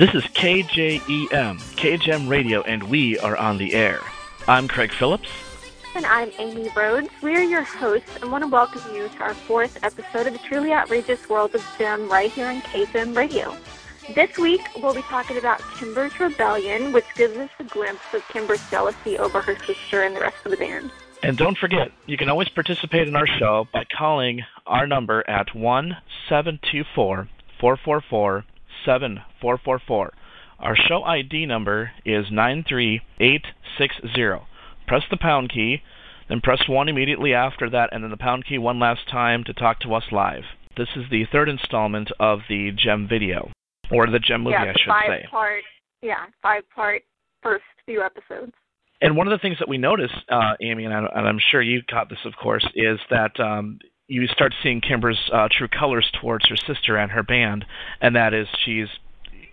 This 0.00 0.14
is 0.14 0.24
KJEM, 0.28 1.58
KJM 1.76 2.26
Radio, 2.26 2.62
and 2.62 2.84
we 2.84 3.18
are 3.18 3.36
on 3.36 3.58
the 3.58 3.74
air. 3.74 4.00
I'm 4.48 4.66
Craig 4.66 4.92
Phillips. 4.92 5.28
And 5.94 6.06
I'm 6.06 6.30
Amy 6.38 6.70
Rhodes. 6.74 7.10
We 7.22 7.36
are 7.36 7.42
your 7.42 7.64
hosts 7.64 8.08
and 8.16 8.32
want 8.32 8.42
to 8.42 8.48
welcome 8.48 8.80
you 8.94 9.10
to 9.10 9.22
our 9.22 9.34
fourth 9.34 9.78
episode 9.84 10.26
of 10.26 10.32
the 10.32 10.38
Truly 10.38 10.72
Outrageous 10.72 11.28
World 11.28 11.54
of 11.54 11.62
Jem 11.76 12.08
right 12.08 12.32
here 12.32 12.46
on 12.46 12.62
KJM 12.62 13.14
Radio. 13.14 13.54
This 14.14 14.38
week, 14.38 14.62
we'll 14.78 14.94
be 14.94 15.02
talking 15.02 15.36
about 15.36 15.60
Kimber's 15.74 16.18
rebellion, 16.18 16.94
which 16.94 17.04
gives 17.14 17.36
us 17.36 17.50
a 17.58 17.64
glimpse 17.64 18.14
of 18.14 18.26
Kimber's 18.28 18.70
jealousy 18.70 19.18
over 19.18 19.42
her 19.42 19.58
sister 19.66 20.04
and 20.04 20.16
the 20.16 20.20
rest 20.20 20.36
of 20.46 20.52
the 20.52 20.56
band. 20.56 20.90
And 21.22 21.36
don't 21.36 21.58
forget, 21.58 21.92
you 22.06 22.16
can 22.16 22.30
always 22.30 22.48
participate 22.48 23.06
in 23.06 23.16
our 23.16 23.26
show 23.26 23.68
by 23.70 23.84
calling 23.84 24.44
our 24.66 24.86
number 24.86 25.28
at 25.28 25.54
1 25.54 25.94
724 26.26 27.28
444 27.60 28.44
7444. 28.84 30.12
Our 30.58 30.76
show 30.76 31.02
ID 31.02 31.46
number 31.46 31.92
is 32.04 32.26
93860. 32.30 34.46
Press 34.86 35.02
the 35.10 35.16
pound 35.16 35.50
key, 35.50 35.82
then 36.28 36.40
press 36.40 36.68
1 36.68 36.88
immediately 36.88 37.32
after 37.32 37.70
that, 37.70 37.90
and 37.92 38.04
then 38.04 38.10
the 38.10 38.16
pound 38.16 38.44
key 38.46 38.58
one 38.58 38.78
last 38.78 39.08
time 39.10 39.44
to 39.44 39.54
talk 39.54 39.80
to 39.80 39.94
us 39.94 40.04
live. 40.12 40.44
This 40.76 40.88
is 40.96 41.04
the 41.10 41.24
third 41.32 41.48
installment 41.48 42.10
of 42.20 42.40
the 42.48 42.70
Jem 42.76 43.08
video, 43.08 43.50
or 43.90 44.06
the 44.06 44.18
Jem 44.18 44.42
movie, 44.42 44.52
yeah, 44.52 44.64
I 44.64 44.72
should 44.72 44.88
five 44.88 45.08
say. 45.08 45.26
Part, 45.30 45.62
yeah, 46.02 46.26
five 46.42 46.62
part 46.74 47.02
first 47.42 47.64
few 47.86 48.02
episodes. 48.02 48.52
And 49.02 49.16
one 49.16 49.26
of 49.26 49.32
the 49.32 49.38
things 49.38 49.56
that 49.60 49.68
we 49.68 49.78
noticed, 49.78 50.14
uh, 50.30 50.52
Amy, 50.62 50.84
and, 50.84 50.92
I, 50.92 51.06
and 51.14 51.26
I'm 51.26 51.38
sure 51.50 51.62
you 51.62 51.80
caught 51.88 52.10
this, 52.10 52.18
of 52.26 52.34
course, 52.40 52.66
is 52.74 52.98
that 53.08 53.40
um, 53.40 53.78
you 54.10 54.26
start 54.26 54.52
seeing 54.60 54.80
Kimber's 54.80 55.18
uh, 55.32 55.48
true 55.56 55.68
colors 55.68 56.10
towards 56.20 56.48
her 56.48 56.56
sister 56.56 56.96
and 56.96 57.12
her 57.12 57.22
band, 57.22 57.64
and 58.00 58.16
that 58.16 58.34
is 58.34 58.48
she's 58.64 58.88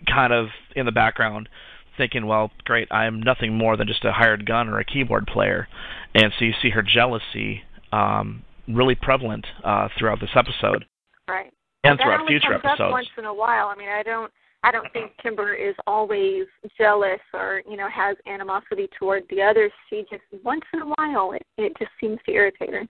kind 0.09 0.33
of 0.33 0.47
in 0.75 0.87
the 0.87 0.91
background 0.91 1.47
thinking, 1.95 2.25
well, 2.25 2.51
great, 2.63 2.87
I'm 2.91 3.21
nothing 3.21 3.55
more 3.55 3.77
than 3.77 3.87
just 3.87 4.03
a 4.03 4.11
hired 4.11 4.45
gun 4.45 4.67
or 4.67 4.79
a 4.79 4.85
keyboard 4.85 5.27
player. 5.27 5.67
And 6.15 6.33
so 6.37 6.45
you 6.45 6.53
see 6.61 6.71
her 6.71 6.81
jealousy 6.81 7.61
um, 7.91 8.43
really 8.67 8.95
prevalent 8.95 9.45
uh, 9.63 9.89
throughout 9.97 10.19
this 10.19 10.29
episode. 10.35 10.85
Right. 11.27 11.51
And 11.83 11.99
that 11.99 12.03
throughout 12.03 12.21
only 12.21 12.33
future 12.33 12.53
comes 12.53 12.65
episodes. 12.65 12.81
Up 12.81 12.91
once 12.91 13.07
in 13.17 13.25
a 13.25 13.33
while. 13.33 13.67
I 13.67 13.75
mean, 13.75 13.89
I 13.89 14.03
don't. 14.03 14.31
I 14.63 14.71
don't 14.71 14.91
think 14.91 15.11
Kimber 15.21 15.53
is 15.53 15.75
always 15.85 16.45
jealous 16.77 17.19
or 17.31 17.61
you 17.69 17.77
know 17.77 17.87
has 17.89 18.17
animosity 18.25 18.89
toward 18.97 19.23
the 19.29 19.41
others. 19.41 19.71
She 19.89 20.03
just 20.09 20.23
once 20.43 20.63
in 20.73 20.81
a 20.81 20.93
while 20.97 21.33
it 21.33 21.45
it 21.57 21.73
just 21.77 21.91
seems 22.01 22.17
to 22.25 22.31
irritate 22.31 22.71
her. 22.71 22.87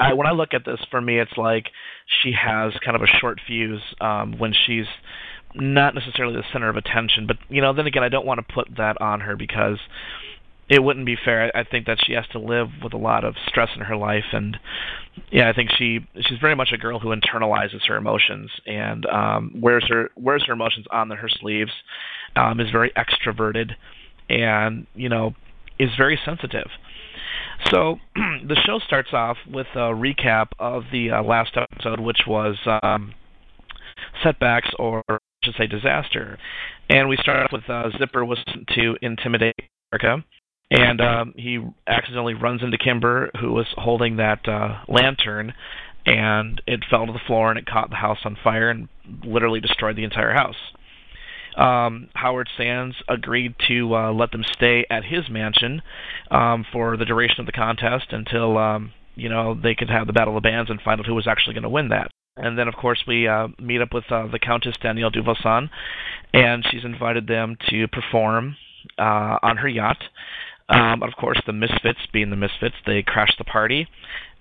I, 0.00 0.14
when 0.14 0.26
I 0.26 0.32
look 0.32 0.54
at 0.54 0.64
this, 0.64 0.80
for 0.90 1.00
me, 1.00 1.20
it's 1.20 1.36
like 1.36 1.66
she 2.22 2.32
has 2.32 2.72
kind 2.84 2.96
of 2.96 3.02
a 3.02 3.18
short 3.20 3.40
fuse 3.46 3.82
um, 4.00 4.38
when 4.38 4.54
she's 4.66 4.86
not 5.54 5.94
necessarily 5.94 6.36
the 6.36 6.44
center 6.52 6.68
of 6.68 6.76
attention. 6.76 7.26
But 7.26 7.36
you 7.48 7.60
know, 7.60 7.74
then 7.74 7.86
again, 7.86 8.02
I 8.02 8.08
don't 8.08 8.26
want 8.26 8.38
to 8.46 8.54
put 8.54 8.68
that 8.76 9.00
on 9.00 9.20
her 9.20 9.36
because 9.36 9.78
it 10.70 10.82
wouldn't 10.82 11.04
be 11.04 11.16
fair. 11.22 11.54
I 11.54 11.64
think 11.64 11.86
that 11.86 11.98
she 12.06 12.14
has 12.14 12.24
to 12.28 12.38
live 12.38 12.68
with 12.82 12.94
a 12.94 12.98
lot 12.98 13.24
of 13.24 13.34
stress 13.48 13.68
in 13.74 13.82
her 13.82 13.96
life, 13.96 14.24
and 14.32 14.56
yeah, 15.30 15.50
I 15.50 15.52
think 15.52 15.70
she 15.76 16.06
she's 16.20 16.38
very 16.38 16.54
much 16.54 16.70
a 16.72 16.78
girl 16.78 16.98
who 16.98 17.14
internalizes 17.14 17.86
her 17.88 17.96
emotions 17.96 18.50
and 18.66 19.04
um, 19.06 19.52
wears 19.56 19.84
her 19.88 20.10
wears 20.16 20.44
her 20.46 20.54
emotions 20.54 20.86
on 20.90 21.10
her 21.10 21.28
sleeves. 21.28 21.72
Um, 22.36 22.60
is 22.60 22.70
very 22.70 22.92
extroverted, 22.92 23.72
and 24.28 24.86
you 24.94 25.08
know, 25.08 25.34
is 25.78 25.90
very 25.98 26.18
sensitive. 26.24 26.68
So 27.70 27.98
the 28.14 28.56
show 28.66 28.78
starts 28.78 29.12
off 29.12 29.36
with 29.50 29.66
a 29.74 29.92
recap 29.92 30.48
of 30.58 30.84
the 30.92 31.10
uh, 31.10 31.22
last 31.22 31.56
episode, 31.56 32.00
which 32.00 32.20
was 32.26 32.56
um, 32.82 33.14
setbacks 34.22 34.70
or 34.78 35.02
I 35.08 35.18
should 35.44 35.54
say 35.56 35.66
disaster. 35.66 36.38
And 36.88 37.08
we 37.08 37.16
start 37.16 37.44
off 37.44 37.52
with 37.52 37.68
uh, 37.68 37.90
Zipper 37.98 38.24
was 38.24 38.38
to 38.74 38.96
intimidate 39.00 39.54
Erica, 39.92 40.24
and 40.70 41.00
um, 41.00 41.34
he 41.36 41.58
accidentally 41.86 42.34
runs 42.34 42.62
into 42.62 42.78
Kimber, 42.78 43.30
who 43.40 43.52
was 43.52 43.66
holding 43.76 44.16
that 44.16 44.48
uh, 44.48 44.80
lantern, 44.88 45.52
and 46.06 46.60
it 46.66 46.80
fell 46.90 47.06
to 47.06 47.12
the 47.12 47.20
floor 47.26 47.50
and 47.50 47.58
it 47.58 47.66
caught 47.66 47.90
the 47.90 47.96
house 47.96 48.18
on 48.24 48.36
fire 48.42 48.70
and 48.70 48.88
literally 49.24 49.60
destroyed 49.60 49.96
the 49.96 50.04
entire 50.04 50.32
house. 50.32 50.56
Um, 51.60 52.08
Howard 52.14 52.48
Sands 52.56 52.96
agreed 53.08 53.54
to 53.68 53.94
uh, 53.94 54.12
let 54.12 54.30
them 54.32 54.44
stay 54.56 54.86
at 54.88 55.04
his 55.04 55.28
mansion 55.28 55.82
um, 56.30 56.64
for 56.72 56.96
the 56.96 57.04
duration 57.04 57.40
of 57.40 57.46
the 57.46 57.52
contest 57.52 58.06
until 58.12 58.56
um, 58.56 58.92
you 59.14 59.28
know 59.28 59.54
they 59.54 59.74
could 59.74 59.90
have 59.90 60.06
the 60.06 60.14
battle 60.14 60.36
of 60.36 60.42
the 60.42 60.48
bands 60.48 60.70
and 60.70 60.80
find 60.80 60.98
out 61.00 61.06
who 61.06 61.14
was 61.14 61.26
actually 61.26 61.54
going 61.54 61.64
to 61.64 61.68
win 61.68 61.90
that. 61.90 62.10
And 62.36 62.58
then, 62.58 62.68
of 62.68 62.74
course, 62.74 63.04
we 63.06 63.28
uh, 63.28 63.48
meet 63.58 63.82
up 63.82 63.92
with 63.92 64.04
uh, 64.10 64.26
the 64.32 64.38
Countess 64.38 64.74
Danielle 64.82 65.10
Duvalson, 65.10 65.68
and 66.32 66.64
she's 66.70 66.84
invited 66.84 67.26
them 67.26 67.56
to 67.68 67.86
perform 67.88 68.56
uh, 68.98 69.36
on 69.42 69.58
her 69.58 69.68
yacht. 69.68 70.02
Um, 70.70 71.02
of 71.02 71.10
course, 71.18 71.42
the 71.46 71.52
Misfits, 71.52 71.98
being 72.12 72.30
the 72.30 72.36
Misfits, 72.36 72.76
they 72.86 73.02
crash 73.02 73.34
the 73.36 73.44
party, 73.44 73.88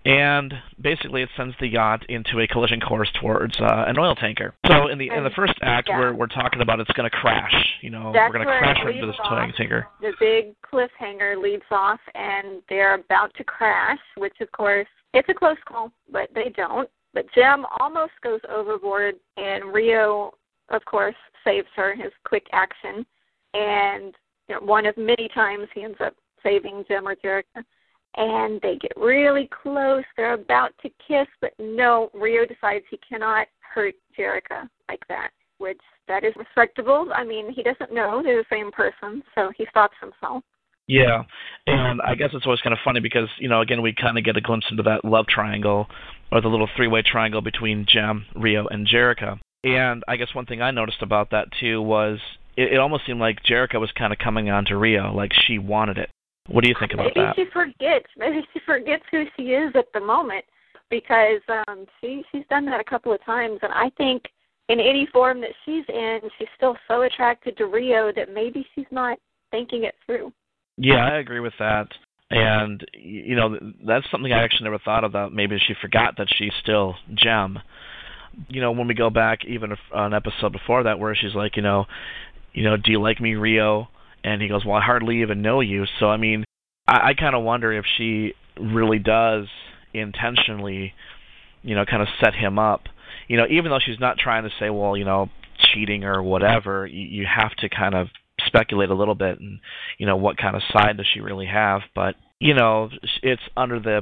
and 0.06 0.54
basically 0.82 1.22
it 1.22 1.30
sends 1.36 1.56
the 1.60 1.68
yacht 1.68 2.06
into 2.10 2.40
a 2.40 2.48
collision 2.48 2.80
course 2.80 3.10
towards 3.20 3.60
uh, 3.60 3.86
an 3.88 3.98
oil 4.00 4.16
tanker. 4.16 4.54
So 4.68 4.88
in 4.88 4.98
the 4.98 5.10
in 5.10 5.24
the 5.24 5.30
first 5.32 5.54
act, 5.62 5.90
Yeah. 5.90 6.00
we're 6.00 6.14
we're 6.14 6.28
talking 6.28 6.62
about 6.62 6.80
it's 6.80 6.92
going 6.92 7.10
to 7.10 7.16
crash. 7.16 7.54
You 7.82 7.90
know, 7.90 8.12
That's 8.14 8.32
we're 8.32 8.44
going 8.44 8.48
to 8.48 8.60
crash 8.60 8.78
right 8.86 8.96
into 8.96 9.08
this 9.08 9.16
oil 9.26 9.52
tanker. 9.58 9.88
The 10.02 10.14
big 10.20 10.56
cliffhanger 10.62 11.42
leads 11.42 11.64
off, 11.72 12.00
and 12.16 12.62
they're 12.70 12.96
about 12.96 13.34
to 13.36 13.44
crash. 13.44 14.00
Which, 14.18 14.36
of 14.42 14.52
course, 14.52 14.88
it's 15.14 15.28
a 15.30 15.34
close 15.34 15.58
call, 15.68 15.92
but 16.12 16.30
they 16.34 16.52
don't. 16.56 16.90
But 17.14 17.26
Jem 17.34 17.66
almost 17.80 18.14
goes 18.24 18.40
overboard, 18.50 19.16
and 19.38 19.74
Rio, 19.74 20.32
of 20.70 20.86
course, 20.86 21.16
saves 21.44 21.68
her. 21.76 21.96
His 21.96 22.12
quick 22.26 22.46
action, 22.54 23.06
and 23.54 24.14
you 24.48 24.56
know, 24.56 24.62
one 24.62 24.86
of 24.86 24.96
many 24.98 25.28
times 25.34 25.68
he 25.74 25.84
ends 25.84 25.98
up 26.04 26.16
saving 26.44 26.86
Jem 26.88 27.08
or 27.08 27.16
Jerrica. 27.16 27.64
And 28.16 28.60
they 28.62 28.78
get 28.82 28.92
really 28.98 29.50
close. 29.64 30.04
They're 30.18 30.34
about 30.34 30.72
to 30.82 30.90
kiss, 31.08 31.28
but 31.42 31.54
no, 31.60 32.10
Rio 32.14 32.46
decides 32.46 32.84
he 32.90 33.00
cannot 33.08 33.48
hurt 33.60 33.94
Jerrica 34.18 34.68
like 34.90 35.06
that, 35.10 35.30
which 35.60 35.80
that 36.08 36.24
is 36.24 36.34
respectable. 36.36 37.10
I 37.16 37.24
mean, 37.24 37.52
he 37.54 37.64
doesn't 37.64 37.94
know 37.94 38.22
they're 38.24 38.38
the 38.38 38.46
same 38.50 38.72
person, 38.72 39.24
so 39.36 39.52
he 39.56 39.66
stops 39.70 39.96
himself. 40.02 40.44
Yeah, 40.90 41.22
and 41.68 42.02
I 42.02 42.16
guess 42.16 42.32
it's 42.34 42.48
always 42.48 42.62
kind 42.62 42.74
of 42.74 42.80
funny 42.84 43.00
because 43.00 43.28
you 43.38 43.48
know 43.48 43.62
again 43.62 43.84
we 43.84 43.94
kind 43.94 44.18
of 44.18 44.24
get 44.24 44.38
a 44.38 44.42
glimpse 44.42 44.66
into 44.72 44.82
that 44.84 45.06
love 45.06 45.28
triangle 45.28 45.86
or 46.32 46.42
the 46.42 46.48
little 46.48 46.68
three-way 46.76 47.04
triangle 47.04 47.42
between 47.42 47.86
Jem, 47.88 48.26
Rio, 48.36 48.66
and 48.66 48.88
Jerrica. 48.88 49.38
And 49.64 50.04
I 50.08 50.16
guess 50.16 50.34
one 50.34 50.48
thing 50.48 50.64
I 50.64 50.72
noticed 50.72 51.04
about 51.04 51.30
that 51.30 51.50
too 51.60 51.80
was 51.80 52.18
it, 52.58 52.74
it 52.74 52.80
almost 52.80 53.06
seemed 53.06 53.20
like 53.20 53.44
Jerrica 53.44 53.80
was 53.80 53.92
kind 53.96 54.12
of 54.12 54.18
coming 54.18 54.50
on 54.50 54.66
to 54.66 54.78
Rio, 54.78 55.14
like 55.14 55.32
she 55.32 55.60
wanted 55.60 56.00
it. 56.00 56.10
What 56.50 56.64
do 56.64 56.70
you 56.70 56.76
think 56.80 56.94
about 56.94 57.12
Maybe 57.16 57.22
that? 57.22 57.36
she 57.36 57.46
forgets. 57.54 58.08
Maybe 58.18 58.42
she 58.54 58.60
forgets 58.66 59.04
who 59.12 59.26
she 59.38 59.52
is 59.52 59.72
at 59.76 59.86
the 59.94 60.00
moment 60.00 60.46
because 60.90 61.42
um 61.68 61.86
she 62.02 62.24
she's 62.32 62.44
done 62.50 62.66
that 62.66 62.80
a 62.80 62.84
couple 62.84 63.14
of 63.14 63.24
times, 63.24 63.60
and 63.62 63.72
I 63.74 63.90
think 63.98 64.24
in 64.68 64.80
any 64.80 65.08
form 65.12 65.42
that 65.42 65.52
she's 65.66 65.86
in, 65.90 66.20
she's 66.38 66.48
still 66.56 66.76
so 66.88 67.04
attracted 67.04 67.58
to 67.58 67.66
Rio 67.66 68.12
that 68.16 68.34
maybe 68.34 68.66
she's 68.76 68.86
not 68.92 69.18
thinking 69.52 69.84
it 69.84 69.96
through. 70.06 70.32
Yeah, 70.78 71.08
I 71.08 71.18
agree 71.18 71.40
with 71.40 71.54
that. 71.60 71.88
And 72.32 72.86
you 72.94 73.36
know 73.36 73.58
that's 73.86 74.06
something 74.12 74.32
I 74.32 74.44
actually 74.44 74.66
never 74.66 74.80
thought 74.80 75.04
about. 75.04 75.34
Maybe 75.34 75.58
she 75.68 75.74
forgot 75.82 76.16
that 76.18 76.28
she's 76.36 76.54
still 76.62 76.96
Jem. 77.16 77.60
You 78.48 78.62
know, 78.62 78.72
when 78.72 78.88
we 78.88 78.94
go 78.94 79.10
back 79.10 79.40
even 79.46 79.76
an 79.94 80.14
episode 80.14 80.52
before 80.52 80.84
that, 80.84 81.00
where 81.00 81.16
she's 81.16 81.34
like, 81.34 81.58
you 81.58 81.64
know, 81.64 81.86
you 82.54 82.64
know, 82.64 82.78
do 82.78 82.92
you 82.92 83.02
like 83.02 83.20
me, 83.20 83.34
Rio? 83.34 83.88
And 84.24 84.42
he 84.42 84.48
goes, 84.48 84.66
well, 84.66 84.76
I 84.76 84.82
hardly 84.82 85.22
even 85.22 85.42
know 85.42 85.62
you. 85.62 85.86
So 86.00 86.08
I 86.08 86.18
mean, 86.18 86.44
I, 86.88 87.10
I 87.10 87.14
kind 87.14 87.36
of 87.36 87.44
wonder 87.44 87.72
if 87.72 87.86
she 87.98 88.34
really 88.60 89.00
does 89.00 89.46
intentionally, 89.94 90.94
you 91.62 91.76
know, 91.76 91.86
kind 91.86 92.02
of 92.02 92.08
set 92.24 92.34
him 92.34 92.60
up. 92.60 92.84
You 93.28 93.38
know, 93.38 93.46
even 93.50 93.72
though 93.72 93.80
she's 93.84 94.00
not 94.00 94.18
trying 94.18 94.44
to 94.44 94.50
say, 94.60 94.70
well, 94.70 94.98
you 94.98 95.06
know, 95.06 95.30
cheating 95.74 96.04
or 96.04 96.22
whatever, 96.22 96.88
mm-hmm. 96.88 96.96
you, 96.96 97.22
you 97.22 97.28
have 97.34 97.56
to 97.58 97.70
kind 97.70 97.96
of 97.96 98.08
speculate 98.46 98.90
a 98.90 98.96
little 98.96 99.16
bit 99.16 99.40
and 99.40 99.60
you 99.98 100.06
know 100.06 100.16
what 100.16 100.38
kind 100.38 100.56
of 100.56 100.62
side 100.72 100.98
does 100.98 101.06
she 101.14 101.20
really 101.20 101.46
have 101.46 101.82
but 101.96 102.16
you 102.40 102.54
know 102.54 102.90
it's 103.22 103.42
under 103.58 103.80
the 103.80 104.02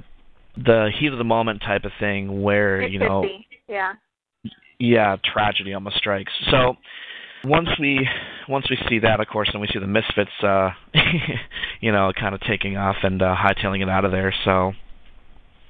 the 0.56 0.90
heat 1.00 1.12
of 1.12 1.18
the 1.18 1.24
moment 1.24 1.62
type 1.62 1.84
of 1.86 1.92
thing 2.00 2.42
where 2.42 2.82
It 2.82 2.92
you 2.92 3.00
know 3.00 3.22
be. 3.22 3.48
Yeah. 3.68 3.94
yeah 4.80 5.18
tragedy 5.24 5.74
almost 5.74 5.98
strikes 5.98 6.32
so 6.52 6.76
once 7.48 7.70
we 7.80 8.08
once 8.50 8.66
we 8.70 8.78
see 8.90 9.00
that 9.00 9.20
of 9.20 9.28
course 9.28 9.50
and 9.52 9.62
we 9.62 9.68
see 9.68 9.80
the 9.80 9.88
misfits 9.88 10.32
uh 10.44 10.70
you 11.82 11.92
know 11.92 12.12
kind 12.20 12.34
of 12.36 12.42
taking 12.42 12.78
off 12.78 12.98
and 13.04 13.22
uh 13.22 13.36
hightailing 13.36 13.82
it 13.82 13.90
out 13.90 14.06
of 14.06 14.12
there 14.12 14.34
so 14.46 14.74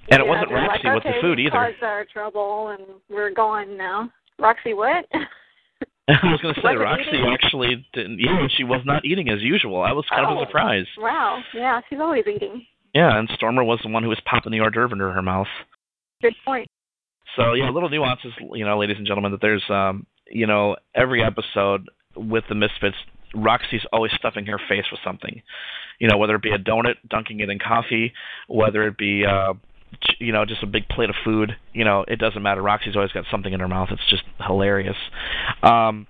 and 0.10 0.22
it 0.22 0.28
wasn't 0.28 0.52
Roxy 0.52 0.88
like, 0.88 0.96
with 0.96 1.04
the 1.04 1.20
food 1.22 1.38
either. 1.40 1.52
Caused 1.52 1.84
our 1.84 2.06
trouble, 2.06 2.70
and 2.70 2.82
we're 3.10 3.30
gone 3.30 3.76
now. 3.76 4.10
Roxy, 4.40 4.74
what? 4.74 5.06
I 6.08 6.14
was 6.32 6.40
going 6.42 6.56
to 6.56 6.62
say 6.62 6.76
Roxy 6.76 7.04
eating? 7.10 7.26
actually 7.34 7.86
didn't. 7.94 8.18
Yeah, 8.20 8.48
she 8.56 8.64
was 8.64 8.80
not 8.86 9.04
eating 9.04 9.28
as 9.28 9.42
usual. 9.42 9.82
I 9.82 9.92
was 9.92 10.06
kind 10.10 10.26
of 10.26 10.38
Oh. 10.38 10.46
surprised. 10.46 10.88
wow. 10.98 11.42
Yeah, 11.54 11.82
she's 11.90 12.00
always 12.00 12.24
eating. 12.26 12.66
Yeah, 12.94 13.20
and 13.20 13.30
Stormer 13.36 13.66
was 13.66 13.80
the 13.84 13.90
one 13.92 14.02
who 14.04 14.08
was 14.08 14.20
popping 14.24 14.54
the 14.54 14.62
hors 14.62 14.72
d'oeuvre 14.72 14.94
into 14.94 15.12
her 15.12 15.22
mouth. 15.22 15.48
Good 16.22 16.36
point. 16.46 16.70
So 17.36 17.52
yeah, 17.54 17.70
little 17.70 17.90
nuances, 17.90 18.32
you 18.54 18.64
know, 18.64 18.80
ladies 18.80 18.96
and 18.98 19.06
gentlemen, 19.06 19.32
that 19.34 19.42
there's, 19.42 19.64
um, 19.70 20.06
you 20.32 20.48
know, 20.48 20.76
every 20.96 21.24
episode 21.24 21.90
with 22.16 22.44
the 22.50 22.56
Misfits, 22.56 22.96
Roxy's 23.36 23.86
always 23.92 24.12
stuffing 24.18 24.46
her 24.46 24.60
face 24.70 24.86
with 24.92 25.00
something. 25.04 25.42
You 26.00 26.08
know, 26.08 26.18
whether 26.18 26.36
it 26.36 26.42
be 26.42 26.52
a 26.52 26.58
donut, 26.58 26.96
dunking 27.10 27.40
it 27.40 27.50
in 27.50 27.60
coffee, 27.60 28.14
whether 28.48 28.88
it 28.88 28.98
be 28.98 29.26
uh 29.26 29.54
you 30.20 30.34
know, 30.34 30.46
just 30.46 30.64
a 30.64 30.68
big 30.68 30.88
plate 30.90 31.10
of 31.10 31.16
food. 31.24 31.56
You 31.74 31.86
know, 31.86 32.04
it 32.08 32.20
doesn't 32.20 32.42
matter. 32.42 32.62
Roxy's 32.62 32.96
always 32.96 33.12
got 33.12 33.26
something 33.32 33.54
in 33.54 33.60
her 33.60 33.68
mouth. 33.68 33.90
It's 33.92 34.10
just 34.10 34.24
hilarious. 34.46 34.98
Um, 35.64 36.08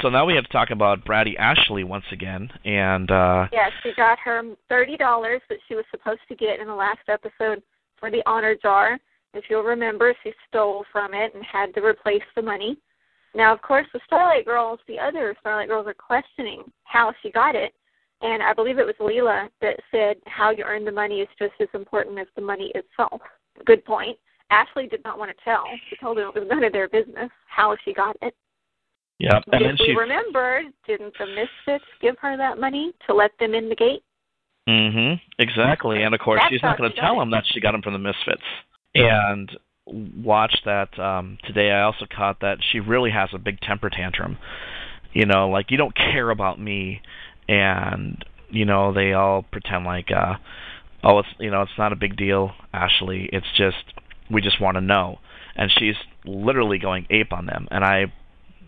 so 0.00 0.08
now 0.08 0.24
we 0.24 0.34
have 0.34 0.44
to 0.44 0.52
talk 0.52 0.70
about 0.70 1.04
Braddy 1.04 1.36
Ashley 1.36 1.84
once 1.84 2.04
again, 2.10 2.48
and 2.64 3.10
uh, 3.10 3.46
yeah, 3.52 3.68
she 3.82 3.92
got 3.96 4.18
her 4.24 4.42
thirty 4.68 4.96
dollars 4.96 5.42
that 5.50 5.58
she 5.68 5.74
was 5.74 5.84
supposed 5.90 6.20
to 6.28 6.34
get 6.34 6.58
in 6.58 6.66
the 6.66 6.74
last 6.74 7.06
episode 7.08 7.62
for 7.98 8.10
the 8.10 8.22
honor 8.24 8.56
jar. 8.60 8.98
If 9.34 9.44
you'll 9.50 9.62
remember, 9.62 10.14
she 10.22 10.32
stole 10.48 10.84
from 10.90 11.12
it 11.12 11.34
and 11.34 11.44
had 11.44 11.74
to 11.74 11.84
replace 11.84 12.22
the 12.34 12.40
money. 12.42 12.78
Now, 13.34 13.52
of 13.52 13.62
course, 13.62 13.86
the 13.92 14.00
Starlight 14.06 14.44
Girls, 14.44 14.78
the 14.86 14.98
other 14.98 15.34
Starlight 15.40 15.68
Girls, 15.68 15.86
are 15.86 15.94
questioning 15.94 16.62
how 16.84 17.12
she 17.22 17.30
got 17.30 17.54
it, 17.56 17.72
and 18.22 18.42
I 18.42 18.52
believe 18.52 18.78
it 18.78 18.86
was 18.86 18.94
Leela 19.00 19.48
that 19.60 19.76
said 19.90 20.16
how 20.26 20.50
you 20.50 20.64
earn 20.64 20.84
the 20.84 20.92
money 20.92 21.20
is 21.20 21.28
just 21.38 21.54
as 21.60 21.68
important 21.74 22.18
as 22.18 22.28
the 22.36 22.42
money 22.42 22.72
itself. 22.74 23.20
Good 23.66 23.84
point. 23.84 24.16
Ashley 24.50 24.86
did 24.86 25.02
not 25.04 25.18
want 25.18 25.36
to 25.36 25.44
tell. 25.44 25.64
She 25.90 25.96
told 25.96 26.18
them 26.18 26.30
it 26.34 26.38
was 26.38 26.48
none 26.48 26.62
of 26.62 26.72
their 26.72 26.88
business 26.88 27.30
how 27.48 27.76
she 27.84 27.92
got 27.92 28.16
it. 28.22 28.34
Yeah, 29.18 29.40
and 29.52 29.62
if 29.62 29.78
then 29.78 29.86
she. 29.86 29.94
remembered, 29.94 30.66
didn't 30.86 31.14
the 31.18 31.26
Misfits 31.26 31.84
give 32.00 32.16
her 32.20 32.36
that 32.36 32.58
money 32.58 32.92
to 33.06 33.14
let 33.14 33.30
them 33.38 33.54
in 33.54 33.68
the 33.68 33.74
gate? 33.74 34.02
Mm-hmm. 34.68 35.14
Exactly, 35.38 36.02
and 36.02 36.14
of 36.14 36.20
course 36.20 36.40
That's 36.42 36.52
she's 36.52 36.62
not 36.62 36.78
going 36.78 36.90
to 36.90 37.00
tell 37.00 37.18
it. 37.18 37.22
him 37.22 37.30
that 37.30 37.44
she 37.52 37.60
got 37.60 37.72
them 37.72 37.82
from 37.82 37.92
the 37.92 37.98
Misfits. 37.98 38.42
And 38.94 39.50
watch 39.86 40.56
that 40.64 40.98
um 40.98 41.38
today. 41.44 41.70
I 41.70 41.82
also 41.82 42.06
caught 42.10 42.40
that 42.40 42.58
she 42.72 42.80
really 42.80 43.10
has 43.10 43.30
a 43.32 43.38
big 43.38 43.60
temper 43.60 43.90
tantrum. 43.90 44.38
You 45.12 45.26
know, 45.26 45.48
like 45.48 45.70
you 45.70 45.76
don't 45.76 45.94
care 45.94 46.30
about 46.30 46.60
me, 46.60 47.00
and 47.48 48.24
you 48.50 48.64
know 48.64 48.92
they 48.92 49.12
all 49.12 49.42
pretend 49.42 49.84
like, 49.84 50.10
uh 50.10 50.34
oh, 51.02 51.20
it's 51.20 51.28
you 51.38 51.50
know 51.50 51.62
it's 51.62 51.78
not 51.78 51.92
a 51.92 51.96
big 51.96 52.16
deal, 52.16 52.52
Ashley. 52.72 53.28
It's 53.32 53.46
just 53.56 53.76
we 54.30 54.40
just 54.40 54.60
want 54.60 54.76
to 54.76 54.80
know, 54.80 55.18
and 55.54 55.70
she's 55.78 55.96
literally 56.24 56.78
going 56.78 57.06
ape 57.10 57.32
on 57.32 57.46
them. 57.46 57.68
And 57.70 57.84
I 57.84 58.12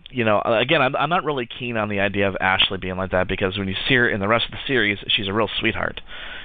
you 0.09 0.23
know, 0.23 0.41
again, 0.41 0.81
I'm, 0.81 0.95
I'm 0.95 1.09
not 1.09 1.25
really 1.25 1.47
keen 1.47 1.75
on 1.75 1.89
the 1.89 1.99
idea 1.99 2.29
of 2.29 2.37
Ashley 2.39 2.77
being 2.77 2.95
like 2.95 3.11
that 3.11 3.27
because 3.27 3.57
when 3.57 3.67
you 3.67 3.75
see 3.87 3.95
her 3.95 4.09
in 4.09 4.19
the 4.19 4.27
rest 4.27 4.45
of 4.45 4.51
the 4.51 4.57
series, 4.65 4.97
she's 5.09 5.27
a 5.27 5.33
real 5.33 5.49
sweetheart. 5.59 5.99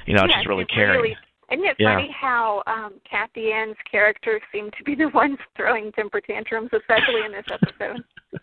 You 0.06 0.14
know, 0.14 0.24
yeah, 0.28 0.38
she's 0.38 0.48
really 0.48 0.64
she's 0.68 0.74
caring. 0.74 1.00
Really, 1.00 1.16
isn't 1.52 1.64
it 1.64 1.76
Yeah. 1.78 1.94
funny 1.96 2.10
how 2.18 2.62
um 2.66 2.94
Cathianne's 3.10 3.76
characters 3.90 4.42
seem 4.52 4.70
to 4.76 4.84
be 4.84 4.94
the 4.94 5.08
ones 5.14 5.38
throwing 5.56 5.92
temper 5.92 6.20
tantrums, 6.20 6.70
especially 6.72 7.22
in 7.24 7.32
this 7.32 7.46
episode? 7.52 8.02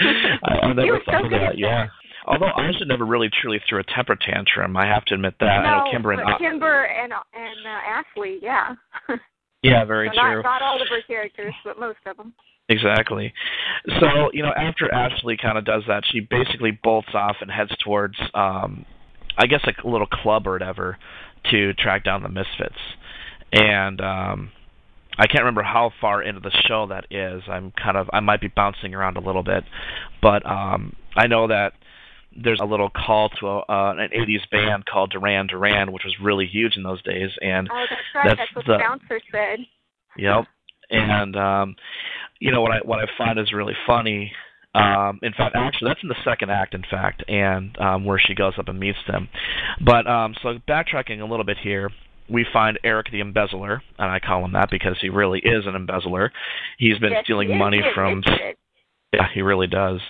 I, 0.00 0.58
I've 0.62 0.68
He 0.70 0.74
never 0.74 0.92
was 0.92 1.02
so 1.06 1.12
thought 1.12 1.24
of 1.24 1.30
that. 1.30 1.42
at 1.50 1.58
Yeah. 1.58 1.86
Although 2.26 2.50
Ashley 2.58 2.86
never 2.86 3.06
really 3.06 3.30
truly 3.40 3.58
threw 3.68 3.80
a 3.80 3.84
temper 3.84 4.14
tantrum, 4.14 4.76
I 4.76 4.86
have 4.86 5.04
to 5.06 5.14
admit 5.14 5.34
that. 5.40 5.46
I 5.48 5.78
know 5.84 5.90
Kimber 5.90 6.12
and 6.12 6.38
Kimber 6.38 6.84
and 6.84 7.12
and 7.12 7.66
uh, 7.66 7.80
Ashley, 7.88 8.38
yeah. 8.42 8.74
yeah, 9.62 9.84
very 9.86 10.08
so 10.14 10.20
true. 10.20 10.42
Not, 10.42 10.60
not 10.60 10.62
all 10.62 10.82
of 10.82 10.88
her 10.88 11.00
characters, 11.06 11.54
but 11.64 11.80
most 11.80 11.98
of 12.04 12.18
them. 12.18 12.34
Exactly. 12.68 13.32
So, 13.98 14.28
you 14.34 14.42
know, 14.42 14.52
after 14.58 14.92
Ashley 14.92 15.38
kind 15.40 15.56
of 15.56 15.64
does 15.64 15.84
that, 15.88 16.02
she 16.12 16.20
basically 16.20 16.78
bolts 16.82 17.08
off 17.14 17.36
and 17.40 17.50
heads 17.50 17.70
towards, 17.82 18.16
um, 18.34 18.84
I 19.38 19.46
guess, 19.46 19.62
a 19.66 19.88
little 19.88 20.06
club 20.06 20.46
or 20.46 20.52
whatever 20.52 20.98
to 21.50 21.74
track 21.74 22.04
down 22.04 22.22
the 22.22 22.28
Misfits. 22.28 22.78
And 23.52 24.00
um, 24.00 24.50
I 25.18 25.26
can't 25.26 25.40
remember 25.42 25.62
how 25.62 25.90
far 26.00 26.22
into 26.22 26.40
the 26.40 26.50
show 26.66 26.86
that 26.88 27.06
is. 27.10 27.42
I'm 27.48 27.72
kind 27.72 27.96
of, 27.96 28.08
I 28.12 28.20
might 28.20 28.40
be 28.40 28.48
bouncing 28.48 28.94
around 28.94 29.16
a 29.16 29.20
little 29.20 29.42
bit, 29.42 29.64
but 30.22 30.44
um, 30.46 30.94
I 31.16 31.26
know 31.26 31.48
that 31.48 31.72
there's 32.40 32.60
a 32.60 32.64
little 32.66 32.90
call 32.90 33.30
to 33.40 33.46
a, 33.46 33.58
uh, 33.60 33.94
an 33.98 34.10
80s 34.16 34.48
band 34.50 34.84
called 34.86 35.10
Duran 35.10 35.46
Duran, 35.48 35.92
which 35.92 36.04
was 36.04 36.14
really 36.22 36.46
huge 36.46 36.76
in 36.76 36.82
those 36.82 37.02
days. 37.02 37.30
And 37.40 37.68
Oh, 37.72 37.84
that's 37.88 38.02
right. 38.14 38.24
That's 38.24 38.38
That's, 38.38 38.54
what 38.56 38.66
the- 38.66 38.72
the 38.72 38.78
bouncer 38.78 39.20
said. 39.32 39.60
Yep. 40.16 40.44
And 40.90 41.36
um 41.36 41.76
you 42.40 42.50
know 42.52 42.60
what 42.62 42.72
I 42.72 42.78
what 42.84 42.98
I 43.00 43.06
find 43.18 43.38
is 43.38 43.52
really 43.52 43.74
funny. 43.86 44.32
Um 44.78 45.18
in 45.22 45.32
fact 45.32 45.56
actually 45.56 45.90
that's 45.90 46.02
in 46.02 46.08
the 46.08 46.22
second 46.24 46.50
act 46.50 46.74
in 46.74 46.82
fact 46.90 47.24
and 47.28 47.76
um 47.78 48.04
where 48.04 48.18
she 48.18 48.34
goes 48.34 48.54
up 48.58 48.68
and 48.68 48.78
meets 48.78 48.98
them. 49.06 49.28
But 49.84 50.06
um 50.06 50.34
so 50.42 50.58
backtracking 50.68 51.20
a 51.20 51.24
little 51.26 51.44
bit 51.44 51.58
here, 51.58 51.90
we 52.30 52.46
find 52.52 52.78
Eric 52.84 53.10
the 53.10 53.20
embezzler, 53.20 53.82
and 53.98 54.10
I 54.10 54.18
call 54.18 54.44
him 54.44 54.52
that 54.52 54.70
because 54.70 54.96
he 55.00 55.08
really 55.08 55.40
is 55.40 55.66
an 55.66 55.74
embezzler. 55.74 56.30
He's 56.78 56.98
been 56.98 57.12
Yes, 57.12 57.24
stealing 57.24 57.56
money 57.56 57.80
from 57.94 58.22
it. 58.26 58.58
Yeah, 59.12 59.26
he 59.32 59.40
really 59.42 59.66
does. 59.66 60.00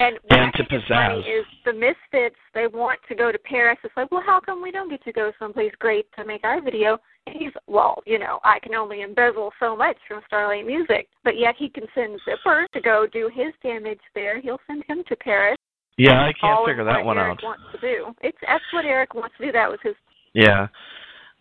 And 0.00 0.18
And 0.30 0.52
to 0.54 0.64
think 0.64 0.72
is 0.82 0.88
funny 0.88 1.22
pizzazz. 1.22 1.40
is 1.40 1.46
the 1.64 1.72
Misfits. 1.72 2.36
They 2.54 2.66
want 2.66 2.98
to 3.08 3.14
go 3.14 3.30
to 3.30 3.38
Paris. 3.38 3.78
It's 3.84 3.96
like, 3.96 4.10
well, 4.10 4.22
how 4.24 4.40
come 4.40 4.62
we 4.62 4.70
don't 4.70 4.88
get 4.88 5.04
to 5.04 5.12
go 5.12 5.30
someplace 5.38 5.72
great 5.78 6.06
to 6.18 6.24
make 6.24 6.42
our 6.44 6.62
video? 6.62 6.98
And 7.26 7.36
he's, 7.38 7.52
well, 7.66 8.02
you 8.06 8.18
know, 8.18 8.38
I 8.44 8.58
can 8.60 8.74
only 8.74 9.02
embezzle 9.02 9.52
so 9.60 9.76
much 9.76 9.96
from 10.08 10.20
Starlight 10.26 10.66
Music, 10.66 11.08
but 11.24 11.38
yet 11.38 11.54
he 11.58 11.68
can 11.68 11.84
send 11.94 12.18
Zipper 12.24 12.66
to 12.72 12.80
go 12.80 13.06
do 13.12 13.30
his 13.34 13.52
damage 13.62 14.00
there. 14.14 14.40
He'll 14.40 14.60
send 14.66 14.84
him 14.88 15.02
to 15.08 15.16
Paris. 15.16 15.56
Yeah, 15.98 16.22
I 16.22 16.32
can't 16.40 16.66
figure 16.66 16.84
that 16.84 16.98
what 16.98 17.04
one 17.06 17.18
Eric 17.18 17.38
out. 17.38 17.42
Wants 17.42 17.62
to 17.72 17.80
do. 17.80 18.14
It's 18.22 18.36
that's 18.46 18.62
what 18.72 18.84
Eric 18.84 19.14
wants 19.14 19.34
to 19.38 19.46
do. 19.46 19.52
That 19.52 19.70
was 19.70 19.78
his. 19.82 19.94
Yeah, 20.34 20.68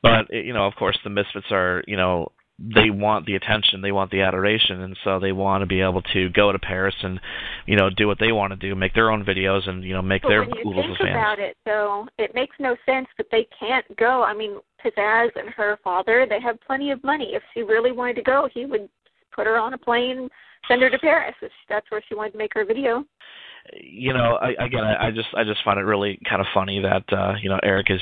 but 0.01 0.25
you 0.31 0.53
know, 0.53 0.65
of 0.65 0.73
course, 0.75 0.97
the 1.03 1.09
Misfits 1.09 1.47
are 1.51 1.83
you 1.87 1.97
know 1.97 2.31
they 2.57 2.89
want 2.89 3.25
the 3.25 3.35
attention, 3.35 3.81
they 3.81 3.91
want 3.91 4.11
the 4.11 4.21
adoration, 4.21 4.81
and 4.81 4.97
so 5.03 5.19
they 5.19 5.33
want 5.33 5.61
to 5.61 5.65
be 5.65 5.81
able 5.81 6.01
to 6.01 6.29
go 6.29 6.51
to 6.51 6.59
Paris 6.59 6.95
and 7.03 7.19
you 7.65 7.75
know 7.75 7.89
do 7.89 8.07
what 8.07 8.17
they 8.19 8.31
want 8.31 8.51
to 8.51 8.57
do, 8.57 8.75
make 8.75 8.93
their 8.93 9.11
own 9.11 9.25
videos, 9.25 9.67
and 9.67 9.83
you 9.83 9.93
know 9.93 10.01
make 10.01 10.21
But 10.21 10.29
their 10.29 10.39
when 10.41 10.55
you 10.55 10.69
oodles 10.69 10.85
think 10.85 10.99
of 10.99 11.05
fans. 11.05 11.15
about 11.15 11.39
it, 11.39 11.57
though, 11.65 12.07
it 12.17 12.33
makes 12.33 12.55
no 12.59 12.75
sense 12.85 13.07
that 13.17 13.27
they 13.31 13.47
can't 13.59 13.85
go. 13.97 14.23
I 14.23 14.33
mean, 14.33 14.59
Pizzazz 14.83 15.31
and 15.35 15.49
her 15.49 15.77
father, 15.83 16.25
they 16.29 16.39
have 16.39 16.59
plenty 16.61 16.91
of 16.91 17.03
money. 17.03 17.31
If 17.33 17.43
she 17.53 17.63
really 17.63 17.91
wanted 17.91 18.15
to 18.15 18.23
go, 18.23 18.47
he 18.53 18.65
would 18.65 18.87
put 19.33 19.47
her 19.47 19.57
on 19.57 19.73
a 19.73 19.77
plane, 19.77 20.29
send 20.67 20.81
her 20.81 20.89
to 20.89 20.99
Paris. 20.99 21.35
If 21.41 21.51
that's 21.67 21.89
where 21.91 22.01
she 22.07 22.15
wanted 22.15 22.31
to 22.33 22.37
make 22.37 22.53
her 22.53 22.63
video. 22.63 23.03
You 23.73 24.13
know, 24.13 24.37
I, 24.41 24.51
again, 24.63 24.83
I, 24.83 25.07
I 25.07 25.11
just 25.11 25.27
I 25.35 25.43
just 25.43 25.63
find 25.63 25.79
it 25.79 25.83
really 25.83 26.19
kind 26.29 26.41
of 26.41 26.47
funny 26.53 26.81
that 26.81 27.03
uh, 27.11 27.33
you 27.41 27.49
know 27.49 27.59
Eric 27.63 27.87
is. 27.89 28.01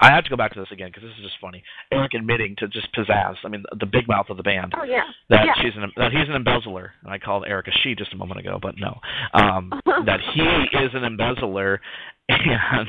I 0.00 0.10
have 0.10 0.24
to 0.24 0.30
go 0.30 0.36
back 0.36 0.52
to 0.54 0.60
this 0.60 0.68
again 0.72 0.88
because 0.88 1.02
this 1.02 1.12
is 1.18 1.24
just 1.24 1.36
funny. 1.40 1.62
Eric 1.92 2.14
admitting 2.14 2.56
to 2.58 2.68
just 2.68 2.88
pizzazz. 2.94 3.36
I 3.44 3.48
mean, 3.48 3.64
the 3.78 3.86
big 3.86 4.08
mouth 4.08 4.26
of 4.30 4.36
the 4.36 4.42
band. 4.42 4.74
Oh 4.78 4.84
yeah. 4.84 5.04
that 5.30 5.46
yeah. 5.46 5.52
she's 5.62 5.72
an 5.76 5.90
that 5.96 6.12
he's 6.12 6.28
an 6.28 6.34
embezzler, 6.34 6.92
and 7.02 7.12
I 7.12 7.18
called 7.18 7.44
Eric 7.46 7.68
a 7.68 7.72
she 7.82 7.94
just 7.94 8.12
a 8.12 8.16
moment 8.16 8.40
ago, 8.40 8.58
but 8.60 8.74
no, 8.78 8.98
um, 9.34 9.72
that 10.06 10.20
he 10.34 10.42
is 10.78 10.90
an 10.94 11.04
embezzler, 11.04 11.80
and 12.28 12.88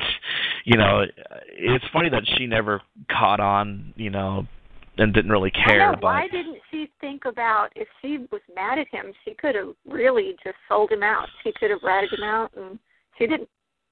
you 0.64 0.76
know, 0.76 1.02
it's 1.52 1.84
funny 1.92 2.08
that 2.10 2.22
she 2.36 2.46
never 2.46 2.82
caught 3.10 3.40
on, 3.40 3.92
you 3.96 4.10
know, 4.10 4.46
and 4.98 5.12
didn't 5.12 5.30
really 5.30 5.50
care. 5.50 5.90
know. 5.92 5.92
but 5.92 6.02
Why 6.02 6.28
didn't 6.28 6.58
she 6.70 6.90
think 7.00 7.24
about 7.26 7.68
if 7.76 7.88
she 8.00 8.26
was 8.32 8.40
mad 8.54 8.78
at 8.78 8.88
him? 8.88 9.12
She 9.24 9.34
could 9.34 9.54
have 9.54 9.74
really 9.88 10.36
just 10.42 10.56
sold 10.68 10.90
him 10.90 11.02
out. 11.02 11.28
She 11.44 11.52
could 11.58 11.70
have 11.70 11.82
ratted 11.82 12.12
him 12.12 12.22
out, 12.24 12.50
and 12.56 12.78
she 13.18 13.26
didn't. 13.26 13.48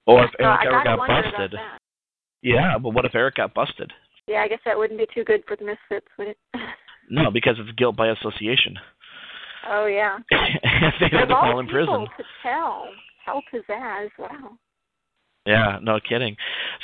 or 0.06 0.24
if 0.24 0.30
So 0.38 0.44
Eric 0.44 0.66
ever 0.66 0.84
got 0.84 1.08
busted, 1.08 1.54
yeah, 2.42 2.78
but 2.78 2.90
what 2.90 3.04
if 3.04 3.14
Eric 3.14 3.36
got 3.36 3.54
busted? 3.54 3.92
Yeah, 4.26 4.38
I 4.38 4.48
guess 4.48 4.60
that 4.64 4.76
wouldn't 4.76 4.98
be 4.98 5.06
too 5.14 5.24
good 5.24 5.42
for 5.46 5.56
the 5.56 5.64
Misfits, 5.64 6.06
would 6.18 6.28
it? 6.28 6.38
No, 7.10 7.30
because 7.30 7.56
it's 7.58 7.70
guilt 7.76 7.96
by 7.96 8.08
association. 8.08 8.78
oh 9.68 9.86
yeah. 9.86 10.18
they 10.30 11.08
had 11.10 11.26
to 11.26 11.34
all 11.34 11.42
fall 11.42 11.60
in 11.60 11.66
prison. 11.68 12.06
to 12.16 12.24
tell, 12.42 12.88
tell 13.24 13.42
pizzazz. 13.52 14.08
Wow. 14.18 14.52
Yeah, 15.46 15.78
no 15.82 16.00
kidding. 16.06 16.34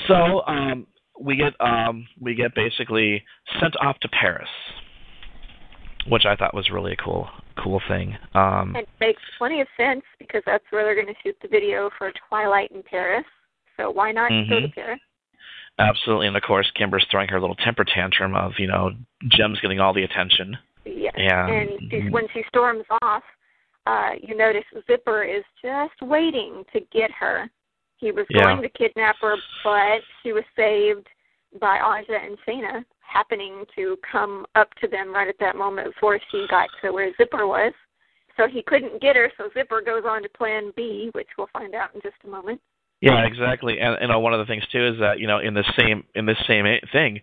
So 0.06 0.42
um, 0.46 0.86
we 1.20 1.36
get 1.36 1.52
um, 1.60 2.06
we 2.20 2.34
get 2.34 2.54
basically 2.54 3.22
sent 3.60 3.76
off 3.80 3.98
to 4.00 4.08
Paris, 4.08 4.48
which 6.08 6.24
I 6.24 6.36
thought 6.36 6.54
was 6.54 6.70
really 6.70 6.92
a 6.92 6.96
cool 6.96 7.28
cool 7.62 7.80
thing. 7.88 8.16
Um, 8.34 8.74
It 8.76 8.88
makes 9.00 9.22
plenty 9.38 9.60
of 9.60 9.66
sense 9.76 10.02
because 10.18 10.42
that's 10.46 10.64
where 10.70 10.84
they're 10.84 10.94
going 10.94 11.14
to 11.14 11.20
shoot 11.22 11.36
the 11.42 11.48
video 11.48 11.90
for 11.98 12.12
Twilight 12.28 12.70
in 12.72 12.82
Paris. 12.82 13.24
So 13.76 13.90
why 13.90 14.12
not 14.12 14.30
go 14.48 14.60
to. 14.60 14.68
Paris? 14.68 15.00
absolutely, 15.78 16.26
and 16.26 16.36
of 16.36 16.42
course, 16.42 16.70
Kimber's 16.76 17.06
throwing 17.10 17.28
her 17.28 17.40
little 17.40 17.56
temper 17.56 17.84
tantrum 17.84 18.34
of 18.34 18.52
you 18.58 18.66
know 18.66 18.90
Jem's 19.28 19.60
getting 19.60 19.80
all 19.80 19.94
the 19.94 20.04
attention. 20.04 20.56
Yes. 20.84 21.14
Yeah. 21.16 21.46
And 21.46 21.70
she, 21.90 22.08
when 22.10 22.24
she 22.32 22.42
storms 22.48 22.84
off, 23.02 23.22
uh, 23.86 24.10
you 24.20 24.36
notice 24.36 24.64
Zipper 24.86 25.24
is 25.24 25.44
just 25.62 26.00
waiting 26.02 26.64
to 26.72 26.80
get 26.92 27.10
her. 27.12 27.50
He 28.00 28.12
was 28.12 28.26
Yeah. 28.30 28.44
going 28.44 28.62
to 28.62 28.68
kidnap 28.70 29.16
her, 29.20 29.36
but 29.62 30.02
she 30.22 30.32
was 30.32 30.44
saved 30.56 31.06
by 31.60 31.78
Aja 31.78 32.18
and 32.24 32.38
Shana 32.46 32.84
happening 33.00 33.64
to 33.74 33.98
come 34.10 34.46
up 34.54 34.72
to 34.74 34.88
them 34.88 35.12
right 35.12 35.28
at 35.28 35.38
that 35.40 35.56
moment 35.56 35.92
before 35.94 36.18
she 36.30 36.46
got 36.48 36.68
to 36.80 36.92
where 36.92 37.12
Zipper 37.16 37.46
was. 37.46 37.72
So 38.36 38.46
he 38.48 38.62
couldn't 38.62 39.02
get 39.02 39.16
her, 39.16 39.30
so 39.36 39.50
Zipper 39.52 39.82
goes 39.82 40.04
on 40.06 40.22
to 40.22 40.28
plan 40.30 40.72
B, 40.76 41.10
which 41.12 41.28
we'll 41.36 41.48
find 41.52 41.74
out 41.74 41.94
in 41.94 42.00
just 42.00 42.16
a 42.24 42.28
moment. 42.28 42.60
Yeah, 43.02 43.26
exactly. 43.26 43.80
And 43.80 43.96
you 44.00 44.08
know, 44.08 44.20
one 44.20 44.32
of 44.32 44.38
the 44.38 44.46
things 44.46 44.66
too 44.68 44.86
is 44.86 44.98
that 45.00 45.18
you 45.18 45.26
know 45.26 45.38
in 45.40 45.52
the 45.54 45.64
same 45.78 46.04
in 46.14 46.26
this 46.26 46.38
same 46.46 46.64
thing, 46.92 47.20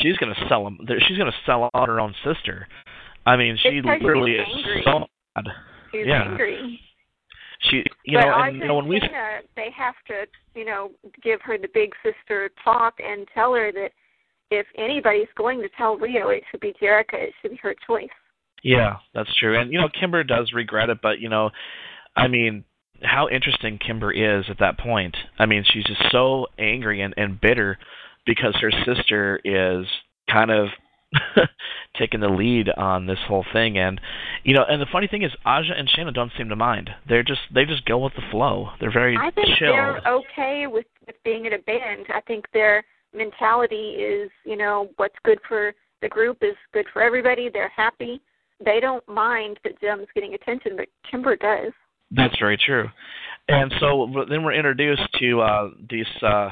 she's 0.00 0.16
going 0.16 0.34
to 0.34 0.48
sell 0.48 0.66
him. 0.66 0.78
She's 1.06 1.18
going 1.18 1.30
to 1.30 1.38
sell 1.44 1.68
out 1.74 1.88
her 1.88 2.00
own 2.00 2.14
sister. 2.24 2.66
I 3.26 3.36
mean, 3.36 3.56
she 3.56 3.68
It's 3.68 3.86
'cause 3.86 3.94
she's 3.98 4.02
literally 4.02 4.36
is 4.36 4.84
so 4.84 5.06
mad. 5.36 5.46
She's 5.92 6.06
Yeah. 6.06 6.22
angry. 6.22 6.80
She, 7.62 7.84
you 8.04 8.18
but 8.18 8.26
know, 8.26 8.34
and 8.36 8.56
you 8.56 8.66
know 8.66 8.76
when 8.76 8.88
we 8.88 9.00
they 9.56 9.68
have 9.76 9.94
to, 10.08 10.26
you 10.54 10.64
know, 10.64 10.90
give 11.22 11.40
her 11.42 11.58
the 11.58 11.68
big 11.74 11.90
sister 12.02 12.50
talk 12.62 12.94
and 12.98 13.26
tell 13.34 13.54
her 13.54 13.70
that 13.72 13.90
if 14.50 14.66
anybody's 14.76 15.28
going 15.36 15.60
to 15.60 15.68
tell 15.76 15.96
Rio, 15.96 16.28
it 16.28 16.42
should 16.50 16.60
be 16.60 16.74
Jerrica. 16.80 17.14
It 17.14 17.32
should 17.40 17.52
be 17.52 17.60
her 17.62 17.74
choice. 17.86 18.08
Yeah, 18.62 18.96
that's 19.14 19.34
true. 19.36 19.58
And 19.58 19.72
you 19.72 19.80
know, 19.80 19.88
Kimber 19.98 20.24
does 20.24 20.52
regret 20.54 20.90
it, 20.90 20.98
but 21.02 21.20
you 21.20 21.28
know, 21.28 21.50
I 22.16 22.28
mean, 22.28 22.64
how 23.02 23.28
interesting 23.28 23.78
Kimber 23.78 24.12
is 24.12 24.44
at 24.48 24.58
that 24.58 24.78
point. 24.78 25.16
I 25.38 25.46
mean, 25.46 25.64
she's 25.70 25.84
just 25.84 26.02
so 26.10 26.46
angry 26.58 27.00
and, 27.02 27.14
and 27.16 27.40
bitter 27.40 27.78
because 28.26 28.54
her 28.60 28.72
sister 28.84 29.40
is 29.44 29.86
kind 30.30 30.50
of 30.50 30.68
taking 31.98 32.20
the 32.20 32.28
lead 32.28 32.68
on 32.76 33.06
this 33.06 33.18
whole 33.26 33.44
thing 33.52 33.76
and 33.76 34.00
you 34.44 34.54
know 34.54 34.64
and 34.68 34.80
the 34.80 34.86
funny 34.92 35.08
thing 35.08 35.22
is 35.22 35.32
Aja 35.44 35.72
and 35.76 35.88
Shana 35.88 36.14
don't 36.14 36.30
seem 36.38 36.48
to 36.48 36.56
mind. 36.56 36.90
They're 37.08 37.22
just 37.22 37.40
they 37.54 37.64
just 37.64 37.84
go 37.84 37.98
with 37.98 38.14
the 38.14 38.22
flow. 38.30 38.70
They're 38.80 38.92
very 38.92 39.16
I 39.16 39.30
think 39.30 39.48
chill. 39.58 39.72
they're 39.72 40.00
okay 40.06 40.66
with, 40.66 40.86
with 41.06 41.16
being 41.24 41.46
in 41.46 41.54
a 41.54 41.58
band. 41.58 42.06
I 42.14 42.20
think 42.22 42.46
their 42.52 42.84
mentality 43.14 43.96
is, 43.96 44.30
you 44.44 44.56
know, 44.56 44.90
what's 44.96 45.16
good 45.24 45.38
for 45.48 45.72
the 46.02 46.08
group 46.08 46.38
is 46.42 46.54
good 46.72 46.86
for 46.92 47.02
everybody. 47.02 47.50
They're 47.52 47.72
happy. 47.74 48.20
They 48.64 48.80
don't 48.80 49.06
mind 49.08 49.58
that 49.64 49.80
Jem's 49.80 50.06
getting 50.14 50.34
attention, 50.34 50.72
but 50.76 50.86
Kimber 51.10 51.36
does. 51.36 51.72
That's 52.10 52.38
very 52.38 52.58
true. 52.58 52.88
And 53.48 53.72
so 53.80 54.24
then 54.28 54.42
we're 54.42 54.54
introduced 54.54 55.02
to 55.18 55.40
uh, 55.40 55.70
these 55.88 56.06
uh, 56.22 56.50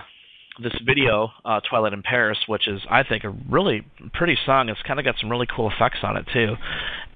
this 0.62 0.74
video, 0.84 1.30
uh, 1.44 1.60
Twilight 1.68 1.92
in 1.92 2.02
Paris, 2.02 2.38
which 2.46 2.68
is 2.68 2.80
I 2.90 3.02
think 3.02 3.24
a 3.24 3.30
really 3.48 3.86
pretty 4.14 4.36
song. 4.44 4.68
It's 4.68 4.80
kind 4.82 4.98
of 4.98 5.04
got 5.04 5.16
some 5.20 5.30
really 5.30 5.46
cool 5.54 5.70
effects 5.70 5.98
on 6.02 6.16
it 6.16 6.26
too. 6.32 6.54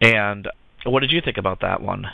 And 0.01 0.49
what 0.85 1.01
did 1.01 1.11
you 1.11 1.21
think 1.25 1.39
about 1.39 1.61
that 1.61 1.81
one? 1.81 2.07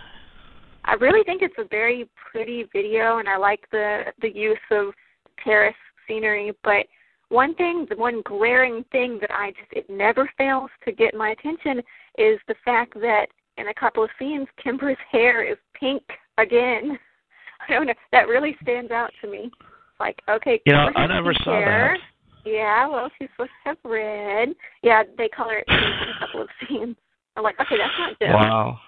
I 0.85 0.95
really 0.95 1.23
think 1.25 1.43
it's 1.43 1.55
a 1.59 1.65
very 1.65 2.09
pretty 2.31 2.67
video, 2.73 3.19
and 3.19 3.29
I 3.29 3.37
like 3.37 3.61
the 3.71 4.05
the 4.21 4.31
use 4.35 4.59
of 4.71 4.95
Paris 5.43 5.75
scenery. 6.07 6.53
But 6.65 6.87
one 7.29 7.55
thing, 7.55 7.87
the 7.91 7.97
one 7.97 8.23
glaring 8.25 8.85
thing 8.91 9.19
that 9.21 9.31
I 9.31 9.51
just 9.51 9.73
it 9.73 9.91
never 9.91 10.31
fails 10.39 10.71
to 10.85 10.93
get 10.93 11.15
my 11.15 11.31
attention 11.31 11.83
is 12.17 12.39
the 12.49 12.55
fact 12.65 12.95
that 12.95 13.27
in 13.59 13.69
a 13.69 13.75
couple 13.75 14.03
of 14.03 14.11
scenes, 14.19 14.47
Kimber's 14.63 14.97
hair 15.11 15.45
is 15.45 15.59
pink 15.79 16.03
again. 16.39 16.99
I 17.69 17.73
don't 17.73 17.87
know. 17.87 17.95
That 18.13 18.29
really 18.29 18.57
stands 18.63 18.91
out 18.91 19.11
to 19.21 19.31
me. 19.31 19.51
Like, 20.01 20.21
okay, 20.29 20.61
You 20.65 20.73
know, 20.73 20.91
I 20.95 21.07
never 21.07 21.35
saw 21.45 21.53
hair. 21.53 21.97
that. 21.99 22.51
Yeah, 22.51 22.87
well, 22.89 23.11
she's 23.19 23.29
supposed 23.35 23.51
to 23.65 23.69
have 23.71 23.77
red. 23.85 24.55
Yeah, 24.83 25.03
they 25.17 25.29
color 25.29 25.59
it 25.59 25.67
pink 25.67 25.81
in 25.81 26.09
a 26.09 26.27
couple 26.27 26.43
of 26.43 26.49
scenes. 26.69 26.97
I'm 27.37 27.43
like, 27.43 27.57
okay, 27.61 27.77
that's 27.77 27.93
not 27.99 28.19
Jem. 28.21 28.33
Wow. 28.33 28.79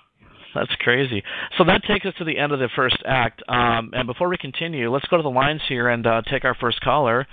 That's 0.55 0.75
crazy. 0.81 1.23
So 1.59 1.65
that 1.65 1.83
takes 1.85 2.05
us 2.07 2.15
to 2.19 2.25
the 2.25 2.37
end 2.37 2.53
of 2.53 2.59
the 2.59 2.69
first 2.75 2.97
act. 3.07 3.43
Um, 3.49 3.91
and 3.93 4.07
before 4.07 4.29
we 4.29 4.37
continue, 4.37 4.91
let's 4.93 5.07
go 5.07 5.17
to 5.17 5.23
the 5.23 5.29
lines 5.31 5.61
here 5.69 5.89
and 5.91 6.05
uh, 6.07 6.23
take 6.29 6.45
our 6.45 6.57
first 6.57 6.81
caller. 6.81 7.27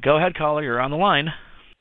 Go 0.00 0.16
ahead, 0.16 0.34
caller. 0.34 0.62
You're 0.62 0.80
on 0.80 0.90
the 0.90 0.96
line. 0.96 1.28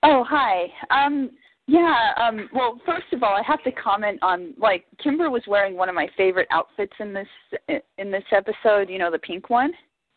Oh, 0.03 0.25
hi. 0.27 0.65
Um, 0.89 1.31
yeah. 1.67 2.11
Um, 2.17 2.49
well, 2.53 2.81
first 2.85 3.05
of 3.13 3.23
all, 3.23 3.35
I 3.35 3.43
have 3.47 3.63
to 3.63 3.71
comment 3.71 4.19
on 4.21 4.53
like 4.57 4.85
Kimber 5.01 5.29
was 5.29 5.43
wearing 5.47 5.77
one 5.77 5.87
of 5.87 5.95
my 5.95 6.09
favorite 6.17 6.47
outfits 6.51 6.93
in 6.99 7.13
this 7.13 7.27
in 7.97 8.11
this 8.11 8.23
episode. 8.33 8.89
You 8.89 8.99
know, 8.99 9.11
the 9.11 9.19
pink 9.19 9.49
one. 9.49 9.71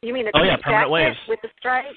You 0.04 0.12
mean 0.12 0.26
the 0.26 0.32
Oh, 0.34 0.42
yeah, 0.42 0.56
permanent 0.62 0.90
waves. 0.90 1.16
with 1.28 1.40
the 1.42 1.48
stripes? 1.58 1.96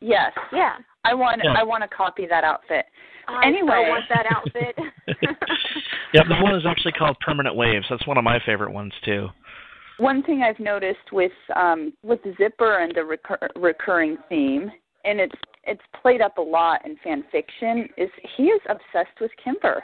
Yes. 0.00 0.32
Yeah. 0.52 0.76
I 1.04 1.14
want 1.14 1.40
Yeah. 1.42 1.54
I 1.58 1.62
want 1.64 1.82
to 1.82 1.88
copy 1.88 2.26
that 2.26 2.44
outfit. 2.44 2.84
I 3.26 3.46
Anyway. 3.46 3.84
so 3.84 3.88
want 3.90 4.04
that 4.10 4.26
outfit. 4.30 4.76
Yep, 6.14 6.24
the 6.28 6.36
one 6.42 6.54
is 6.54 6.64
actually 6.66 6.92
called 6.92 7.18
Permanent 7.20 7.54
Waves. 7.54 7.84
That's 7.90 8.06
one 8.06 8.16
of 8.16 8.24
my 8.24 8.38
favorite 8.46 8.72
ones 8.72 8.92
too. 9.04 9.28
One 9.98 10.22
thing 10.22 10.42
I've 10.42 10.58
noticed 10.58 11.12
with 11.12 11.32
um, 11.54 11.92
with 12.02 12.22
the 12.22 12.34
Zipper 12.38 12.78
and 12.78 12.94
the 12.94 13.04
recur- 13.04 13.48
recurring 13.56 14.16
theme, 14.28 14.70
and 15.04 15.20
it's 15.20 15.34
it's 15.64 15.82
played 16.00 16.22
up 16.22 16.38
a 16.38 16.42
lot 16.42 16.84
in 16.86 16.96
fan 17.04 17.24
fiction, 17.30 17.88
is 17.98 18.08
he 18.36 18.44
is 18.44 18.60
obsessed 18.70 19.20
with 19.20 19.30
Kimber. 19.42 19.82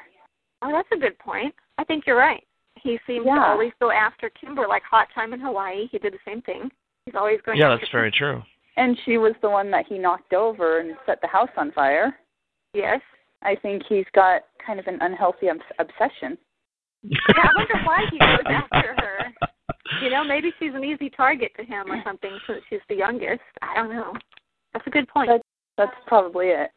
Oh, 0.63 0.73
that's 0.73 0.89
a 0.95 0.97
good 0.99 1.19
point. 1.19 1.55
I 1.77 1.85
think 1.85 2.05
you're 2.07 2.17
right. 2.17 2.43
He 2.83 2.99
seems 3.07 3.25
to 3.27 3.31
always 3.33 3.73
go 3.81 3.91
after 3.91 4.31
Kimber, 4.31 4.67
like 4.67 4.83
Hot 4.91 5.09
Time 5.15 5.35
in 5.35 5.41
Hawaii. 5.41 5.89
He 5.91 5.99
did 5.99 6.15
the 6.15 6.19
same 6.27 6.41
thing. 6.43 6.71
He's 7.07 7.15
always 7.15 7.41
going. 7.45 7.59
Yeah, 7.59 7.73
after 7.73 7.79
that's 7.85 7.93
very 7.93 8.11
true. 8.11 8.43
And 8.77 8.97
she 9.05 9.19
was 9.19 9.35
the 9.43 9.51
one 9.51 9.71
that 9.71 9.87
he 9.89 9.99
knocked 9.99 10.33
over 10.33 10.81
and 10.81 10.97
set 11.07 11.21
the 11.21 11.29
house 11.29 11.51
on 11.57 11.71
fire. 11.73 12.19
Yes. 12.73 13.01
I 13.43 13.55
think 13.57 13.83
he's 13.89 14.07
got 14.15 14.43
kind 14.65 14.81
of 14.81 14.87
an 14.87 14.99
unhealthy 15.01 15.49
obs- 15.51 15.61
obsession. 15.79 16.37
Yeah, 17.03 17.19
I 17.45 17.49
wonder 17.57 17.75
why 17.85 18.05
he 18.11 18.19
goes 18.19 18.47
after 18.47 18.95
her. 18.97 19.33
You 20.03 20.11
know, 20.11 20.25
maybe 20.25 20.51
she's 20.59 20.75
an 20.75 20.83
easy 20.83 21.11
target 21.11 21.53
to 21.59 21.65
him 21.65 21.91
or 21.91 22.03
something 22.05 22.31
since 22.47 22.61
she's 22.71 22.81
the 22.89 22.97
youngest. 22.97 23.43
I 23.61 23.75
don't 23.77 23.91
know. 23.95 24.15
That's 24.73 24.87
a 24.87 24.91
good 24.91 25.07
point. 25.09 25.29
That's 25.29 25.43
that's 25.77 25.93
probably 26.07 26.47
it. 26.47 26.71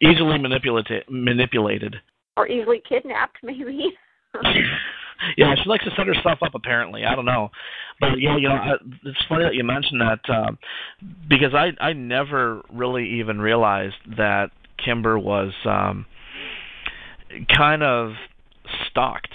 Easily 0.00 0.38
manipulated. 0.38 1.02
Manipulated. 1.08 1.96
or 2.36 2.46
easily 2.46 2.80
kidnapped, 2.88 3.38
maybe. 3.42 3.92
yeah, 5.36 5.54
she 5.62 5.68
likes 5.68 5.84
to 5.84 5.90
set 5.96 6.06
herself 6.06 6.38
up. 6.42 6.54
Apparently, 6.54 7.04
I 7.04 7.14
don't 7.14 7.24
know, 7.24 7.50
but 8.00 8.20
yeah, 8.20 8.36
you 8.36 8.48
know, 8.48 8.54
I, 8.54 8.72
it's 9.04 9.18
funny 9.28 9.44
that 9.44 9.54
you 9.54 9.64
mentioned 9.64 10.00
that 10.00 10.20
um, 10.30 10.58
because 11.28 11.54
I 11.54 11.72
I 11.80 11.92
never 11.92 12.62
really 12.72 13.20
even 13.20 13.40
realized 13.40 13.96
that 14.16 14.50
Kimber 14.82 15.18
was 15.18 15.52
um, 15.64 16.06
kind 17.54 17.82
of 17.82 18.12
stalked. 18.90 19.32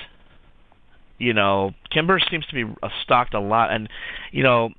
You 1.18 1.34
know, 1.34 1.72
Kimber 1.92 2.20
seems 2.32 2.46
to 2.48 2.54
be 2.54 2.64
uh, 2.82 2.90
stalked 3.04 3.34
a 3.34 3.40
lot, 3.40 3.72
and 3.72 3.90
you 4.32 4.44
know, 4.44 4.70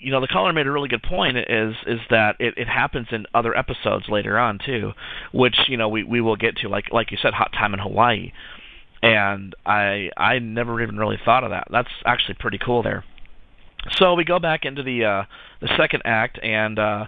you 0.00 0.10
know, 0.10 0.20
the 0.20 0.26
caller 0.26 0.52
made 0.52 0.66
a 0.66 0.70
really 0.70 0.88
good 0.88 1.02
point. 1.02 1.36
Is 1.36 1.74
is 1.86 2.00
that 2.10 2.36
it, 2.38 2.54
it 2.56 2.68
happens 2.68 3.08
in 3.12 3.26
other 3.34 3.56
episodes 3.56 4.06
later 4.08 4.38
on 4.38 4.58
too, 4.64 4.92
which 5.32 5.56
you 5.68 5.76
know 5.76 5.88
we 5.88 6.04
we 6.04 6.20
will 6.20 6.36
get 6.36 6.56
to, 6.58 6.68
like 6.68 6.92
like 6.92 7.10
you 7.10 7.18
said, 7.20 7.32
Hot 7.34 7.52
Time 7.52 7.72
in 7.72 7.80
Hawaii, 7.80 8.32
and 9.02 9.54
I 9.64 10.10
I 10.16 10.38
never 10.38 10.80
even 10.82 10.98
really 10.98 11.18
thought 11.24 11.44
of 11.44 11.50
that. 11.50 11.68
That's 11.70 11.88
actually 12.04 12.36
pretty 12.38 12.58
cool 12.58 12.82
there. 12.82 13.04
So 13.96 14.14
we 14.14 14.24
go 14.24 14.38
back 14.38 14.64
into 14.64 14.82
the 14.82 15.04
uh, 15.04 15.22
the 15.60 15.68
second 15.78 16.02
act, 16.04 16.38
and 16.42 16.78
uh, 16.78 17.06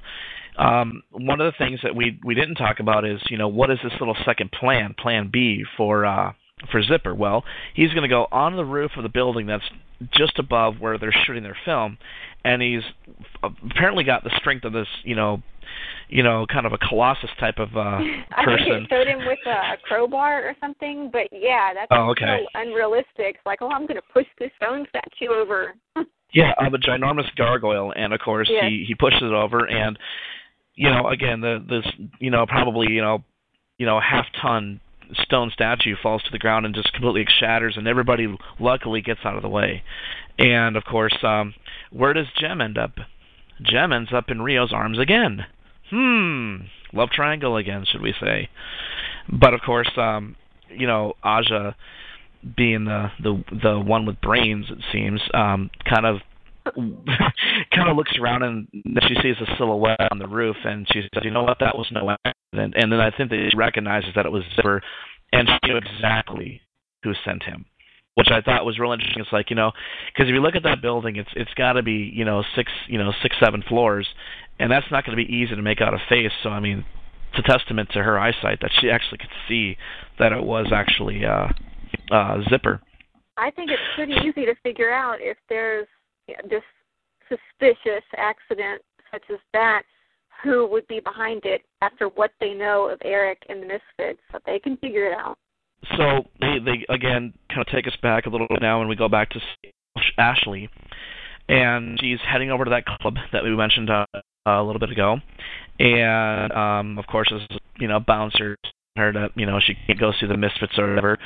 um, 0.58 1.02
one 1.10 1.40
of 1.40 1.52
the 1.52 1.64
things 1.64 1.80
that 1.82 1.94
we 1.94 2.18
we 2.24 2.34
didn't 2.34 2.54
talk 2.54 2.80
about 2.80 3.04
is 3.04 3.20
you 3.28 3.38
know 3.38 3.48
what 3.48 3.70
is 3.70 3.78
this 3.82 3.92
little 4.00 4.16
second 4.24 4.52
plan, 4.52 4.94
Plan 4.98 5.30
B 5.32 5.64
for 5.76 6.06
uh, 6.06 6.32
for 6.70 6.82
Zipper? 6.82 7.14
Well, 7.14 7.44
he's 7.74 7.90
going 7.90 8.02
to 8.02 8.08
go 8.08 8.26
on 8.32 8.56
the 8.56 8.64
roof 8.64 8.92
of 8.96 9.02
the 9.02 9.10
building 9.10 9.46
that's 9.46 9.64
just 10.12 10.38
above 10.38 10.80
where 10.80 10.98
they're 10.98 11.14
shooting 11.26 11.42
their 11.42 11.56
film, 11.64 11.98
and 12.44 12.62
he's 12.62 12.82
apparently 13.42 14.04
got 14.04 14.24
the 14.24 14.32
strength 14.38 14.64
of 14.64 14.72
this 14.72 14.88
you 15.04 15.14
know 15.14 15.42
you 16.08 16.22
know 16.22 16.46
kind 16.52 16.66
of 16.66 16.72
a 16.72 16.78
colossus 16.78 17.30
type 17.40 17.58
of 17.58 17.76
uh, 17.76 17.80
I 17.80 18.44
think 18.44 18.44
person. 18.44 18.72
it 18.84 18.88
showed 18.90 19.06
him 19.06 19.18
with 19.26 19.38
a 19.46 19.76
crowbar 19.84 20.42
or 20.48 20.54
something, 20.60 21.10
but 21.12 21.28
yeah, 21.32 21.72
that's 21.74 21.88
Oh, 21.90 22.10
okay. 22.10 22.44
so 22.44 22.60
unrealistic. 22.60 23.36
It's 23.36 23.46
like, 23.46 23.62
oh, 23.62 23.70
I'm 23.70 23.86
going 23.86 23.96
to 24.00 24.12
push 24.12 24.26
this 24.38 24.50
stone 24.56 24.86
statue 24.88 25.32
over. 25.32 25.74
Yeah, 26.34 26.52
I'm 26.58 26.74
a 26.74 26.78
ginormous 26.78 27.26
gargoyle, 27.36 27.92
and 27.94 28.14
of 28.14 28.20
course 28.20 28.48
he 28.48 28.84
he 28.88 28.94
pushes 28.94 29.20
it 29.20 29.32
over, 29.34 29.66
and 29.68 29.98
you 30.74 30.88
know 30.88 31.08
again 31.08 31.42
the 31.42 31.62
this 31.68 31.84
you 32.20 32.30
know 32.30 32.46
probably 32.46 32.86
you 32.90 33.02
know 33.02 33.22
you 33.76 33.84
know 33.84 34.00
half 34.00 34.24
ton 34.40 34.80
stone 35.24 35.50
statue 35.52 35.94
falls 36.02 36.22
to 36.22 36.30
the 36.30 36.38
ground 36.38 36.64
and 36.64 36.74
just 36.74 36.90
completely 36.94 37.26
shatters, 37.38 37.74
and 37.76 37.86
everybody 37.86 38.34
luckily 38.58 39.02
gets 39.02 39.20
out 39.26 39.36
of 39.36 39.42
the 39.42 39.48
way, 39.50 39.82
and 40.38 40.74
of 40.74 40.84
course 40.86 41.14
um 41.22 41.52
where 41.90 42.14
does 42.14 42.28
Jem 42.40 42.62
end 42.62 42.78
up? 42.78 42.92
Jem 43.60 43.92
ends 43.92 44.10
up 44.14 44.30
in 44.30 44.40
Rio's 44.40 44.72
arms 44.72 44.98
again. 44.98 45.44
Hmm, 45.92 46.56
love 46.94 47.10
triangle 47.10 47.58
again, 47.58 47.84
should 47.90 48.00
we 48.00 48.14
say? 48.18 48.48
But 49.30 49.52
of 49.52 49.60
course, 49.60 49.90
um, 49.96 50.36
you 50.70 50.86
know 50.86 51.12
Aja 51.22 51.74
being 52.56 52.86
the 52.86 53.10
the 53.22 53.44
the 53.62 53.78
one 53.78 54.06
with 54.06 54.20
brains, 54.20 54.66
it 54.70 54.78
seems, 54.92 55.20
um, 55.34 55.70
kind 55.88 56.06
of 56.06 56.16
kind 57.74 57.88
of 57.88 57.96
looks 57.96 58.12
around 58.20 58.42
and 58.42 58.68
she 58.72 59.14
sees 59.22 59.36
a 59.40 59.56
silhouette 59.56 60.08
on 60.10 60.18
the 60.18 60.28
roof, 60.28 60.56
and 60.64 60.86
she 60.90 61.02
says, 61.02 61.24
"You 61.24 61.30
know 61.30 61.42
what? 61.42 61.58
That 61.60 61.76
was 61.76 61.88
no 61.92 62.16
accident." 62.24 62.74
And 62.76 62.90
then 62.90 63.00
I 63.00 63.10
think 63.10 63.30
that 63.30 63.48
she 63.50 63.56
recognizes 63.56 64.10
that 64.14 64.26
it 64.26 64.32
was 64.32 64.44
Zipper, 64.56 64.80
and 65.32 65.48
she 65.48 65.68
knew 65.68 65.76
exactly 65.76 66.60
who 67.02 67.12
sent 67.24 67.42
him, 67.42 67.64
which 68.14 68.28
I 68.30 68.40
thought 68.40 68.64
was 68.64 68.78
real 68.78 68.92
interesting. 68.92 69.22
It's 69.22 69.32
like 69.32 69.50
you 69.50 69.56
know, 69.56 69.72
because 70.12 70.28
if 70.28 70.34
you 70.34 70.40
look 70.40 70.56
at 70.56 70.62
that 70.62 70.82
building, 70.82 71.16
it's 71.16 71.30
it's 71.34 71.52
got 71.54 71.74
to 71.74 71.82
be 71.82 72.10
you 72.14 72.24
know 72.24 72.42
six 72.56 72.70
you 72.88 72.98
know 72.98 73.12
six 73.22 73.36
seven 73.40 73.62
floors, 73.68 74.08
and 74.58 74.70
that's 74.70 74.86
not 74.90 75.04
going 75.04 75.16
to 75.16 75.24
be 75.24 75.32
easy 75.32 75.54
to 75.54 75.62
make 75.62 75.80
out 75.80 75.94
a 75.94 75.98
face. 76.08 76.32
So 76.42 76.50
I 76.50 76.60
mean, 76.60 76.84
it's 77.32 77.46
a 77.46 77.50
testament 77.50 77.88
to 77.92 78.02
her 78.02 78.18
eyesight 78.18 78.58
that 78.60 78.70
she 78.80 78.90
actually 78.90 79.18
could 79.18 79.30
see 79.48 79.76
that 80.18 80.32
it 80.32 80.42
was 80.42 80.66
actually 80.72 81.24
uh, 81.24 81.48
uh, 82.10 82.38
Zipper. 82.50 82.80
I 83.36 83.50
think 83.50 83.70
it's 83.70 83.82
pretty 83.96 84.14
easy 84.28 84.44
to 84.44 84.54
figure 84.62 84.92
out 84.92 85.16
if 85.20 85.38
there's 85.48 85.88
this 86.48 86.62
suspicious 87.28 88.04
accident 88.16 88.82
such 89.10 89.22
as 89.30 89.38
that, 89.52 89.82
who 90.42 90.66
would 90.66 90.86
be 90.88 91.00
behind 91.00 91.42
it 91.44 91.62
after 91.82 92.08
what 92.08 92.30
they 92.40 92.52
know 92.52 92.88
of 92.88 92.98
Eric 93.04 93.42
and 93.48 93.62
the 93.62 93.66
Misfits. 93.66 94.20
So 94.32 94.38
they 94.44 94.58
can 94.58 94.76
figure 94.78 95.06
it 95.06 95.14
out. 95.14 95.38
so 95.96 96.24
they 96.40 96.58
they 96.64 96.94
again 96.94 97.32
kind 97.48 97.60
of 97.60 97.66
take 97.66 97.86
us 97.86 97.96
back 98.02 98.26
a 98.26 98.30
little 98.30 98.46
bit 98.48 98.60
now 98.60 98.80
and 98.80 98.88
we 98.88 98.96
go 98.96 99.08
back 99.08 99.30
to 99.30 99.40
Ashley 100.18 100.68
and 101.52 101.98
she's 102.00 102.18
heading 102.26 102.50
over 102.50 102.64
to 102.64 102.70
that 102.70 102.84
club 102.86 103.14
that 103.32 103.44
we 103.44 103.54
mentioned 103.54 103.90
uh, 103.90 104.06
a 104.46 104.62
little 104.62 104.80
bit 104.80 104.90
ago, 104.90 105.18
and 105.78 106.52
um, 106.52 106.98
of 106.98 107.06
course, 107.06 107.32
as 107.34 107.58
you 107.78 107.88
know, 107.88 108.00
bouncer 108.00 108.56
her 108.96 109.12
to 109.12 109.28
you 109.34 109.46
know 109.46 109.58
she 109.64 109.74
can't 109.86 110.00
go 110.00 110.12
see 110.18 110.26
the 110.26 110.36
Misfits 110.36 110.78
or 110.78 110.88
whatever, 110.88 111.18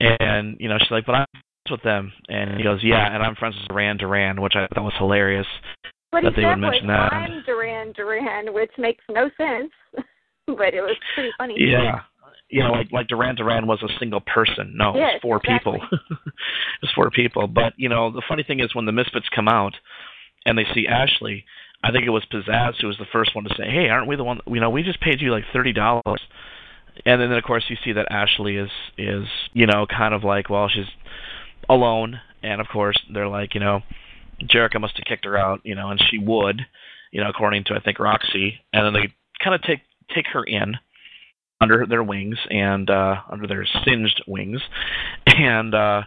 and 0.00 0.56
you 0.60 0.68
know 0.68 0.76
she's 0.78 0.90
like, 0.90 1.06
but 1.06 1.14
I'm 1.14 1.26
friends 1.32 1.70
with 1.70 1.82
them, 1.82 2.12
and 2.28 2.56
he 2.56 2.62
goes, 2.62 2.80
yeah, 2.82 3.14
and 3.14 3.22
I'm 3.22 3.34
friends 3.34 3.56
with 3.56 3.68
Duran 3.68 3.96
Duran, 3.96 4.40
which 4.40 4.54
I 4.56 4.66
thought 4.74 4.84
was 4.84 4.94
hilarious. 4.98 5.46
What 6.10 6.24
that 6.24 6.34
he 6.34 6.42
they 6.42 6.46
would 6.46 6.56
mention 6.56 6.86
that. 6.88 7.12
I'm 7.12 7.42
Duran 7.46 7.92
Duran, 7.92 8.52
which 8.52 8.72
makes 8.78 9.04
no 9.08 9.30
sense, 9.38 9.72
but 10.46 10.74
it 10.74 10.82
was 10.82 10.96
pretty 11.14 11.30
funny. 11.38 11.56
Yeah. 11.58 12.00
You 12.52 12.62
know, 12.62 12.72
like 12.72 12.92
like 12.92 13.08
Duran 13.08 13.34
Duran 13.34 13.66
was 13.66 13.82
a 13.82 13.88
single 13.98 14.20
person. 14.20 14.74
No, 14.76 14.94
Yes, 14.94 15.12
it's 15.14 15.22
four 15.22 15.38
exactly. 15.42 15.80
people. 15.80 15.98
it's 16.82 16.92
four 16.92 17.10
people. 17.10 17.46
But 17.46 17.72
you 17.76 17.88
know, 17.88 18.10
the 18.12 18.22
funny 18.28 18.42
thing 18.42 18.60
is 18.60 18.74
when 18.74 18.84
the 18.84 18.92
Misfits 18.92 19.26
come 19.34 19.48
out 19.48 19.74
and 20.44 20.58
they 20.58 20.66
see 20.74 20.86
Ashley, 20.86 21.44
I 21.82 21.90
think 21.90 22.04
it 22.04 22.10
was 22.10 22.24
Pizzazz 22.30 22.74
who 22.80 22.88
was 22.88 22.98
the 22.98 23.06
first 23.10 23.34
one 23.34 23.44
to 23.44 23.54
say, 23.56 23.70
"Hey, 23.70 23.88
aren't 23.88 24.06
we 24.06 24.16
the 24.16 24.24
one? 24.24 24.40
You 24.46 24.60
know, 24.60 24.70
we 24.70 24.82
just 24.82 25.00
paid 25.00 25.20
you 25.22 25.30
like 25.32 25.44
thirty 25.52 25.72
dollars." 25.72 26.20
And 27.06 27.20
then 27.22 27.32
of 27.32 27.42
course 27.42 27.64
you 27.68 27.76
see 27.82 27.92
that 27.92 28.12
Ashley 28.12 28.56
is 28.56 28.70
is 28.98 29.26
you 29.54 29.66
know 29.66 29.86
kind 29.86 30.12
of 30.12 30.22
like 30.22 30.50
well 30.50 30.68
she's 30.68 30.90
alone, 31.70 32.20
and 32.42 32.60
of 32.60 32.68
course 32.68 33.00
they're 33.12 33.28
like 33.28 33.54
you 33.54 33.60
know 33.60 33.80
Jerrica 34.42 34.80
must 34.80 34.96
have 34.96 35.06
kicked 35.06 35.24
her 35.24 35.38
out, 35.38 35.60
you 35.64 35.74
know, 35.74 35.90
and 35.90 36.02
she 36.10 36.18
would, 36.18 36.60
you 37.12 37.22
know, 37.22 37.30
according 37.30 37.64
to 37.64 37.74
I 37.74 37.80
think 37.80 37.98
Roxy, 37.98 38.60
and 38.72 38.84
then 38.84 38.92
they 38.92 39.12
kind 39.42 39.54
of 39.54 39.62
take 39.62 39.80
take 40.14 40.26
her 40.32 40.44
in 40.44 40.74
under 41.62 41.86
their 41.86 42.02
wings 42.02 42.36
and 42.50 42.90
uh 42.90 43.16
under 43.30 43.46
their 43.46 43.66
singed 43.84 44.22
wings 44.26 44.60
and 45.26 45.74
uh 45.74 46.02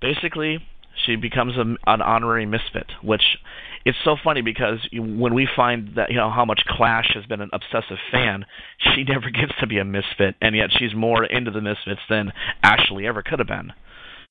basically 0.00 0.58
she 1.04 1.16
becomes 1.16 1.56
a, 1.56 1.60
an 1.90 2.00
honorary 2.02 2.46
misfit 2.46 2.86
which 3.02 3.22
it's 3.84 3.98
so 4.04 4.16
funny 4.24 4.40
because 4.42 4.78
when 4.92 5.34
we 5.34 5.46
find 5.54 5.90
that 5.96 6.10
you 6.10 6.16
know 6.16 6.30
how 6.30 6.44
much 6.44 6.60
clash 6.68 7.10
has 7.14 7.24
been 7.26 7.40
an 7.40 7.50
obsessive 7.52 7.98
fan 8.10 8.44
she 8.78 9.04
never 9.08 9.30
gets 9.30 9.52
to 9.60 9.66
be 9.66 9.78
a 9.78 9.84
misfit 9.84 10.34
and 10.40 10.56
yet 10.56 10.70
she's 10.78 10.94
more 10.94 11.24
into 11.24 11.50
the 11.50 11.60
misfits 11.60 12.00
than 12.08 12.32
ashley 12.62 13.06
ever 13.06 13.22
could 13.22 13.38
have 13.38 13.48
been 13.48 13.70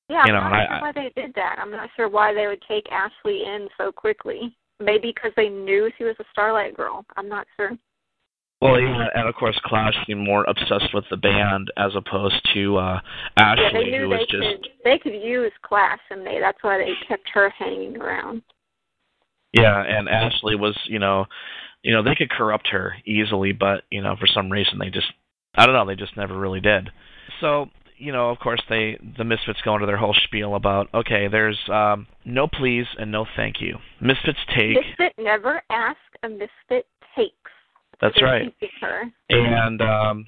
Yeah, 0.09 0.23
You 0.27 0.33
know, 0.33 0.39
I'm 0.39 0.53
and 0.53 0.53
not 0.53 0.61
I- 0.61 0.67
sure 0.67 0.81
why 0.81 0.91
they 0.93 1.21
did 1.21 1.33
that. 1.35 1.55
I'm 1.59 1.71
not 1.71 1.89
sure 1.95 2.09
why 2.09 2.33
they 2.33 2.45
would 2.47 2.61
take 2.67 2.85
Ashley 2.91 3.41
in 3.43 3.67
so 3.77 3.91
quickly. 3.91 4.55
Maybe 4.79 5.11
because 5.15 5.31
they 5.35 5.49
knew 5.49 5.89
she 5.97 6.03
was 6.03 6.15
a 6.19 6.23
Starlight 6.31 6.75
girl. 6.77 7.03
I'm 7.17 7.27
not 7.27 7.47
sure. 7.57 7.71
Well 8.65 8.79
yeah, 8.79 9.07
and 9.15 9.27
of 9.27 9.35
course 9.35 9.59
clash 9.63 9.93
seemed 10.05 10.25
more 10.25 10.45
obsessed 10.47 10.93
with 10.93 11.05
the 11.09 11.17
band 11.17 11.71
as 11.77 11.91
opposed 11.95 12.41
to 12.53 12.77
uh 12.77 12.99
yeah, 13.37 13.55
they 13.55 13.61
ashley 13.63 13.91
knew 13.91 14.01
who 14.01 14.09
was 14.09 14.19
they 14.19 14.37
just 14.37 14.61
could 14.61 14.67
they 14.83 14.97
could 14.99 15.13
use 15.13 15.51
Clash, 15.61 15.99
and 16.09 16.25
they 16.25 16.39
that's 16.39 16.61
why 16.61 16.77
they 16.77 16.93
kept 17.07 17.27
her 17.33 17.49
hanging 17.49 17.97
around. 17.97 18.41
Yeah, 19.51 19.81
and 19.81 20.09
Ashley 20.09 20.55
was, 20.55 20.77
you 20.87 20.99
know, 20.99 21.25
you 21.81 21.93
know, 21.93 22.03
they 22.03 22.15
could 22.15 22.29
corrupt 22.29 22.67
her 22.69 22.93
easily, 23.05 23.51
but 23.53 23.83
you 23.89 24.01
know, 24.01 24.15
for 24.19 24.27
some 24.27 24.51
reason 24.51 24.79
they 24.79 24.89
just, 24.89 25.07
I 25.55 25.65
don't 25.65 25.75
know, 25.75 25.85
they 25.85 25.95
just 25.95 26.17
never 26.17 26.37
really 26.37 26.59
did. 26.59 26.89
So, 27.39 27.67
you 27.97 28.11
know, 28.11 28.29
of 28.29 28.39
course 28.39 28.61
they, 28.69 28.99
the 29.17 29.23
Misfits 29.23 29.59
go 29.63 29.75
into 29.75 29.85
their 29.85 29.97
whole 29.97 30.15
spiel 30.25 30.55
about, 30.55 30.87
okay, 30.93 31.27
there's 31.29 31.59
um, 31.71 32.07
no 32.25 32.47
please 32.47 32.85
and 32.99 33.11
no 33.11 33.25
thank 33.35 33.61
you. 33.61 33.77
Misfits 34.01 34.39
take, 34.55 34.75
Misfit 34.75 35.13
never 35.17 35.61
ask, 35.69 35.97
a 36.23 36.29
misfit. 36.29 36.85
That's 38.09 38.21
right, 38.21 38.53
and 39.29 39.81
um, 39.81 40.25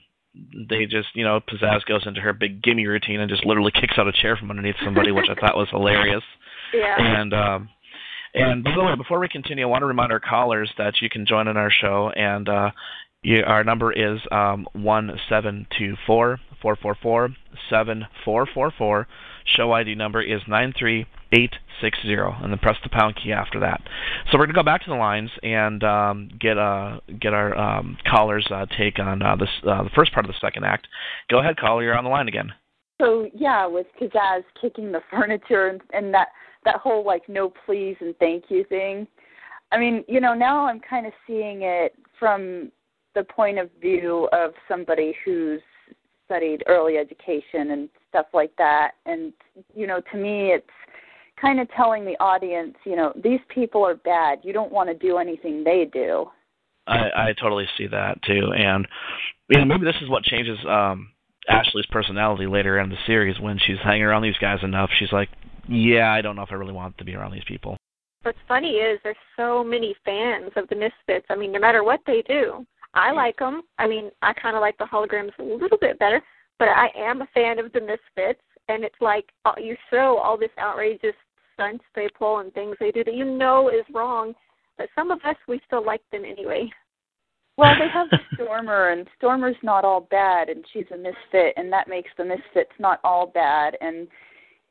they 0.69 0.85
just, 0.85 1.09
you 1.13 1.23
know, 1.23 1.39
Pizzazz 1.39 1.85
goes 1.85 2.05
into 2.05 2.21
her 2.21 2.33
big 2.33 2.61
gimme 2.61 2.87
routine 2.87 3.19
and 3.19 3.29
just 3.29 3.45
literally 3.45 3.71
kicks 3.71 3.95
out 3.97 4.07
a 4.07 4.11
chair 4.11 4.35
from 4.35 4.49
underneath 4.49 4.75
somebody, 4.83 5.11
which 5.11 5.27
I 5.29 5.39
thought 5.39 5.57
was 5.57 5.69
hilarious. 5.71 6.23
Yeah. 6.73 6.95
And 6.99 7.33
um 7.33 7.69
and 8.33 8.61
by 8.61 8.71
the 8.75 8.83
way, 8.83 8.93
before 8.97 9.19
we 9.19 9.29
continue, 9.29 9.63
I 9.63 9.69
want 9.69 9.83
to 9.83 9.85
remind 9.85 10.11
our 10.11 10.19
callers 10.19 10.69
that 10.77 10.95
you 11.01 11.09
can 11.09 11.25
join 11.25 11.47
in 11.47 11.55
our 11.55 11.71
show 11.71 12.11
and 12.13 12.49
uh 12.49 12.71
you, 13.23 13.41
our 13.47 13.63
number 13.63 13.93
is 13.93 14.19
um 14.33 14.67
one 14.73 15.17
seven 15.29 15.65
two 15.77 15.95
four 16.05 16.41
four 16.61 16.75
four 16.75 16.97
four 17.01 17.29
seven 17.69 18.05
four 18.25 18.45
four 18.53 18.73
four. 18.77 19.07
Show 19.55 19.71
ID 19.71 19.95
number 19.95 20.21
is 20.21 20.41
nine 20.47 20.73
three 20.77 21.05
eight 21.31 21.53
six 21.81 21.97
zero, 22.05 22.35
and 22.41 22.51
then 22.51 22.59
press 22.59 22.77
the 22.83 22.89
pound 22.89 23.15
key 23.15 23.31
after 23.31 23.59
that. 23.61 23.81
So 24.31 24.37
we're 24.37 24.45
gonna 24.45 24.55
go 24.55 24.63
back 24.63 24.83
to 24.83 24.89
the 24.89 24.95
lines 24.95 25.29
and 25.41 25.83
um, 25.83 26.29
get 26.39 26.57
uh 26.57 26.99
get 27.19 27.33
our 27.33 27.57
um, 27.57 27.97
callers' 28.09 28.47
uh, 28.51 28.65
take 28.77 28.99
on 28.99 29.21
uh, 29.21 29.35
this 29.35 29.49
uh, 29.63 29.83
the 29.83 29.89
first 29.95 30.13
part 30.13 30.25
of 30.25 30.31
the 30.31 30.37
second 30.39 30.65
act. 30.65 30.87
Go 31.29 31.39
ahead, 31.39 31.57
caller. 31.57 31.83
You're 31.83 31.97
on 31.97 32.03
the 32.03 32.09
line 32.09 32.27
again. 32.27 32.51
So 32.99 33.29
yeah, 33.33 33.65
with 33.67 33.87
Pizzazz 33.99 34.43
kicking 34.59 34.91
the 34.91 35.01
furniture 35.11 35.67
and, 35.67 35.81
and 35.93 36.13
that 36.13 36.29
that 36.65 36.75
whole 36.75 37.05
like 37.05 37.27
no 37.29 37.53
please 37.65 37.95
and 38.01 38.15
thank 38.17 38.45
you 38.49 38.63
thing. 38.65 39.07
I 39.71 39.77
mean, 39.77 40.03
you 40.07 40.21
know, 40.21 40.33
now 40.33 40.65
I'm 40.65 40.79
kind 40.79 41.05
of 41.05 41.13
seeing 41.25 41.63
it 41.63 41.93
from 42.19 42.71
the 43.15 43.23
point 43.23 43.57
of 43.57 43.69
view 43.81 44.29
of 44.31 44.51
somebody 44.67 45.13
who's 45.25 45.61
studied 46.27 46.63
early 46.67 46.97
education 46.97 47.71
and 47.71 47.89
stuff 48.09 48.27
like 48.33 48.51
that. 48.57 48.91
And 49.05 49.33
you 49.73 49.87
know, 49.87 50.01
to 50.11 50.17
me, 50.17 50.51
it's 50.51 50.65
kind 51.41 51.59
of 51.59 51.67
telling 51.75 52.05
the 52.05 52.17
audience, 52.19 52.75
you 52.85 52.95
know, 52.95 53.13
these 53.23 53.39
people 53.49 53.85
are 53.85 53.95
bad. 53.95 54.39
You 54.43 54.53
don't 54.53 54.71
want 54.71 54.89
to 54.89 54.95
do 54.95 55.17
anything 55.17 55.63
they 55.63 55.89
do. 55.91 56.27
I, 56.87 57.29
I 57.29 57.33
totally 57.41 57.65
see 57.77 57.87
that 57.87 58.21
too, 58.23 58.53
and 58.55 58.87
you 59.49 59.59
know 59.59 59.65
maybe 59.65 59.85
this 59.85 60.01
is 60.01 60.09
what 60.09 60.23
changes 60.23 60.57
um 60.69 61.09
Ashley's 61.49 61.85
personality 61.87 62.45
later 62.45 62.79
in 62.79 62.89
the 62.89 62.97
series 63.05 63.39
when 63.39 63.57
she's 63.65 63.77
hanging 63.83 64.03
around 64.03 64.23
these 64.23 64.37
guys 64.39 64.59
enough. 64.63 64.89
She's 64.97 65.11
like, 65.11 65.29
yeah, 65.67 66.11
I 66.11 66.21
don't 66.21 66.35
know 66.35 66.41
if 66.43 66.51
I 66.51 66.55
really 66.55 66.73
want 66.73 66.97
to 66.97 67.05
be 67.05 67.15
around 67.15 67.31
these 67.31 67.43
people. 67.47 67.77
What's 68.23 68.37
funny 68.47 68.71
is 68.71 68.99
there's 69.03 69.15
so 69.37 69.63
many 69.63 69.95
fans 70.03 70.51
of 70.55 70.67
the 70.69 70.75
Misfits. 70.75 71.25
I 71.29 71.35
mean, 71.35 71.51
no 71.51 71.59
matter 71.59 71.83
what 71.83 72.01
they 72.05 72.21
do, 72.27 72.65
I 72.93 73.11
like 73.11 73.37
them. 73.37 73.61
I 73.77 73.87
mean, 73.87 74.11
I 74.21 74.33
kind 74.33 74.55
of 74.55 74.61
like 74.61 74.77
the 74.77 74.85
holograms 74.85 75.37
a 75.39 75.43
little 75.43 75.77
bit 75.79 75.99
better, 75.99 76.21
but 76.59 76.69
I 76.69 76.89
am 76.97 77.21
a 77.21 77.27
fan 77.33 77.59
of 77.59 77.71
the 77.73 77.81
Misfits. 77.81 78.41
And 78.69 78.83
it's 78.83 78.95
like 78.99 79.29
uh, 79.45 79.53
you 79.57 79.75
show 79.89 80.17
all 80.17 80.37
this 80.37 80.49
outrageous 80.59 81.15
stunts 81.53 81.83
they 81.95 82.07
pull 82.17 82.39
and 82.39 82.53
things 82.53 82.75
they 82.79 82.91
do 82.91 83.03
that 83.03 83.13
you 83.13 83.25
know 83.25 83.69
is 83.69 83.85
wrong, 83.93 84.33
but 84.77 84.89
some 84.95 85.09
of 85.09 85.19
us 85.25 85.35
we 85.47 85.61
still 85.65 85.85
like 85.85 86.01
them 86.11 86.23
anyway. 86.25 86.69
Well, 87.57 87.73
they 87.79 87.89
have 87.91 88.07
Stormer, 88.35 88.89
and 88.89 89.07
Stormer's 89.17 89.55
not 89.63 89.83
all 89.83 90.01
bad, 90.01 90.49
and 90.49 90.63
she's 90.71 90.85
a 90.93 90.97
misfit, 90.97 91.55
and 91.57 91.73
that 91.73 91.87
makes 91.87 92.11
the 92.15 92.23
misfits 92.23 92.71
not 92.77 92.99
all 93.03 93.25
bad. 93.25 93.75
And 93.81 94.07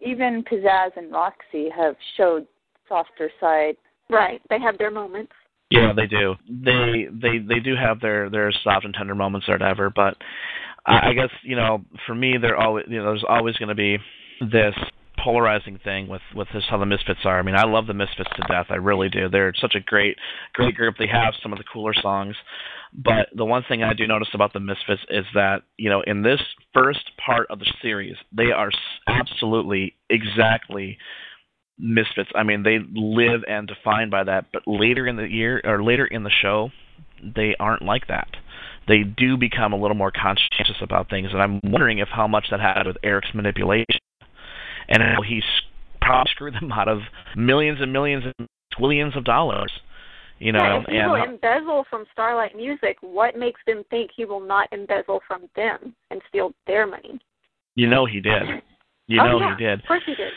even 0.00 0.44
Pizzazz 0.44 0.96
and 0.96 1.10
Roxy 1.10 1.68
have 1.76 1.96
showed 2.16 2.46
softer 2.88 3.28
side. 3.40 3.76
Right? 4.08 4.40
They 4.50 4.60
have 4.60 4.78
their 4.78 4.92
moments. 4.92 5.32
Yeah, 5.70 5.92
they 5.94 6.06
do. 6.06 6.34
They 6.48 7.08
they 7.10 7.38
they 7.38 7.60
do 7.60 7.74
have 7.74 8.00
their 8.00 8.30
their 8.30 8.52
soft 8.62 8.84
and 8.84 8.94
tender 8.94 9.14
moments 9.14 9.48
or 9.48 9.54
whatever, 9.54 9.90
but 9.90 10.16
I 10.86 11.10
I 11.10 11.12
guess 11.14 11.30
you 11.42 11.56
know 11.56 11.84
for 12.06 12.14
me 12.14 12.36
they're 12.40 12.56
always 12.56 12.86
you 12.88 12.98
know 12.98 13.04
there's 13.06 13.24
always 13.28 13.56
going 13.56 13.70
to 13.70 13.74
be 13.74 13.98
this 14.40 14.74
polarizing 15.18 15.78
thing 15.82 16.06
with 16.06 16.22
with 16.36 16.46
this 16.54 16.62
how 16.70 16.78
the 16.78 16.86
Misfits 16.86 17.20
are. 17.24 17.38
I 17.38 17.42
mean, 17.42 17.56
I 17.56 17.64
love 17.64 17.88
the 17.88 17.94
Misfits 17.94 18.30
to 18.36 18.42
death. 18.48 18.66
I 18.70 18.76
really 18.76 19.08
do. 19.08 19.28
They're 19.28 19.52
such 19.60 19.74
a 19.74 19.80
great 19.80 20.16
great 20.52 20.76
group. 20.76 20.96
They 20.98 21.08
have 21.08 21.34
some 21.42 21.52
of 21.52 21.58
the 21.58 21.64
cooler 21.64 21.94
songs, 22.00 22.36
but 22.94 23.28
the 23.34 23.44
one 23.44 23.64
thing 23.68 23.82
I 23.82 23.92
do 23.92 24.06
notice 24.06 24.28
about 24.34 24.52
the 24.52 24.60
Misfits 24.60 25.02
is 25.10 25.24
that 25.34 25.62
you 25.78 25.90
know 25.90 26.02
in 26.06 26.22
this 26.22 26.40
first 26.72 27.10
part 27.24 27.48
of 27.50 27.58
the 27.58 27.72
series 27.82 28.14
they 28.30 28.52
are 28.52 28.70
absolutely 29.08 29.96
exactly 30.10 30.96
misfits. 31.78 32.30
I 32.34 32.42
mean, 32.42 32.62
they 32.62 32.78
live 32.94 33.42
and 33.48 33.68
define 33.68 34.10
by 34.10 34.24
that. 34.24 34.46
But 34.52 34.62
later 34.66 35.06
in 35.06 35.16
the 35.16 35.26
year 35.26 35.60
or 35.64 35.82
later 35.82 36.06
in 36.06 36.22
the 36.22 36.30
show, 36.30 36.70
they 37.22 37.54
aren't 37.58 37.82
like 37.82 38.08
that. 38.08 38.28
They 38.88 39.02
do 39.02 39.36
become 39.36 39.72
a 39.72 39.76
little 39.76 39.96
more 39.96 40.12
conscientious 40.12 40.80
about 40.80 41.10
things, 41.10 41.30
and 41.32 41.42
I'm 41.42 41.60
wondering 41.64 41.98
if 41.98 42.08
how 42.08 42.28
much 42.28 42.46
that 42.50 42.60
had 42.60 42.86
with 42.86 42.96
Eric's 43.02 43.34
manipulation 43.34 43.98
and 44.88 45.02
how 45.02 45.22
he 45.22 45.42
probably 46.00 46.30
screwed 46.30 46.54
them 46.54 46.70
out 46.70 46.86
of 46.86 47.00
millions 47.36 47.80
and 47.80 47.92
millions 47.92 48.24
and 48.38 48.48
trillions 48.72 49.16
of 49.16 49.24
dollars. 49.24 49.72
You 50.38 50.52
know, 50.52 50.58
yeah, 50.60 50.80
if 50.80 50.84
he 50.88 50.96
and 50.98 51.10
will 51.10 51.22
embezzle 51.24 51.84
from 51.90 52.04
Starlight 52.12 52.54
Music, 52.54 52.98
what 53.00 53.36
makes 53.36 53.60
them 53.66 53.82
think 53.90 54.10
he 54.14 54.24
will 54.24 54.40
not 54.40 54.68
embezzle 54.70 55.20
from 55.26 55.48
them 55.56 55.94
and 56.10 56.20
steal 56.28 56.52
their 56.66 56.86
money? 56.86 57.18
you 57.76 57.86
know 57.86 58.06
he 58.06 58.20
did. 58.20 58.42
You 59.08 59.20
oh, 59.20 59.24
know 59.24 59.38
yeah. 59.38 59.56
he 59.56 59.64
did. 59.64 59.78
Of 59.78 59.86
course 59.86 60.02
he 60.04 60.16
did. 60.16 60.32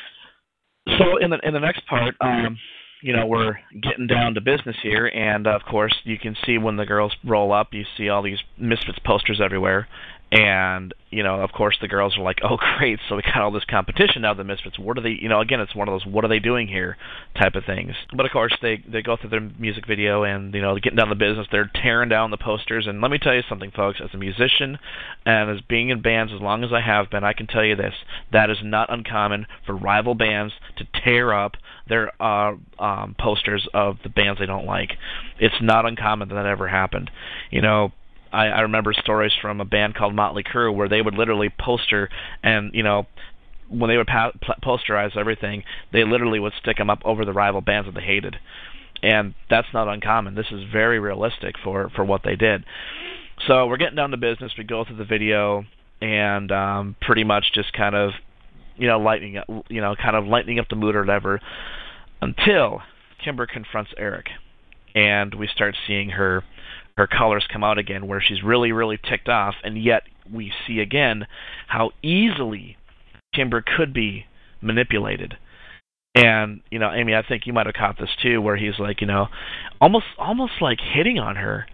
So 0.88 1.18
in 1.22 1.30
the 1.30 1.40
in 1.44 1.54
the 1.54 1.60
next 1.60 1.86
part, 1.88 2.16
um, 2.22 2.58
you 3.02 3.16
know, 3.16 3.26
we're 3.26 3.58
getting 3.82 4.08
down 4.08 4.34
to 4.34 4.42
business 4.42 4.76
here, 4.84 5.08
and 5.08 5.48
of 5.48 5.62
course, 5.64 5.96
you 6.04 6.18
can 6.18 6.36
see 6.46 6.58
when 6.58 6.76
the 6.76 6.86
girls 6.86 7.16
roll 7.24 7.54
up, 7.54 7.70
you 7.74 7.84
see 7.98 8.10
all 8.10 8.22
these 8.22 8.40
misfits 8.58 9.00
posters 9.06 9.40
everywhere, 9.44 9.88
and 10.32 10.94
you 11.10 11.24
know 11.24 11.42
of 11.42 11.52
course 11.52 11.76
the 11.82 11.88
girls 11.88 12.16
are 12.18 12.22
like 12.22 12.38
oh 12.44 12.58
great 12.78 13.00
so 13.08 13.16
we 13.16 13.22
got 13.24 13.42
all 13.42 13.52
this 13.52 13.66
competition 13.66 14.22
now 14.22 14.34
the 14.34 14.44
misfits. 14.44 14.78
What 14.78 14.98
are 14.98 15.02
they 15.02 15.18
you 15.20 15.30
know 15.30 15.42
again 15.42 15.60
it's 15.60 15.76
one 15.76 15.88
of 15.88 15.94
those 15.94 16.06
what 16.06 16.24
are 16.24 16.28
they 16.28 16.40
doing 16.40 16.68
here 16.68 16.98
type 17.40 17.56
of 17.56 17.66
things. 17.66 17.94
But 18.16 18.26
of 18.26 18.32
course 18.32 18.56
they 18.62 18.84
they 18.88 19.02
go 19.02 19.18
through 19.18 19.32
their 19.32 19.50
music 19.58 19.88
video 19.88 20.24
and 20.24 20.54
you 20.54 20.62
know 20.62 20.78
getting 20.78 20.98
down 20.98 21.10
the 21.10 21.16
business 21.16 21.48
they're 21.52 21.72
tearing 21.74 22.10
down 22.10 22.32
the 22.32 22.38
posters. 22.38 22.86
And 22.88 23.02
let 23.02 23.12
me 23.12 23.18
tell 23.18 23.34
you 23.34 23.42
something 23.48 23.72
folks 23.72 24.00
as 24.04 24.10
a 24.14 24.18
musician 24.18 24.78
and 25.26 25.50
as 25.50 25.62
being 25.62 25.90
in 25.90 26.02
bands 26.02 26.32
as 26.34 26.42
long 26.42 26.64
as 26.64 26.72
i 26.74 26.82
have 26.82 27.10
been 27.10 27.24
i 27.24 27.34
can 27.34 27.48
tell 27.48 27.64
you 27.64 27.76
this 27.76 27.94
that 28.32 28.50
is 28.50 28.58
not 28.64 28.92
uncommon 28.92 29.46
for 29.66 29.76
rival 29.76 30.16
bands 30.16 30.54
to 30.78 30.86
tear 31.04 31.34
up 31.34 31.54
their 31.88 32.12
uh 32.22 32.54
um 32.78 33.16
posters 33.20 33.68
of 33.74 33.98
the 34.04 34.10
bands 34.10 34.40
they 34.40 34.46
don't 34.46 34.66
like. 34.66 34.92
It's 35.40 35.56
not 35.62 35.86
uncommon 35.86 36.30
that 36.30 36.36
that 36.36 36.46
ever 36.46 36.68
happened. 36.68 37.10
You 37.50 37.62
know 37.62 37.92
I, 38.32 38.48
I 38.48 38.60
remember 38.62 38.94
stories 38.94 39.34
from 39.42 39.62
a 39.62 39.66
band 39.66 39.96
called 39.96 40.14
Motley 40.14 40.44
Crue 40.44 40.74
where 40.76 40.90
they 40.90 41.02
would 41.02 41.16
literally 41.16 41.50
poster 41.58 42.10
and 42.44 42.72
you 42.74 42.84
know 42.84 43.08
when 43.70 43.90
they 43.90 43.98
would 43.98 44.08
pa- 44.08 44.32
posterize 44.64 45.16
everything, 45.16 45.64
they 45.94 46.04
literally 46.04 46.40
would 46.40 46.54
stick 46.60 46.78
them 46.78 46.90
up 46.90 47.00
over 47.06 47.24
the 47.24 47.34
rival 47.34 47.62
bands 47.62 47.88
that 47.88 47.94
they 47.94 48.06
hated, 48.06 48.36
and 49.02 49.36
that's 49.50 49.68
not 49.74 49.88
uncommon. 49.88 50.36
This 50.36 50.48
is 50.52 50.64
very 50.72 51.00
realistic 51.00 51.56
for 51.64 51.90
for 51.96 52.04
what 52.04 52.22
they 52.24 52.36
did. 52.36 52.66
So 53.48 53.68
we're 53.68 53.78
getting 53.78 53.96
down 53.96 54.12
to 54.12 54.18
business. 54.18 54.54
We 54.58 54.64
go 54.64 54.84
through 54.84 54.98
the 54.98 55.06
video 55.06 55.66
and 56.02 56.52
um, 56.52 56.96
pretty 57.02 57.24
much 57.24 57.46
just 57.54 57.72
kind 57.74 57.96
of 57.96 58.12
you 58.76 58.88
know 58.88 59.00
lightening 59.00 59.38
up, 59.38 59.48
you 59.70 59.82
know 59.82 59.96
kind 59.96 60.16
of 60.16 60.26
lightening 60.26 60.60
up 60.60 60.68
the 60.70 60.76
mood 60.76 60.96
or 60.96 61.02
whatever 61.02 61.40
until 62.22 62.82
Kimber 63.24 63.46
confronts 63.46 63.92
Eric, 63.98 64.28
and 64.96 65.34
we 65.36 65.48
start 65.48 65.76
seeing 65.88 66.10
her 66.12 66.44
her 67.00 67.08
colors 67.08 67.48
come 67.52 67.64
out 67.64 67.78
again 67.78 68.08
where 68.08 68.22
she's 68.22 68.44
really 68.44 68.74
really 68.74 69.00
ticked 69.10 69.30
off 69.30 69.56
and 69.64 69.82
yet 69.82 70.04
we 70.32 70.52
see 70.68 70.80
again 70.80 71.26
how 71.68 71.92
easily 72.04 72.76
Kimber 73.34 73.64
could 73.78 73.94
be 73.94 74.26
manipulated. 74.62 75.36
And 76.14 76.60
you 76.70 76.78
know 76.78 76.92
Amy 76.92 77.16
I 77.16 77.24
think 77.26 77.48
you 77.48 77.54
might 77.54 77.68
have 77.68 77.76
caught 77.76 77.98
this 77.98 78.10
too 78.22 78.42
where 78.42 78.58
he's 78.58 78.78
like 78.80 79.00
you 79.00 79.08
know 79.08 79.28
almost 79.80 80.08
almost 80.18 80.54
like 80.60 80.80
hitting 80.94 81.20
on 81.20 81.38
her. 81.38 81.66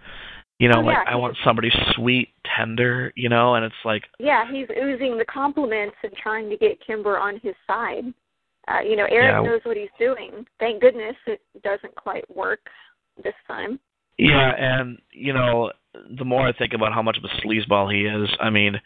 You 0.60 0.68
know 0.68 0.78
oh, 0.78 0.82
like 0.82 0.96
yeah, 1.04 1.12
I 1.12 1.16
want 1.16 1.36
somebody 1.44 1.70
sweet 1.96 2.28
tender 2.56 3.12
you 3.16 3.28
know 3.28 3.56
and 3.56 3.64
it's 3.64 3.74
like 3.84 4.04
yeah 4.20 4.44
he's 4.48 4.68
oozing 4.80 5.18
the 5.18 5.24
compliments 5.24 5.96
and 6.04 6.12
trying 6.22 6.48
to 6.50 6.56
get 6.56 6.78
Kimber 6.86 7.18
on 7.18 7.40
his 7.42 7.54
side. 7.66 8.04
Uh 8.68 8.80
you 8.80 8.94
know 8.94 9.06
Eric 9.10 9.42
yeah. 9.42 9.42
knows 9.42 9.60
what 9.64 9.76
he's 9.76 9.88
doing. 9.98 10.46
Thank 10.60 10.82
goodness 10.82 11.16
it 11.26 11.40
doesn't 11.64 11.96
quite 11.96 12.24
work 12.34 12.60
this 13.24 13.34
time 13.48 13.80
yeah, 14.18 14.52
and 14.56 14.98
you 15.12 15.32
know, 15.32 15.72
the 16.16 16.24
more 16.24 16.46
I 16.46 16.52
think 16.52 16.72
about 16.72 16.92
how 16.92 17.02
much 17.02 17.18
of 17.18 17.24
a 17.24 17.46
sleazeball 17.46 17.92
he 17.92 18.06
is, 18.06 18.30
I 18.40 18.50
mean, 18.50 18.80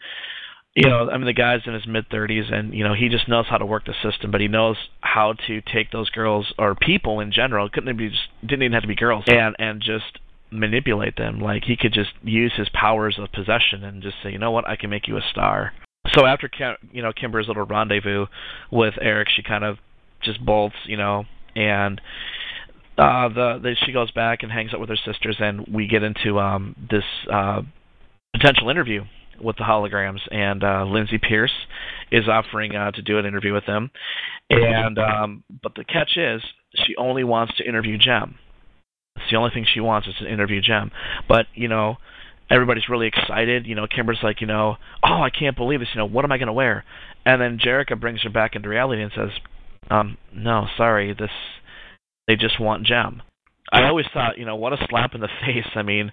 you 0.75 0.89
know, 0.89 1.09
I 1.09 1.17
mean 1.17 1.25
the 1.25 1.33
guy's 1.33 1.61
in 1.65 1.73
his 1.73 1.87
mid 1.87 2.09
thirties, 2.09 2.45
and 2.51 2.73
you 2.73 2.83
know 2.83 2.93
he 2.93 3.09
just 3.09 3.27
knows 3.27 3.45
how 3.49 3.57
to 3.57 3.65
work 3.65 3.85
the 3.85 3.93
system, 4.03 4.31
but 4.31 4.41
he 4.41 4.47
knows 4.47 4.77
how 5.01 5.33
to 5.47 5.61
take 5.61 5.91
those 5.91 6.09
girls 6.09 6.53
or 6.57 6.75
people 6.75 7.19
in 7.19 7.31
general. 7.31 7.69
Couldn't 7.69 7.89
it 7.89 7.97
be 7.97 8.09
just, 8.09 8.21
didn't 8.41 8.63
even 8.63 8.73
have 8.73 8.83
to 8.83 8.87
be 8.87 8.95
girls, 8.95 9.23
and 9.27 9.55
and 9.59 9.81
just 9.81 10.19
manipulate 10.51 11.15
them. 11.15 11.39
Like 11.39 11.63
he 11.65 11.77
could 11.77 11.93
just 11.93 12.11
use 12.23 12.53
his 12.57 12.69
powers 12.73 13.17
of 13.17 13.31
possession 13.31 13.83
and 13.83 14.03
just 14.03 14.15
say, 14.21 14.31
you 14.31 14.37
know 14.37 14.51
what, 14.51 14.67
I 14.67 14.75
can 14.75 14.89
make 14.89 15.07
you 15.07 15.17
a 15.17 15.21
star. 15.31 15.73
So 16.13 16.25
after 16.25 16.49
you 16.91 17.01
know 17.01 17.13
Kimber's 17.13 17.47
little 17.47 17.65
rendezvous 17.65 18.25
with 18.71 18.95
Eric, 19.01 19.29
she 19.33 19.43
kind 19.43 19.63
of 19.63 19.77
just 20.23 20.45
bolts, 20.45 20.75
you 20.85 20.97
know, 20.97 21.25
and 21.55 22.01
uh, 22.97 23.29
the, 23.29 23.59
the 23.61 23.75
she 23.85 23.91
goes 23.91 24.11
back 24.11 24.43
and 24.43 24.51
hangs 24.51 24.73
out 24.73 24.79
with 24.79 24.89
her 24.89 24.99
sisters, 25.05 25.37
and 25.39 25.67
we 25.73 25.87
get 25.87 26.03
into 26.03 26.39
um, 26.39 26.75
this 26.89 27.03
uh, 27.31 27.61
potential 28.33 28.69
interview 28.69 29.03
with 29.41 29.57
the 29.57 29.63
holograms, 29.63 30.19
and 30.31 30.63
uh, 30.63 30.85
Lindsay 30.85 31.17
Pierce 31.17 31.53
is 32.11 32.27
offering 32.27 32.75
uh, 32.75 32.91
to 32.91 33.01
do 33.01 33.17
an 33.17 33.25
interview 33.25 33.53
with 33.53 33.65
them, 33.65 33.89
and 34.49 34.99
um, 34.99 35.43
but 35.63 35.73
the 35.75 35.83
catch 35.83 36.17
is 36.17 36.41
she 36.75 36.95
only 36.97 37.23
wants 37.23 37.55
to 37.57 37.67
interview 37.67 37.97
Jem. 37.97 38.35
It's 39.15 39.31
the 39.31 39.37
only 39.37 39.51
thing 39.51 39.65
she 39.71 39.79
wants 39.79 40.07
is 40.07 40.15
to 40.19 40.31
interview 40.31 40.61
Jem. 40.61 40.91
But 41.27 41.47
you 41.53 41.67
know, 41.67 41.97
everybody's 42.49 42.89
really 42.89 43.07
excited. 43.07 43.65
You 43.65 43.75
know, 43.75 43.87
Kimber's 43.87 44.19
like, 44.21 44.41
you 44.41 44.47
know, 44.47 44.77
oh, 45.03 45.21
I 45.21 45.29
can't 45.29 45.55
believe 45.55 45.79
this. 45.79 45.89
You 45.93 45.99
know, 45.99 46.05
what 46.05 46.25
am 46.25 46.31
I 46.31 46.37
going 46.37 46.47
to 46.47 46.53
wear? 46.53 46.83
And 47.25 47.41
then 47.41 47.59
Jerrica 47.59 47.99
brings 47.99 48.23
her 48.23 48.29
back 48.29 48.55
into 48.55 48.69
reality 48.69 49.01
and 49.01 49.11
says, 49.15 49.29
um, 49.89 50.17
no, 50.33 50.67
sorry, 50.77 51.13
this 51.13 51.29
they 52.27 52.35
just 52.35 52.59
want 52.59 52.85
Jem. 52.85 53.21
I 53.71 53.85
always 53.85 54.05
thought, 54.13 54.37
you 54.37 54.45
know, 54.45 54.57
what 54.57 54.73
a 54.73 54.77
slap 54.89 55.15
in 55.15 55.21
the 55.21 55.29
face. 55.45 55.69
I 55.75 55.81
mean, 55.81 56.11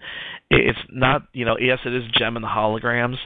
it's 0.51 0.79
not, 0.91 1.23
you 1.33 1.45
know, 1.45 1.57
yes, 1.59 1.79
it 1.85 1.95
is 1.95 2.05
Jem 2.13 2.37
and 2.37 2.45
the 2.45 2.49
holograms, 2.49 3.17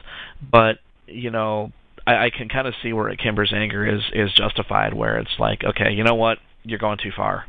but 0.51 0.77
you 1.07 1.31
know, 1.31 1.71
I, 2.07 2.25
I 2.25 2.29
can 2.35 2.49
kind 2.49 2.67
of 2.67 2.73
see 2.81 2.93
where 2.93 3.13
Kimber's 3.15 3.53
anger 3.55 3.85
is 3.85 4.01
is 4.13 4.31
justified, 4.35 4.93
where 4.93 5.17
it's 5.19 5.35
like, 5.39 5.63
okay, 5.63 5.91
you 5.91 6.03
know 6.03 6.15
what, 6.15 6.39
you're 6.63 6.79
going 6.79 6.97
too 7.01 7.11
far. 7.15 7.45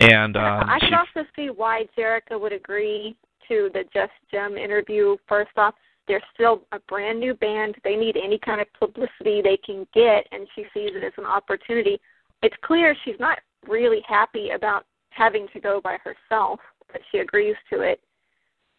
And 0.00 0.36
um, 0.36 0.68
I 0.68 0.78
she, 0.80 0.88
can 0.88 0.98
also 0.98 1.28
see 1.36 1.48
why 1.48 1.86
Jerrica 1.96 2.38
would 2.38 2.52
agree 2.52 3.16
to 3.48 3.70
the 3.72 3.84
Just 3.92 4.12
Jem 4.30 4.56
interview. 4.56 5.16
First 5.28 5.52
off, 5.56 5.74
they're 6.06 6.22
still 6.34 6.62
a 6.72 6.78
brand 6.80 7.20
new 7.20 7.34
band. 7.34 7.76
They 7.84 7.96
need 7.96 8.16
any 8.16 8.38
kind 8.38 8.60
of 8.60 8.66
publicity 8.78 9.40
they 9.42 9.58
can 9.64 9.86
get, 9.94 10.26
and 10.32 10.46
she 10.54 10.62
sees 10.74 10.90
it 10.94 11.04
as 11.04 11.12
an 11.16 11.24
opportunity. 11.24 11.98
It's 12.42 12.56
clear 12.62 12.94
she's 13.04 13.18
not 13.18 13.38
really 13.68 14.00
happy 14.08 14.50
about 14.50 14.84
having 15.10 15.46
to 15.52 15.60
go 15.60 15.80
by 15.82 15.98
herself, 16.02 16.60
but 16.92 17.00
she 17.10 17.18
agrees 17.18 17.56
to 17.72 17.80
it 17.80 18.00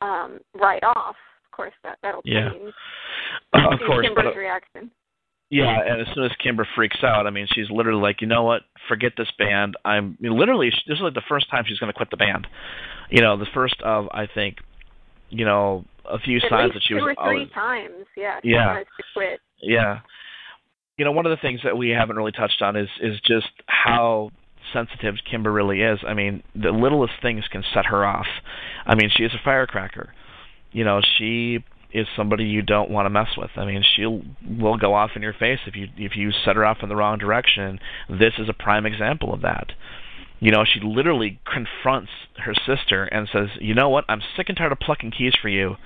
um, 0.02 0.40
right 0.54 0.84
off. 0.84 1.16
Of 1.46 1.52
course, 1.56 1.74
that 1.84 1.98
that'll 2.02 2.22
yeah. 2.26 2.52
change. 2.52 2.74
Uh, 3.54 3.74
of 3.74 3.80
course, 3.86 4.06
Kimber's 4.06 4.26
but, 4.26 4.36
uh, 4.36 4.40
reaction. 4.40 4.92
Yeah, 5.50 5.78
and 5.86 6.02
as 6.02 6.08
soon 6.14 6.26
as 6.26 6.32
Kimber 6.44 6.68
freaks 6.76 7.04
out, 7.04 7.28
I 7.28 7.30
mean, 7.30 7.48
she's 7.54 7.70
literally 7.70 8.02
like, 8.02 8.20
you 8.20 8.28
know 8.28 8.44
what? 8.44 8.64
Forget 8.90 9.14
this 9.16 9.28
band. 9.38 9.76
I'm 9.86 10.18
I 10.20 10.24
mean, 10.24 10.38
literally. 10.38 10.72
This 10.88 10.98
is 10.98 11.02
like 11.02 11.14
the 11.14 11.22
first 11.30 11.50
time 11.50 11.64
she's 11.68 11.78
going 11.78 11.92
to 11.92 11.96
quit 11.96 12.10
the 12.10 12.18
band. 12.18 12.48
You 13.10 13.22
know, 13.22 13.38
the 13.38 13.46
first 13.54 13.76
of 13.84 14.08
I 14.12 14.28
think, 14.34 14.58
you 15.30 15.46
know, 15.46 15.86
a 16.10 16.20
few 16.20 16.38
At 16.38 16.50
signs 16.50 16.74
that 16.74 16.82
she 16.84 16.96
two 16.96 16.96
was. 16.96 17.16
or 17.18 17.30
three 17.30 17.38
always, 17.38 17.52
times. 17.52 18.06
Yeah. 18.18 18.40
She 18.42 18.50
Yeah. 18.50 18.80
to 18.80 19.04
quit. 19.14 19.40
Yeah. 19.62 20.00
You 20.98 21.06
know, 21.06 21.12
one 21.12 21.26
of 21.26 21.30
the 21.30 21.42
things 21.42 21.62
that 21.64 21.78
we 21.78 21.90
haven't 21.90 22.16
really 22.16 22.32
touched 22.32 22.62
on 22.62 22.76
is 22.76 22.90
is 23.00 23.20
just 23.22 23.48
how 23.68 24.32
sensitive 24.74 25.16
Kimber 25.30 25.52
really 25.52 25.82
is. 25.82 26.00
I 26.08 26.14
mean, 26.14 26.44
the 26.56 26.72
littlest 26.72 27.14
things 27.22 27.46
can 27.52 27.64
set 27.74 27.86
her 27.88 28.06
off. 28.06 28.28
I 28.86 28.96
mean, 28.96 29.10
she 29.16 29.24
is 29.24 29.34
a 29.34 29.44
firecracker. 29.44 30.14
You 30.72 30.84
know, 30.84 31.02
she 31.18 31.64
is 31.94 32.08
somebody 32.16 32.44
you 32.44 32.62
don't 32.62 32.90
want 32.90 33.06
to 33.06 33.10
mess 33.10 33.30
with. 33.38 33.52
I 33.56 33.66
mean, 33.66 33.84
she 33.96 34.06
will 34.06 34.78
go 34.78 34.94
off 34.94 35.12
in 35.16 35.22
your 35.22 35.34
face 35.34 35.60
if 35.66 35.76
you 35.76 35.88
if 35.98 36.16
you 36.16 36.32
set 36.32 36.56
her 36.56 36.66
off 36.66 36.78
in 36.84 36.90
the 36.90 36.96
wrong 36.96 37.18
direction. 37.18 37.80
This 38.10 38.34
is 38.38 38.50
a 38.50 38.54
prime 38.54 38.86
example 38.86 39.34
of 39.34 39.42
that. 39.42 39.72
You 40.40 40.52
know, 40.52 40.66
she 40.66 40.82
literally 40.82 41.40
confronts 41.46 42.12
her 42.38 42.54
sister 42.54 43.06
and 43.06 43.30
says, 43.32 43.50
"You 43.62 43.74
know 43.74 43.90
what? 43.90 44.04
I'm 44.10 44.22
sick 44.36 44.50
and 44.50 44.58
tired 44.58 44.74
of 44.74 44.80
plucking 44.80 45.12
keys 45.12 45.34
for 45.42 45.48
you. 45.48 45.78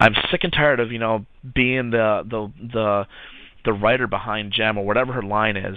I'm 0.00 0.14
sick 0.30 0.44
and 0.44 0.52
tired 0.52 0.80
of, 0.80 0.92
you 0.92 0.98
know, 0.98 1.26
being 1.54 1.90
the 1.90 2.22
the 2.28 2.52
the 2.72 3.06
the 3.68 3.72
writer 3.74 4.06
behind 4.06 4.52
Jem 4.56 4.78
or 4.78 4.86
whatever 4.86 5.12
her 5.12 5.22
line 5.22 5.56
is." 5.56 5.76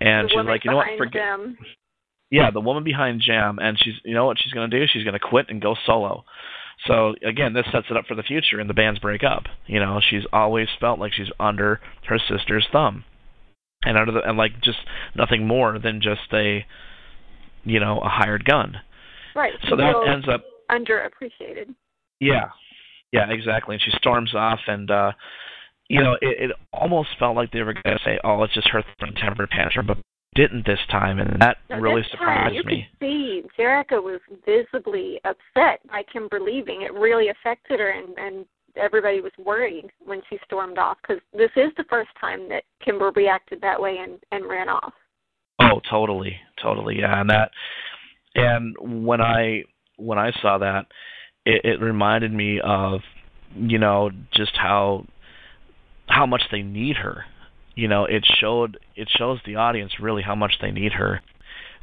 And 0.00 0.28
the 0.28 0.32
she's 0.34 0.46
like, 0.46 0.64
"You 0.64 0.72
know 0.72 0.78
what? 0.78 0.98
Forget 0.98 1.22
Jem. 1.22 1.58
yeah, 2.30 2.50
the 2.50 2.60
woman 2.60 2.82
behind 2.82 3.22
Jem, 3.24 3.58
and 3.60 3.78
she's 3.78 3.94
you 4.04 4.14
know 4.14 4.26
what 4.26 4.38
she's 4.42 4.52
going 4.52 4.68
to 4.70 4.78
do? 4.78 4.86
She's 4.92 5.04
going 5.04 5.14
to 5.14 5.20
quit 5.20 5.46
and 5.48 5.62
go 5.62 5.76
solo. 5.86 6.24
So 6.86 7.14
again, 7.26 7.54
this 7.54 7.66
sets 7.72 7.86
it 7.90 7.96
up 7.96 8.06
for 8.06 8.14
the 8.14 8.22
future, 8.22 8.60
and 8.60 8.68
the 8.70 8.74
bands 8.74 9.00
break 9.00 9.22
up. 9.24 9.44
You 9.66 9.80
know, 9.80 10.00
she's 10.08 10.22
always 10.32 10.68
felt 10.78 10.98
like 10.98 11.12
she's 11.12 11.30
under 11.40 11.80
her 12.08 12.18
sister's 12.18 12.66
thumb, 12.70 13.04
and 13.84 13.96
under 13.96 14.12
the 14.12 14.20
and 14.20 14.38
like 14.38 14.60
just 14.62 14.78
nothing 15.16 15.46
more 15.46 15.78
than 15.78 16.00
just 16.00 16.32
a, 16.32 16.64
you 17.64 17.80
know, 17.80 18.00
a 18.00 18.08
hired 18.08 18.44
gun. 18.44 18.76
Right. 19.34 19.54
So 19.68 19.76
that 19.76 19.94
ends 20.12 20.26
up 20.28 20.44
underappreciated. 20.70 21.74
yeah, 22.20 22.50
yeah, 23.12 23.30
exactly. 23.30 23.74
And 23.74 23.82
she 23.82 23.90
storms 23.96 24.34
off, 24.34 24.60
and 24.66 24.90
uh, 24.90 25.12
you 25.88 26.02
know, 26.02 26.14
it, 26.20 26.50
it 26.50 26.56
almost 26.72 27.08
felt 27.18 27.36
like 27.36 27.50
they 27.50 27.62
were 27.62 27.72
going 27.72 27.96
to 27.96 28.04
say, 28.04 28.18
"Oh, 28.24 28.42
it's 28.42 28.54
just 28.54 28.68
her 28.68 28.82
throwing 28.98 29.14
temper 29.14 29.46
tantrum," 29.50 29.86
but 29.86 29.98
didn't 30.34 30.66
this 30.66 30.78
time, 30.90 31.18
and 31.18 31.40
that 31.40 31.56
really 31.80 32.02
surprised 32.10 32.48
time, 32.48 32.54
you 32.54 32.62
me. 32.64 32.88
could 32.92 33.06
see 33.06 33.42
Jerrica 33.58 34.02
was 34.02 34.20
visibly 34.44 35.20
upset 35.24 35.80
by 35.88 36.02
Kimber 36.12 36.40
leaving. 36.40 36.82
It 36.82 36.92
really 36.92 37.28
affected 37.28 37.80
her, 37.80 37.90
and 37.90 38.16
and 38.18 38.46
everybody 38.76 39.20
was 39.20 39.32
worried 39.38 39.90
when 40.04 40.20
she 40.28 40.38
stormed 40.44 40.78
off 40.78 40.98
because 41.02 41.22
this 41.32 41.50
is 41.56 41.72
the 41.76 41.84
first 41.88 42.10
time 42.20 42.48
that 42.50 42.64
Kimber 42.84 43.10
reacted 43.16 43.60
that 43.62 43.80
way 43.80 43.98
and 44.02 44.18
and 44.30 44.48
ran 44.48 44.68
off. 44.68 44.92
Oh, 45.60 45.80
totally, 45.90 46.36
totally, 46.62 47.00
yeah. 47.00 47.20
And 47.20 47.30
that, 47.30 47.50
and 48.34 48.76
when 49.06 49.20
I 49.20 49.64
when 49.96 50.18
I 50.18 50.30
saw 50.40 50.58
that, 50.58 50.86
it, 51.44 51.64
it 51.64 51.80
reminded 51.80 52.32
me 52.32 52.60
of, 52.62 53.00
you 53.56 53.78
know, 53.78 54.10
just 54.34 54.52
how 54.54 55.06
how 56.08 56.26
much 56.26 56.42
they 56.50 56.62
need 56.62 56.96
her. 56.96 57.24
You 57.74 57.88
know, 57.88 58.04
it 58.04 58.26
showed 58.40 58.78
it 58.96 59.08
shows 59.16 59.38
the 59.46 59.56
audience 59.56 59.92
really 60.00 60.22
how 60.22 60.34
much 60.34 60.54
they 60.60 60.70
need 60.70 60.92
her. 60.92 61.20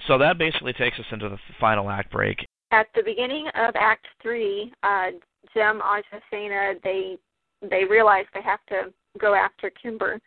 So 0.08 0.18
that 0.18 0.38
basically 0.38 0.74
takes 0.74 1.00
us 1.00 1.06
into 1.12 1.30
the 1.30 1.38
final 1.60 1.90
act 1.90 2.12
break. 2.12 2.46
At 2.72 2.88
the 2.96 3.04
beginning 3.04 3.48
of 3.56 3.76
Act 3.76 4.06
Three, 4.22 4.74
uh, 4.84 5.12
Jem 5.54 5.82
Aja 5.82 6.20
Shana 6.32 6.82
they 6.84 7.18
they 7.62 7.86
realize 7.86 8.26
they 8.34 8.42
have 8.42 8.60
to 8.70 8.92
go 9.20 9.34
after 9.34 9.70
Kimber. 9.70 10.20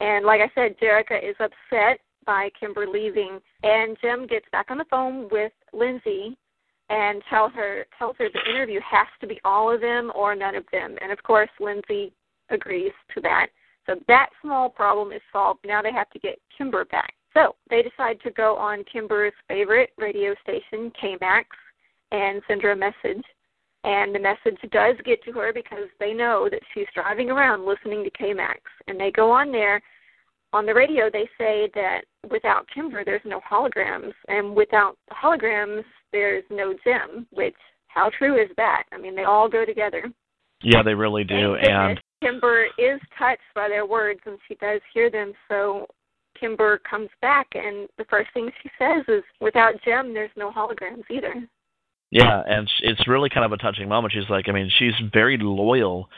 And 0.00 0.26
like 0.26 0.40
I 0.40 0.50
said, 0.54 0.76
Jerrica 0.78 1.22
is 1.22 1.36
upset 1.38 2.00
by 2.26 2.50
Kimber 2.58 2.86
leaving, 2.86 3.38
and 3.62 3.96
Jem 4.02 4.26
gets 4.26 4.46
back 4.50 4.66
on 4.70 4.78
the 4.78 4.84
phone 4.90 5.28
with 5.30 5.52
Lindsay 5.72 6.36
and 6.88 7.22
tell 7.30 7.48
her 7.48 7.86
tells 7.98 8.16
her 8.18 8.28
the 8.32 8.50
interview 8.50 8.80
has 8.80 9.06
to 9.20 9.26
be 9.26 9.40
all 9.44 9.72
of 9.72 9.80
them 9.80 10.12
or 10.14 10.34
none 10.34 10.54
of 10.54 10.64
them. 10.72 10.96
And 11.00 11.12
of 11.12 11.22
course, 11.22 11.50
Lindsay 11.60 12.12
agrees 12.50 12.92
to 13.14 13.20
that. 13.22 13.48
So 13.86 13.94
that 14.08 14.30
small 14.42 14.68
problem 14.68 15.12
is 15.12 15.22
solved. 15.32 15.60
Now 15.64 15.80
they 15.82 15.92
have 15.92 16.10
to 16.10 16.18
get 16.18 16.38
Kimber 16.56 16.84
back. 16.86 17.14
So 17.34 17.54
they 17.70 17.82
decide 17.82 18.20
to 18.22 18.30
go 18.30 18.56
on 18.56 18.84
Kimber's 18.90 19.34
favorite 19.46 19.90
radio 19.98 20.34
station, 20.42 20.90
KMAX, 21.02 21.44
and 22.10 22.42
send 22.48 22.62
her 22.62 22.72
a 22.72 22.76
message. 22.76 23.22
And 23.84 24.14
the 24.14 24.18
message 24.18 24.58
does 24.72 24.96
get 25.04 25.22
to 25.24 25.32
her 25.32 25.52
because 25.52 25.88
they 26.00 26.12
know 26.12 26.48
that 26.50 26.62
she's 26.74 26.86
driving 26.94 27.30
around 27.30 27.66
listening 27.66 28.02
to 28.04 28.10
KMAX. 28.10 28.56
And 28.88 28.98
they 28.98 29.12
go 29.12 29.30
on 29.30 29.52
there. 29.52 29.80
On 30.52 30.64
the 30.64 30.74
radio, 30.74 31.10
they 31.12 31.28
say 31.38 31.68
that 31.74 32.02
without 32.30 32.66
Kimber, 32.74 33.04
there's 33.04 33.20
no 33.24 33.40
holograms. 33.48 34.12
And 34.28 34.56
without 34.56 34.96
the 35.08 35.14
holograms, 35.14 35.84
there's 36.12 36.44
no 36.50 36.74
Jem, 36.84 37.26
which, 37.30 37.54
how 37.88 38.10
true 38.18 38.40
is 38.42 38.48
that? 38.56 38.84
I 38.92 38.98
mean, 38.98 39.14
they 39.14 39.24
all 39.24 39.48
go 39.48 39.64
together. 39.64 40.10
Yeah, 40.62 40.82
they 40.82 40.94
really 40.94 41.24
do. 41.24 41.54
And 41.56 42.00
Kimber 42.22 42.66
is 42.78 43.00
touched 43.18 43.40
by 43.54 43.68
their 43.68 43.86
words 43.86 44.20
and 44.26 44.38
she 44.48 44.54
does 44.56 44.80
hear 44.92 45.10
them. 45.10 45.32
So 45.48 45.86
Kimber 46.38 46.80
comes 46.88 47.08
back 47.20 47.46
and 47.54 47.88
the 47.98 48.04
first 48.08 48.28
thing 48.34 48.50
she 48.62 48.70
says 48.78 49.04
is, 49.08 49.22
without 49.40 49.74
Jem, 49.84 50.14
there's 50.14 50.30
no 50.36 50.50
holograms 50.50 51.04
either. 51.10 51.34
Yeah, 52.10 52.42
and 52.46 52.70
it's 52.82 53.08
really 53.08 53.28
kind 53.28 53.44
of 53.44 53.52
a 53.52 53.56
touching 53.56 53.88
moment. 53.88 54.14
She's 54.14 54.30
like, 54.30 54.48
I 54.48 54.52
mean, 54.52 54.70
she's 54.78 54.94
very 55.12 55.38
loyal 55.40 56.08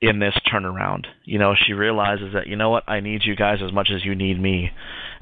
in 0.00 0.18
this 0.18 0.34
turnaround. 0.52 1.04
You 1.24 1.38
know, 1.38 1.54
she 1.66 1.72
realizes 1.72 2.32
that, 2.34 2.46
you 2.46 2.56
know 2.56 2.70
what, 2.70 2.84
I 2.88 3.00
need 3.00 3.22
you 3.24 3.36
guys 3.36 3.58
as 3.64 3.72
much 3.72 3.90
as 3.94 4.04
you 4.04 4.14
need 4.14 4.40
me. 4.40 4.70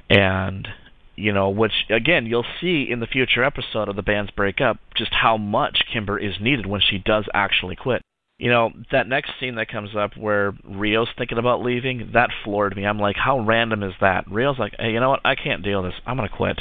And, 0.09 0.69
you 1.17 1.33
know, 1.33 1.51
which, 1.51 1.73
again, 1.91 2.27
you'll 2.27 2.47
see 2.61 2.87
in 2.89 3.01
the 3.01 3.07
future 3.07 3.43
episode 3.43 3.89
of 3.89 3.97
the 3.97 4.03
band's 4.03 4.31
breakup 4.31 4.79
just 4.97 5.13
how 5.13 5.37
much 5.37 5.79
Kimber 5.93 6.19
is 6.19 6.35
needed 6.41 6.67
when 6.67 6.81
she 6.81 6.99
does 6.99 7.25
actually 7.35 7.75
quit 7.75 8.03
you 8.39 8.51
know, 8.51 8.71
that 8.93 9.09
next 9.09 9.31
scene 9.41 9.55
that 9.55 9.69
comes 9.69 9.91
up 9.97 10.17
where 10.17 10.53
Rio's 10.65 11.09
thinking 11.17 11.39
about 11.39 11.63
leaving, 11.63 12.11
that 12.13 12.31
floored 12.45 12.77
me. 12.77 12.85
I'm 12.85 12.99
like, 12.99 13.17
how 13.17 13.41
random 13.41 13.83
is 13.83 13.95
that? 14.01 14.31
Rio's 14.31 14.59
like, 14.59 14.75
hey, 14.79 14.91
you 14.91 15.01
know 15.01 15.11
what? 15.11 15.21
I 15.25 15.35
can't 15.35 15.63
deal 15.63 15.83
with 15.83 15.93
this. 15.93 16.01
I'm 16.07 16.17
going 16.17 16.29
to 16.29 16.37
quit. 16.37 16.61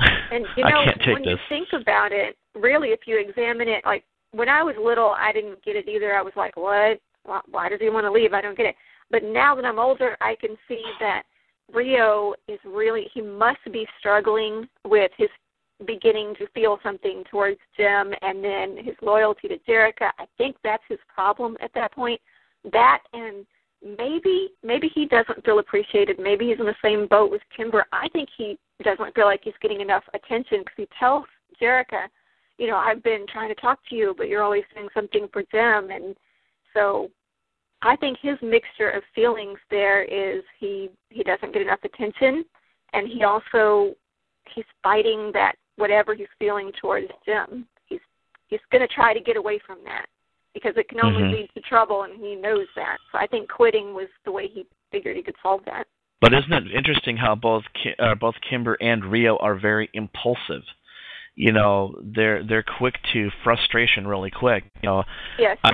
And 0.00 0.46
you 0.56 0.64
know, 0.64 0.84
when 1.06 1.22
this. 1.22 1.32
you 1.32 1.36
think 1.48 1.68
about 1.80 2.10
it, 2.10 2.36
really, 2.54 2.88
if 2.88 3.00
you 3.06 3.20
examine 3.20 3.68
it, 3.68 3.84
like 3.84 4.04
when 4.32 4.48
I 4.48 4.62
was 4.62 4.74
little, 4.82 5.14
I 5.16 5.32
didn't 5.32 5.62
get 5.64 5.76
it 5.76 5.88
either. 5.88 6.14
I 6.14 6.22
was 6.22 6.32
like, 6.36 6.56
what? 6.56 7.00
Why, 7.24 7.40
why 7.50 7.68
does 7.68 7.80
he 7.80 7.90
want 7.90 8.04
to 8.04 8.10
leave? 8.10 8.32
I 8.32 8.40
don't 8.40 8.56
get 8.56 8.66
it. 8.66 8.74
But 9.10 9.22
now 9.24 9.54
that 9.54 9.64
I'm 9.64 9.78
older, 9.78 10.16
I 10.20 10.36
can 10.40 10.56
see 10.66 10.82
that 11.00 11.22
Rio 11.72 12.34
is 12.48 12.58
really, 12.64 13.06
he 13.12 13.20
must 13.20 13.60
be 13.72 13.86
struggling 13.98 14.68
with 14.84 15.10
his 15.16 15.28
beginning 15.86 16.34
to 16.38 16.46
feel 16.48 16.78
something 16.82 17.24
towards 17.30 17.58
Jem 17.76 18.12
and 18.22 18.44
then 18.44 18.76
his 18.84 18.94
loyalty 19.02 19.48
to 19.48 19.58
Jerrica. 19.68 20.10
I 20.18 20.26
think 20.38 20.56
that's 20.62 20.82
his 20.88 20.98
problem 21.12 21.56
at 21.60 21.72
that 21.74 21.92
point. 21.92 22.20
That 22.72 23.00
and 23.12 23.46
maybe 23.82 24.50
maybe 24.62 24.90
he 24.94 25.06
doesn't 25.06 25.44
feel 25.44 25.58
appreciated. 25.58 26.18
Maybe 26.18 26.48
he's 26.48 26.60
in 26.60 26.66
the 26.66 26.74
same 26.82 27.06
boat 27.06 27.30
with 27.30 27.42
Kimber. 27.56 27.86
I 27.92 28.08
think 28.12 28.28
he 28.36 28.58
doesn't 28.84 29.14
feel 29.14 29.24
like 29.26 29.40
he's 29.42 29.54
getting 29.62 29.80
enough 29.80 30.04
attention 30.14 30.60
because 30.60 30.74
he 30.76 30.88
tells 30.98 31.24
Jerrica, 31.60 32.08
you 32.58 32.66
know, 32.66 32.76
I've 32.76 33.02
been 33.02 33.26
trying 33.32 33.48
to 33.48 33.60
talk 33.60 33.78
to 33.88 33.96
you, 33.96 34.14
but 34.16 34.28
you're 34.28 34.42
always 34.42 34.64
doing 34.74 34.88
something 34.94 35.28
for 35.32 35.42
Jem, 35.50 35.90
and 35.90 36.14
so 36.74 37.10
I 37.82 37.96
think 37.96 38.18
his 38.20 38.36
mixture 38.42 38.90
of 38.90 39.02
feelings 39.14 39.58
there 39.70 40.02
is 40.04 40.42
he 40.58 40.90
he 41.08 41.22
doesn't 41.22 41.52
get 41.52 41.62
enough 41.62 41.80
attention, 41.84 42.44
and 42.92 43.08
he 43.08 43.24
also 43.24 43.94
he's 44.54 44.64
fighting 44.82 45.30
that 45.32 45.54
whatever 45.80 46.14
he's 46.14 46.28
feeling 46.38 46.70
towards 46.80 47.08
Jem. 47.26 47.66
He's 47.86 48.00
he's 48.48 48.60
going 48.70 48.86
to 48.86 48.94
try 48.94 49.14
to 49.14 49.20
get 49.20 49.36
away 49.36 49.58
from 49.66 49.78
that 49.84 50.06
because 50.54 50.72
it 50.76 50.88
can 50.88 50.98
only 51.02 51.22
mm-hmm. 51.22 51.32
lead 51.32 51.50
to 51.54 51.60
trouble, 51.62 52.02
and 52.02 52.20
he 52.20 52.34
knows 52.34 52.66
that. 52.76 52.98
So 53.12 53.18
I 53.18 53.26
think 53.26 53.48
quitting 53.48 53.94
was 53.94 54.08
the 54.24 54.32
way 54.32 54.48
he 54.48 54.66
figured 54.92 55.16
he 55.16 55.22
could 55.22 55.36
solve 55.42 55.62
that. 55.66 55.86
But 56.20 56.34
isn't 56.34 56.52
it 56.52 56.74
interesting 56.76 57.16
how 57.16 57.34
both 57.34 57.64
uh, 57.98 58.14
both 58.14 58.34
Kimber 58.48 58.76
and 58.80 59.04
Rio 59.04 59.36
are 59.38 59.58
very 59.58 59.88
impulsive? 59.94 60.62
You 61.34 61.52
know, 61.52 61.94
they're 62.02 62.46
they're 62.46 62.64
quick 62.78 62.94
to 63.14 63.30
frustration 63.42 64.06
really 64.06 64.30
quick. 64.30 64.64
You 64.82 64.88
know, 64.90 65.04
yes. 65.38 65.56
Uh, 65.64 65.70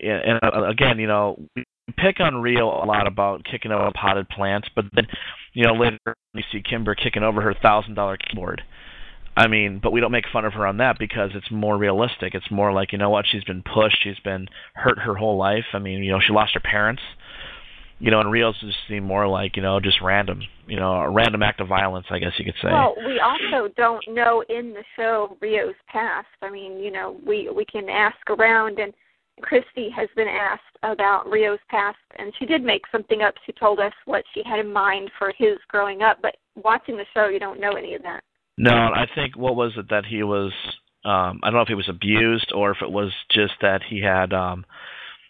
and 0.00 0.40
uh, 0.42 0.64
again, 0.68 0.98
you 0.98 1.06
know, 1.06 1.38
we 1.54 1.64
pick 1.96 2.18
on 2.18 2.42
Rio 2.42 2.66
a 2.66 2.86
lot 2.86 3.06
about 3.06 3.44
kicking 3.44 3.70
over 3.70 3.90
potted 3.94 4.28
plants, 4.30 4.68
but 4.74 4.86
then, 4.94 5.06
you 5.52 5.64
know, 5.64 5.74
later 5.74 5.98
you 6.34 6.42
see 6.50 6.62
Kimber 6.68 6.96
kicking 6.96 7.22
over 7.22 7.40
her 7.40 7.54
thousand 7.62 7.94
dollar 7.94 8.16
keyboard. 8.16 8.62
I 9.36 9.48
mean, 9.48 9.80
but 9.82 9.92
we 9.92 10.00
don't 10.00 10.12
make 10.12 10.26
fun 10.32 10.44
of 10.44 10.52
her 10.52 10.66
on 10.66 10.76
that 10.78 10.98
because 10.98 11.30
it's 11.34 11.50
more 11.50 11.78
realistic. 11.78 12.34
It's 12.34 12.50
more 12.50 12.72
like, 12.72 12.92
you 12.92 12.98
know 12.98 13.10
what, 13.10 13.24
she's 13.30 13.44
been 13.44 13.62
pushed, 13.62 14.02
she's 14.02 14.18
been 14.24 14.46
hurt 14.74 14.98
her 14.98 15.14
whole 15.14 15.38
life. 15.38 15.64
I 15.72 15.78
mean, 15.78 16.02
you 16.02 16.12
know, 16.12 16.20
she 16.20 16.32
lost 16.32 16.54
her 16.54 16.60
parents. 16.60 17.02
You 17.98 18.10
know, 18.10 18.18
and 18.18 18.32
Rio's 18.32 18.58
just 18.58 18.76
seem 18.88 19.04
more 19.04 19.28
like, 19.28 19.56
you 19.56 19.62
know, 19.62 19.78
just 19.78 20.00
random, 20.02 20.42
you 20.66 20.76
know, 20.76 20.92
a 20.92 21.08
random 21.08 21.40
act 21.44 21.60
of 21.60 21.68
violence, 21.68 22.06
I 22.10 22.18
guess 22.18 22.32
you 22.36 22.44
could 22.44 22.56
say. 22.60 22.68
Well, 22.72 22.96
we 23.06 23.20
also 23.20 23.72
don't 23.76 24.04
know 24.08 24.42
in 24.48 24.74
the 24.74 24.82
show 24.96 25.36
Rio's 25.40 25.76
past. 25.86 26.26
I 26.42 26.50
mean, 26.50 26.80
you 26.80 26.90
know, 26.90 27.16
we 27.24 27.48
we 27.48 27.64
can 27.64 27.88
ask 27.88 28.18
around 28.28 28.80
and 28.80 28.92
Christy 29.40 29.88
has 29.90 30.08
been 30.16 30.28
asked 30.28 30.62
about 30.82 31.30
Rio's 31.30 31.60
past, 31.68 31.98
and 32.18 32.32
she 32.38 32.44
did 32.44 32.62
make 32.62 32.82
something 32.90 33.22
up. 33.22 33.34
She 33.46 33.52
told 33.52 33.78
us 33.78 33.92
what 34.04 34.24
she 34.34 34.42
had 34.44 34.58
in 34.58 34.72
mind 34.72 35.10
for 35.18 35.32
his 35.38 35.58
growing 35.68 36.02
up, 36.02 36.18
but 36.20 36.36
watching 36.56 36.96
the 36.96 37.06
show, 37.14 37.28
you 37.28 37.38
don't 37.38 37.60
know 37.60 37.72
any 37.72 37.94
of 37.94 38.02
that. 38.02 38.22
No, 38.62 38.70
I 38.72 39.06
think 39.14 39.36
what 39.36 39.56
was 39.56 39.72
it 39.76 39.90
that 39.90 40.06
he 40.06 40.22
was 40.22 40.52
um 41.04 41.40
I 41.42 41.50
don't 41.50 41.54
know 41.54 41.62
if 41.62 41.68
he 41.68 41.74
was 41.74 41.88
abused 41.88 42.52
or 42.54 42.70
if 42.70 42.78
it 42.80 42.90
was 42.90 43.10
just 43.30 43.54
that 43.60 43.82
he 43.88 44.00
had 44.00 44.32
um 44.32 44.64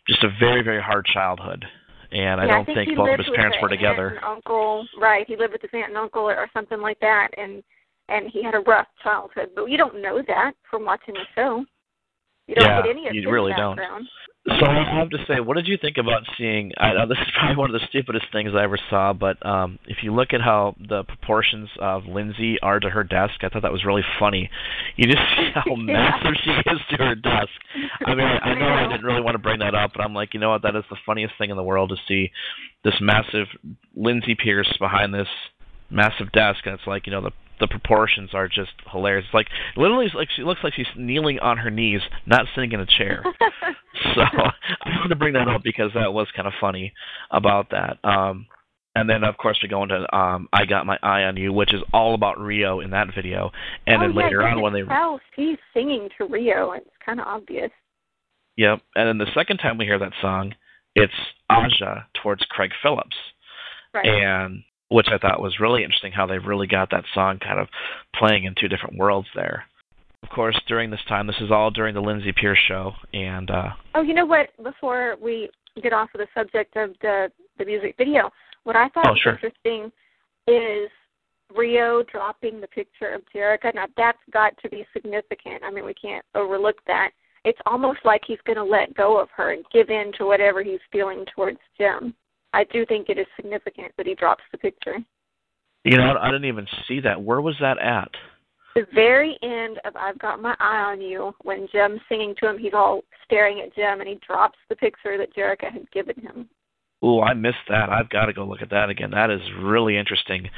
just 0.07 0.23
a 0.23 0.29
very 0.39 0.63
very 0.63 0.83
hard 0.83 1.07
childhood. 1.07 1.65
And 2.11 2.43
I 2.43 2.45
yeah, 2.45 2.53
don't 2.53 2.63
I 2.63 2.75
think, 2.75 2.89
think 2.89 2.99
both 2.99 3.09
of 3.09 3.25
his 3.25 3.35
parents 3.35 3.57
were 3.63 3.71
together. 3.71 4.21
Uncle, 4.23 4.87
right? 5.01 5.27
He 5.27 5.35
lived 5.35 5.55
with 5.55 5.63
his 5.63 5.71
aunt 5.73 5.89
and 5.89 5.97
uncle 5.97 6.25
or 6.25 6.47
something 6.53 6.81
like 6.81 7.01
that, 7.01 7.29
and 7.39 7.63
and 8.11 8.29
he 8.31 8.43
had 8.43 8.55
a 8.55 8.61
rough 8.61 8.87
childhood. 9.03 9.51
But 9.57 9.67
you 9.67 9.79
don't 9.79 10.03
know 10.03 10.23
that 10.29 10.53
from 10.71 10.85
watching 10.85 11.15
the 11.15 11.25
show. 11.35 11.65
You 12.49 12.57
don't 12.57 12.67
yeah, 12.67 12.83
get 12.83 12.91
any 12.91 13.09
of 13.09 13.15
you 13.15 13.23
his 13.23 13.33
really 13.33 13.53
background. 13.53 13.79
don't. 13.79 14.09
So 14.49 14.67
I 14.67 14.99
have 14.99 15.11
to 15.11 15.19
say, 15.29 15.39
what 15.39 15.55
did 15.55 15.69
you 15.69 15.79
think 15.81 15.99
about 15.99 16.23
seeing? 16.37 16.73
I 16.77 16.95
know 16.95 17.07
this 17.07 17.19
is 17.19 17.33
probably 17.39 17.57
one 17.57 17.73
of 17.73 17.81
the 17.81 17.87
stupidest 17.89 18.27
things 18.33 18.51
I 18.57 18.65
ever 18.65 18.79
saw, 18.91 19.13
but 19.13 19.45
um 19.47 19.79
if 19.87 19.99
you 20.03 20.13
look 20.13 20.33
at 20.33 20.41
how 20.41 20.75
the 20.89 21.05
proportions 21.05 21.69
of 21.81 22.07
Lindsay 22.07 22.59
are 22.61 22.81
to 22.81 22.91
her 22.91 23.05
desk, 23.05 23.35
I 23.43 23.49
thought 23.49 23.63
that 23.63 23.73
was 23.73 23.85
really 23.85 24.03
funny. 24.19 24.51
You 24.97 25.07
just 25.07 25.23
see 25.37 25.51
how 25.55 25.77
massive 25.77 26.35
she 26.43 26.51
is 26.51 26.81
to 26.91 26.97
her 26.97 27.15
desk. 27.15 27.51
I 28.05 28.15
mean, 28.17 28.27
I, 28.27 28.55
know 28.55 28.67
I 28.67 28.89
didn't 28.89 29.07
really 29.07 29.23
want 29.23 29.37
to 29.37 29.39
bring 29.39 29.61
that 29.61 29.77
up, 29.77 29.93
but 29.95 30.03
I'm 30.03 30.15
like, 30.15 30.35
you 30.35 30.41
know 30.41 30.51
what? 30.51 30.63
That 30.63 30.75
is 30.75 30.85
the 30.91 30.97
funniest 31.07 31.35
thing 31.39 31.51
in 31.51 31.57
the 31.57 31.63
world 31.63 31.91
to 31.91 31.97
see 32.09 32.33
this 32.85 32.95
massive 33.01 33.47
Lindsay 33.95 34.35
Pierce 34.35 34.73
behind 34.81 35.15
this 35.15 35.29
massive 35.89 36.33
desk, 36.33 36.61
and 36.65 36.75
it's 36.75 36.87
like, 36.87 37.07
you 37.07 37.13
know, 37.13 37.21
the 37.21 37.31
the 37.63 37.69
proportions 37.69 38.31
are 38.35 38.49
just 38.49 38.73
hilarious. 38.91 39.25
It's 39.27 39.35
like 39.35 39.47
literally, 39.77 40.09
like 40.15 40.29
she 40.35 40.43
looks 40.43 40.61
like 40.65 40.75
she's 40.75 40.87
kneeling 40.97 41.39
on 41.39 41.57
her 41.59 41.71
knees, 41.71 42.01
not 42.27 42.47
sitting 42.55 42.73
in 42.73 42.81
a 42.81 42.87
chair. 42.87 43.23
so 44.15 44.21
I 44.21 44.89
wanted 44.97 45.11
to 45.11 45.17
bring 45.17 45.35
that 45.35 45.47
up 45.47 45.63
because 45.63 45.93
that 45.95 46.13
was 46.13 46.27
kind 46.35 46.49
of 46.49 46.55
funny 46.61 46.93
about 47.31 47.71
that. 47.71 47.99
Um, 48.05 48.47
and 48.97 49.09
then 49.09 49.23
of 49.23 49.37
course 49.37 49.59
we 49.63 49.69
go 49.69 49.85
into 49.85 50.05
um, 50.15 50.49
"I 50.53 50.67
Got 50.67 50.87
My 50.87 50.99
Eye 51.05 51.23
on 51.23 51.37
You," 51.37 51.53
which 51.53 51.73
is 51.73 51.81
all 51.95 52.15
about 52.15 52.41
Rio 52.41 52.81
in 52.81 52.91
that 52.91 53.15
video. 53.15 53.53
And 53.87 54.03
oh, 54.03 54.07
then 54.07 54.17
yeah, 54.17 54.25
later 54.25 54.43
on 54.43 54.61
when 54.61 54.73
they 54.73 54.83
tell 54.83 55.21
she's 55.37 55.59
singing 55.73 56.09
to 56.19 56.27
Rio, 56.27 56.73
it's 56.73 56.91
kind 57.07 57.21
of 57.21 57.27
obvious. 57.29 57.71
Yep. 58.57 58.81
And 58.97 59.09
then 59.09 59.19
the 59.19 59.33
second 59.35 59.59
time 59.59 59.79
we 59.79 59.85
hear 59.85 60.01
that 60.01 60.13
song, 60.21 60.53
it's 60.97 61.13
Aja 61.49 62.07
towards 62.21 62.45
Craig 62.51 62.73
Phillips. 62.83 63.17
Right. 63.95 64.07
And 64.07 64.65
which 64.93 65.09
I 65.11 65.19
thought 65.19 65.41
was 65.41 65.61
really 65.61 65.83
interesting 65.83 66.13
how 66.13 66.27
they 66.27 66.39
really 66.39 66.67
got 66.67 66.91
that 66.91 67.05
song 67.15 67.39
kind 67.39 67.59
of 67.59 67.69
playing 68.15 68.45
in 68.45 68.55
two 68.55 68.69
different 68.69 68.97
worlds 68.97 69.29
there. 69.35 69.65
Of 70.23 70.29
course, 70.29 70.59
during 70.69 70.91
this 70.91 71.01
time, 71.09 71.27
this 71.27 71.41
is 71.41 71.51
all 71.51 71.71
during 71.71 71.95
the 71.95 72.01
Lindsay 72.01 72.33
Pierce 72.33 72.59
show, 72.69 72.93
and 73.13 73.51
uh 73.51 73.71
oh, 73.95 74.03
you 74.03 74.15
know 74.15 74.27
what? 74.27 74.51
Before 74.63 75.17
we 75.21 75.51
get 75.83 75.93
off 75.93 76.11
of 76.15 76.21
the 76.21 76.29
subject 76.35 76.77
of 76.77 76.91
the 77.03 77.31
the 77.59 77.65
music 77.65 77.95
video, 77.99 78.31
what 78.65 78.77
I 78.77 78.89
thought 78.91 79.07
oh, 79.09 79.13
was 79.13 79.21
sure. 79.21 79.33
interesting 79.33 79.91
is 80.47 80.91
Rio 81.55 82.03
dropping 82.05 82.61
the 82.61 82.67
picture 82.69 83.13
of 83.13 83.23
Jerrica. 83.35 83.75
Now 83.75 83.87
that's 83.97 84.19
got 84.33 84.57
to 84.63 84.69
be 84.69 84.87
significant. 84.93 85.63
I 85.65 85.71
mean, 85.71 85.85
we 85.85 85.95
can't 85.95 86.25
overlook 86.35 86.77
that. 86.87 87.11
It's 87.45 87.59
almost 87.67 88.01
like 88.05 88.23
he's 88.27 88.39
going 88.47 88.57
to 88.57 88.65
let 88.65 88.95
go 88.95 89.21
of 89.21 89.29
her 89.37 89.53
and 89.53 89.65
give 89.73 89.91
in 89.91 90.13
to 90.19 90.25
whatever 90.25 90.63
he's 90.63 90.79
feeling 90.93 91.25
towards 91.35 91.59
Jem. 91.77 92.15
I 92.53 92.65
do 92.65 92.85
think 92.87 93.09
it 93.09 93.19
is 93.19 93.27
significant 93.37 93.93
that 93.97 94.07
he 94.07 94.15
drops 94.15 94.45
the 94.53 94.59
picture. 94.59 94.99
You 95.85 95.97
know, 95.97 96.17
I 96.21 96.27
didn't 96.27 96.45
even 96.45 96.67
see 96.87 97.01
that. 97.01 97.21
Where 97.21 97.41
was 97.41 97.57
that 97.61 97.79
at? 97.79 98.11
The 98.75 98.87
very 98.95 99.37
end 99.43 99.79
of 99.85 99.97
I've 99.97 100.19
Got 100.19 100.41
My 100.41 100.55
Eye 100.61 100.93
on 100.93 101.01
You, 101.01 101.35
when 101.43 101.69
Jem's 101.73 102.01
singing 102.09 102.35
to 102.39 102.49
him, 102.49 102.57
he's 102.57 102.73
all 102.73 103.03
staring 103.25 103.61
at 103.61 103.75
Jem 103.75 104.01
and 104.01 104.09
he 104.09 104.19
drops 104.27 104.59
the 104.69 104.77
picture 104.77 105.19
that 105.19 105.35
Jerrica 105.35 105.71
had 105.71 105.91
given 105.91 106.19
him. 106.21 106.49
Oh, 107.03 107.21
I 107.21 107.35
missed 107.35 107.57
that. 107.69 107.91
I've 107.91 108.09
got 108.09 108.27
to 108.27 108.33
go 108.33 108.45
look 108.45 108.63
at 108.63 108.71
that 108.71 108.89
again. 108.89 109.11
That 109.11 109.31
is 109.31 109.41
really 109.61 109.99
interesting 109.99 110.49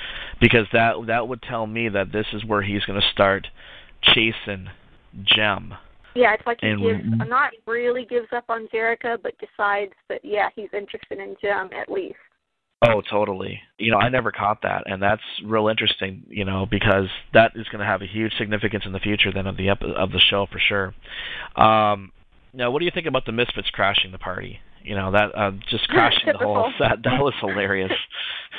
because 0.41 0.67
that 0.73 0.95
that 1.07 1.27
would 1.27 1.43
tell 1.43 1.67
me 1.67 1.89
that 1.89 2.13
this 2.13 2.27
is 2.35 2.45
where 2.45 2.61
he's 2.61 2.85
going 2.85 3.01
to 3.01 3.11
start 3.11 3.47
chasing 4.03 4.69
Jem. 5.25 5.75
Yeah, 6.15 6.35
it's 6.35 6.47
like 6.47 6.59
he 6.61 6.69
gives 6.77 7.05
not 7.29 7.53
really 7.67 8.05
gives 8.05 8.29
up 8.33 8.45
on 8.49 8.69
Jerrica, 8.73 9.19
but 9.23 9.33
decides 9.39 9.93
that 10.09 10.21
yeah, 10.23 10.49
he's 10.55 10.69
interested 10.73 11.19
in 11.19 11.35
Jem 11.43 11.71
at 11.79 11.91
least. 11.91 12.17
Oh, 12.87 13.03
totally. 13.11 13.59
You 13.79 13.91
know, 13.91 13.99
I 13.99 14.09
never 14.11 14.31
caught 14.31 14.61
that, 14.63 14.83
and 14.87 15.03
that's 15.03 15.23
real 15.45 15.69
interesting. 15.69 16.23
You 16.29 16.45
know, 16.45 16.67
because 16.71 17.09
that 17.33 17.53
is 17.55 17.67
going 17.69 17.81
to 17.81 17.87
have 17.87 18.03
a 18.03 18.07
huge 18.07 18.33
significance 18.39 18.85
in 18.87 18.93
the 18.93 18.99
future 18.99 19.33
then 19.33 19.47
of 19.47 19.57
the 19.57 19.71
ep- 19.71 19.83
of 19.83 20.13
the 20.13 20.21
show 20.31 20.47
for 20.53 20.59
sure. 20.59 20.95
Um, 21.57 22.13
now, 22.53 22.71
what 22.71 22.79
do 22.79 22.85
you 22.85 22.91
think 22.95 23.07
about 23.07 23.27
the 23.27 23.33
Misfits 23.33 23.71
crashing 23.71 24.13
the 24.13 24.19
party? 24.19 24.61
You 24.83 24.95
know, 24.95 25.11
that 25.13 25.35
uh, 25.35 25.53
just 25.71 25.89
crashing 25.89 26.33
the 26.39 26.39
whole 26.39 26.73
set. 26.79 27.03
That 27.05 27.21
was 27.21 27.35
hilarious. 27.41 27.93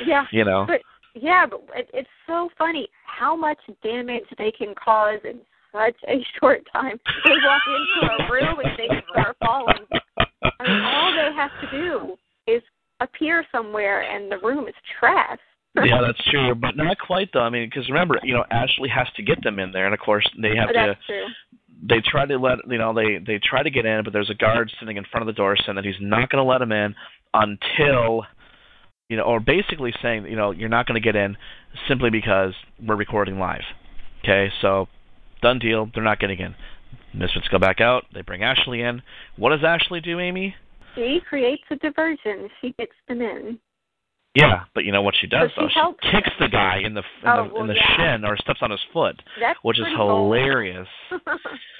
Yeah, 0.05 0.25
You 0.29 0.43
know. 0.43 0.65
but 0.67 0.81
yeah, 1.13 1.45
but 1.49 1.61
it, 1.73 1.89
it's 1.93 2.09
so 2.27 2.49
funny 2.57 2.89
how 3.05 3.33
much 3.33 3.57
damage 3.81 4.25
they 4.37 4.51
can 4.51 4.75
cause 4.75 5.19
in 5.23 5.39
such 5.75 5.95
a 6.07 6.25
short 6.39 6.61
time. 6.71 6.99
They 7.25 7.31
walk 7.45 7.61
into 7.67 8.23
a 8.23 8.31
room 8.31 8.59
and 8.63 8.77
they 8.77 8.87
start 9.11 9.35
falling. 9.43 9.85
I 10.17 10.63
mean, 10.67 10.81
all 10.81 11.11
they 11.13 11.35
have 11.35 11.51
to 11.61 11.77
do 11.77 12.15
is 12.47 12.61
appear 13.01 13.45
somewhere, 13.51 14.01
and 14.03 14.31
the 14.31 14.37
room 14.37 14.67
is 14.67 14.73
trash. 14.99 15.39
yeah, 15.83 15.99
that's 16.01 16.23
true, 16.31 16.55
but 16.55 16.77
not 16.77 16.97
quite 16.97 17.29
though. 17.33 17.41
I 17.41 17.49
mean, 17.49 17.69
because 17.69 17.89
remember, 17.89 18.17
you 18.23 18.33
know, 18.33 18.45
Ashley 18.49 18.87
has 18.89 19.07
to 19.17 19.23
get 19.23 19.43
them 19.43 19.59
in 19.59 19.73
there, 19.73 19.85
and 19.85 19.93
of 19.93 19.99
course 19.99 20.25
they 20.41 20.55
have 20.55 20.69
But 20.69 20.73
to. 20.73 20.85
that's 20.87 21.05
true. 21.05 21.25
They 21.87 22.01
try 22.09 22.25
to 22.25 22.37
let 22.37 22.59
you 22.69 22.77
know 22.77 22.93
they 22.93 23.19
they 23.25 23.39
try 23.43 23.61
to 23.61 23.69
get 23.69 23.85
in, 23.85 24.03
but 24.05 24.13
there's 24.13 24.29
a 24.29 24.33
guard 24.35 24.71
sitting 24.79 24.95
in 24.95 25.03
front 25.11 25.27
of 25.27 25.27
the 25.27 25.37
door 25.37 25.57
saying 25.57 25.75
that 25.75 25.83
he's 25.83 25.99
not 25.99 26.29
going 26.29 26.43
to 26.43 26.49
let 26.49 26.59
them 26.59 26.71
in 26.71 26.95
until, 27.33 28.23
you 29.09 29.17
know, 29.17 29.23
or 29.23 29.41
basically 29.41 29.93
saying 30.01 30.25
you 30.27 30.37
know 30.37 30.51
you're 30.51 30.69
not 30.69 30.85
going 30.87 30.99
to 30.99 31.05
get 31.05 31.17
in 31.17 31.35
simply 31.89 32.09
because 32.09 32.53
we're 32.81 32.95
recording 32.95 33.37
live. 33.37 33.63
Okay, 34.23 34.49
so 34.61 34.87
done 35.45 35.59
deal. 35.59 35.89
They're 35.93 36.03
not 36.03 36.19
getting 36.19 36.39
in. 36.39 36.55
Misfits 37.13 37.47
go 37.49 37.59
back 37.59 37.79
out. 37.79 38.03
They 38.13 38.21
bring 38.21 38.43
Ashley 38.43 38.81
in. 38.81 39.01
What 39.37 39.51
does 39.51 39.63
Ashley 39.63 40.01
do, 40.01 40.19
Amy? 40.19 40.55
She 40.95 41.19
creates 41.27 41.63
a 41.71 41.75
diversion. 41.75 42.49
She 42.61 42.73
gets 42.77 42.91
them 43.07 43.21
in. 43.21 43.59
Yeah, 44.33 44.63
but 44.73 44.83
you 44.83 44.91
know 44.91 45.01
what 45.01 45.13
she 45.19 45.27
does 45.27 45.49
So 45.55 45.67
she 45.69 45.79
though? 45.79 45.95
She 46.03 46.11
kicks 46.11 46.29
the 46.41 46.49
guy 46.49 46.79
in 46.83 46.93
the 46.93 46.99
in 47.23 47.27
Oh, 47.29 47.47
the, 47.47 47.53
well, 47.53 47.61
in 47.63 47.67
the 47.67 47.75
yeah. 47.75 48.15
shin 48.15 48.25
or 48.25 48.35
steps 48.35 48.59
on 48.61 48.69
his 48.71 48.81
foot, 48.91 49.15
That's 49.39 49.57
which 49.61 49.79
is 49.79 49.85
hilarious. 49.95 50.87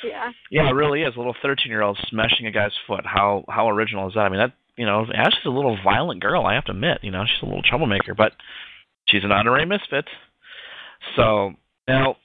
yeah. 0.03 0.31
Yeah, 0.51 0.69
it 0.69 0.73
really 0.73 1.01
is. 1.01 1.13
A 1.15 1.17
little 1.17 1.35
thirteen-year-old 1.41 1.97
smashing 2.07 2.45
a 2.47 2.51
guy's 2.51 2.71
foot. 2.87 3.05
How 3.05 3.43
how 3.49 3.67
original 3.69 4.07
is 4.07 4.13
that? 4.13 4.21
I 4.21 4.29
mean, 4.29 4.39
that 4.39 4.53
you 4.77 4.85
know, 4.85 5.05
Ashley's 5.13 5.45
a 5.45 5.49
little 5.49 5.77
violent 5.83 6.21
girl. 6.21 6.45
I 6.45 6.53
have 6.53 6.65
to 6.65 6.71
admit. 6.71 6.99
You 7.01 7.11
know, 7.11 7.23
she's 7.25 7.41
a 7.43 7.45
little 7.45 7.61
troublemaker, 7.63 8.13
but 8.15 8.31
she's 9.09 9.23
an 9.25 9.31
honorary 9.33 9.65
misfit. 9.65 10.05
So 11.17 11.53
now, 11.89 12.15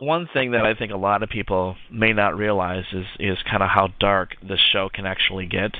one 0.00 0.28
thing 0.32 0.52
that 0.52 0.64
I 0.64 0.74
think 0.74 0.92
a 0.92 0.96
lot 0.96 1.22
of 1.22 1.28
people 1.28 1.76
may 1.90 2.12
not 2.12 2.36
realize 2.36 2.84
is 2.92 3.06
is 3.18 3.38
kind 3.50 3.62
of 3.62 3.68
how 3.68 3.88
dark 4.00 4.30
this 4.46 4.60
show 4.72 4.88
can 4.92 5.06
actually 5.06 5.46
get, 5.46 5.72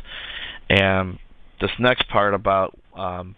and 0.69 1.19
this 1.61 1.71
next 1.79 2.09
part 2.09 2.35
about 2.35 2.79
um, 2.97 3.35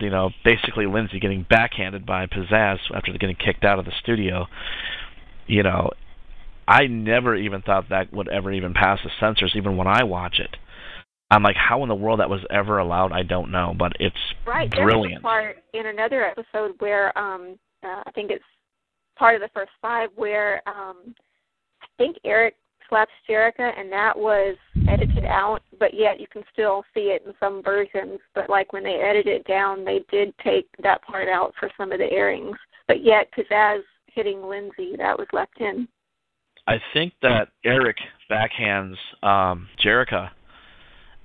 you 0.00 0.10
know, 0.10 0.30
basically 0.44 0.86
Lindsay 0.86 1.20
getting 1.20 1.46
backhanded 1.48 2.04
by 2.04 2.26
Pizzazz 2.26 2.78
after 2.94 3.12
getting 3.12 3.36
kicked 3.36 3.64
out 3.64 3.78
of 3.78 3.84
the 3.84 3.92
studio. 4.02 4.46
You 5.46 5.62
know, 5.62 5.90
I 6.66 6.86
never 6.86 7.34
even 7.34 7.62
thought 7.62 7.88
that 7.90 8.12
would 8.12 8.28
ever 8.28 8.52
even 8.52 8.74
pass 8.74 8.98
the 9.04 9.10
censors, 9.20 9.54
even 9.56 9.76
when 9.76 9.86
I 9.86 10.04
watch 10.04 10.38
it. 10.38 10.56
I'm 11.30 11.42
like, 11.42 11.56
how 11.56 11.82
in 11.82 11.88
the 11.88 11.94
world 11.94 12.20
that 12.20 12.30
was 12.30 12.40
ever 12.50 12.78
allowed? 12.78 13.12
I 13.12 13.22
don't 13.22 13.50
know, 13.50 13.74
but 13.76 13.92
it's 13.98 14.16
Right. 14.46 14.70
brilliant. 14.70 15.10
There's 15.10 15.18
a 15.20 15.22
part 15.22 15.56
in 15.72 15.86
another 15.86 16.24
episode 16.24 16.74
where 16.78 17.16
um 17.18 17.58
uh, 17.82 18.02
I 18.06 18.10
think 18.12 18.30
it's 18.30 18.44
part 19.16 19.34
of 19.34 19.40
the 19.40 19.50
first 19.54 19.72
five 19.80 20.10
where 20.16 20.62
um 20.66 21.14
I 21.82 21.86
think 21.98 22.16
Eric 22.24 22.56
slaps 22.88 23.12
Jerrica 23.28 23.72
and 23.78 23.90
that 23.92 24.16
was 24.16 24.56
edited 24.88 25.24
out, 25.24 25.62
but 25.78 25.94
yet 25.94 26.20
you 26.20 26.26
can 26.30 26.42
still 26.52 26.84
see 26.92 27.12
it 27.12 27.22
in 27.26 27.32
some 27.40 27.62
versions. 27.62 28.18
But 28.34 28.50
like 28.50 28.72
when 28.72 28.84
they 28.84 29.00
edited 29.00 29.40
it 29.40 29.46
down, 29.46 29.84
they 29.84 30.00
did 30.10 30.34
take 30.42 30.66
that 30.82 31.02
part 31.02 31.28
out 31.28 31.54
for 31.58 31.70
some 31.76 31.92
of 31.92 31.98
the 31.98 32.10
airings. 32.10 32.56
But 32.86 33.02
yet 33.02 33.28
Pizzazz 33.32 33.82
hitting 34.06 34.42
Lindsay, 34.42 34.94
that 34.96 35.18
was 35.18 35.28
left 35.32 35.60
in. 35.60 35.88
I 36.66 36.80
think 36.92 37.12
that 37.22 37.48
Eric 37.64 37.96
backhands 38.30 38.96
um 39.22 39.68
Jerrica, 39.84 40.30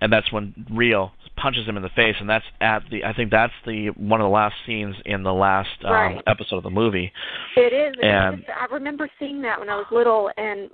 and 0.01 0.11
that's 0.11 0.31
when 0.31 0.53
Rio 0.71 1.11
punches 1.37 1.65
him 1.67 1.77
in 1.77 1.83
the 1.83 1.89
face, 1.89 2.15
and 2.19 2.29
that's 2.29 2.45
at 2.61 2.83
the. 2.91 3.03
I 3.03 3.13
think 3.13 3.31
that's 3.31 3.53
the 3.65 3.89
one 3.97 4.21
of 4.21 4.25
the 4.25 4.29
last 4.33 4.55
scenes 4.65 4.95
in 5.05 5.23
the 5.23 5.33
last 5.33 5.69
um, 5.85 5.91
Right. 5.91 6.21
episode 6.27 6.57
of 6.57 6.63
the 6.63 6.69
movie. 6.69 7.11
It 7.55 7.73
is. 7.73 7.95
And- 8.01 8.45
I 8.49 8.71
remember 8.73 9.09
seeing 9.19 9.41
that 9.43 9.59
when 9.59 9.69
I 9.69 9.75
was 9.75 9.85
little 9.91 10.29
and 10.37 10.69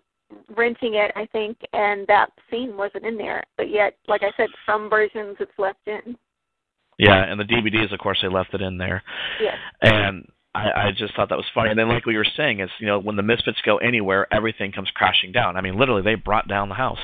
renting 0.56 0.96
it, 0.96 1.12
I 1.16 1.28
think, 1.28 1.58
and 1.74 2.06
that 2.08 2.32
scene 2.50 2.76
wasn't 2.76 3.06
in 3.06 3.18
there. 3.18 3.44
But 3.58 3.70
yet, 3.70 3.96
like 4.08 4.22
I 4.24 4.32
said, 4.38 4.50
some 4.66 4.90
versions 4.90 5.38
it's 5.40 5.52
left 5.58 5.80
in. 5.88 6.18
Yeah, 6.98 7.24
and 7.30 7.40
the 7.40 7.44
DVDs, 7.44 7.92
of 7.94 8.00
course, 8.00 8.20
they 8.22 8.30
left 8.30 8.54
it 8.54 8.62
in 8.62 8.78
there. 8.78 9.04
Yes. 9.42 9.56
and 9.82 10.28
I, 10.56 10.88
I 10.88 10.92
just 10.98 11.14
thought 11.16 11.28
that 11.30 11.38
was 11.38 11.46
funny. 11.54 11.70
And 11.70 11.78
then, 11.78 11.90
like 11.90 12.06
we 12.06 12.16
were 12.16 12.26
saying, 12.38 12.62
is 12.62 12.70
you 12.80 12.88
know 12.88 13.00
when 13.00 13.18
the 13.18 13.24
Misfits 13.24 13.58
go 13.66 13.78
anywhere, 13.78 14.26
everything 14.34 14.72
comes 14.72 14.90
crashing 14.96 15.32
down. 15.34 15.58
I 15.58 15.62
mean, 15.62 15.78
literally, 15.78 16.02
they 16.02 16.16
brought 16.16 16.48
down 16.48 16.70
the 16.70 16.76
house. 16.76 17.00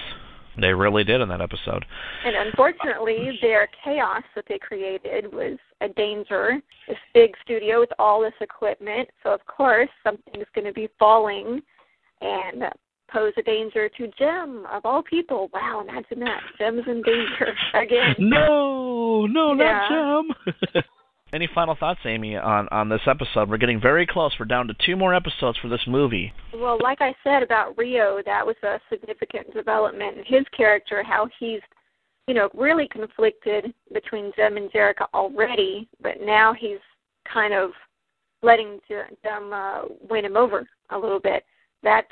They 0.59 0.73
really 0.73 1.03
did 1.03 1.21
in 1.21 1.29
that 1.29 1.41
episode. 1.41 1.85
And 2.25 2.35
unfortunately, 2.47 3.39
their 3.41 3.69
chaos 3.83 4.23
that 4.35 4.45
they 4.49 4.59
created 4.59 5.31
was 5.31 5.57
a 5.79 5.89
danger. 5.89 6.59
This 6.87 6.97
big 7.13 7.31
studio 7.43 7.79
with 7.79 7.91
all 7.97 8.21
this 8.21 8.33
equipment, 8.41 9.09
so 9.23 9.33
of 9.33 9.45
course 9.45 9.89
something's 10.03 10.45
going 10.53 10.65
to 10.67 10.73
be 10.73 10.89
falling 10.99 11.61
and 12.21 12.63
pose 13.11 13.33
a 13.37 13.41
danger 13.43 13.89
to 13.97 14.07
Jem 14.17 14.65
of 14.71 14.85
all 14.85 15.01
people. 15.03 15.49
Wow, 15.53 15.85
imagine 15.87 16.19
that. 16.21 16.41
Jem's 16.57 16.83
in 16.87 17.01
danger 17.01 17.53
again. 17.73 18.15
No, 18.19 19.25
no, 19.25 19.53
Yeah. 19.53 19.87
not 19.89 20.25
Jem. 20.73 20.83
Any 21.33 21.47
final 21.55 21.75
thoughts, 21.79 22.01
Amy, 22.03 22.35
on 22.35 22.67
on 22.71 22.89
this 22.89 23.01
episode? 23.07 23.49
We're 23.49 23.57
getting 23.57 23.79
very 23.79 24.05
close. 24.05 24.33
We're 24.37 24.45
down 24.45 24.67
to 24.67 24.73
two 24.85 24.97
more 24.97 25.13
episodes 25.13 25.57
for 25.59 25.69
this 25.69 25.81
movie. 25.87 26.33
Well, 26.53 26.77
like 26.83 26.99
I 26.99 27.15
said 27.23 27.41
about 27.41 27.77
Rio, 27.77 28.21
that 28.25 28.45
was 28.45 28.57
a 28.63 28.79
significant 28.89 29.53
development 29.53 30.17
in 30.17 30.25
his 30.25 30.45
character, 30.55 31.01
how 31.03 31.29
he's, 31.39 31.61
you 32.27 32.33
know, 32.33 32.49
really 32.53 32.87
conflicted 32.89 33.73
between 33.93 34.33
Jem 34.35 34.57
and 34.57 34.69
Jerrica 34.71 35.05
already, 35.13 35.87
but 36.01 36.19
now 36.21 36.53
he's 36.53 36.79
kind 37.31 37.53
of 37.53 37.71
letting 38.43 38.79
Je- 38.89 39.03
uh, 39.25 39.81
win 40.09 40.25
him 40.25 40.35
over 40.35 40.67
a 40.89 40.97
little 40.97 41.19
bit. 41.19 41.45
That's 41.81 42.11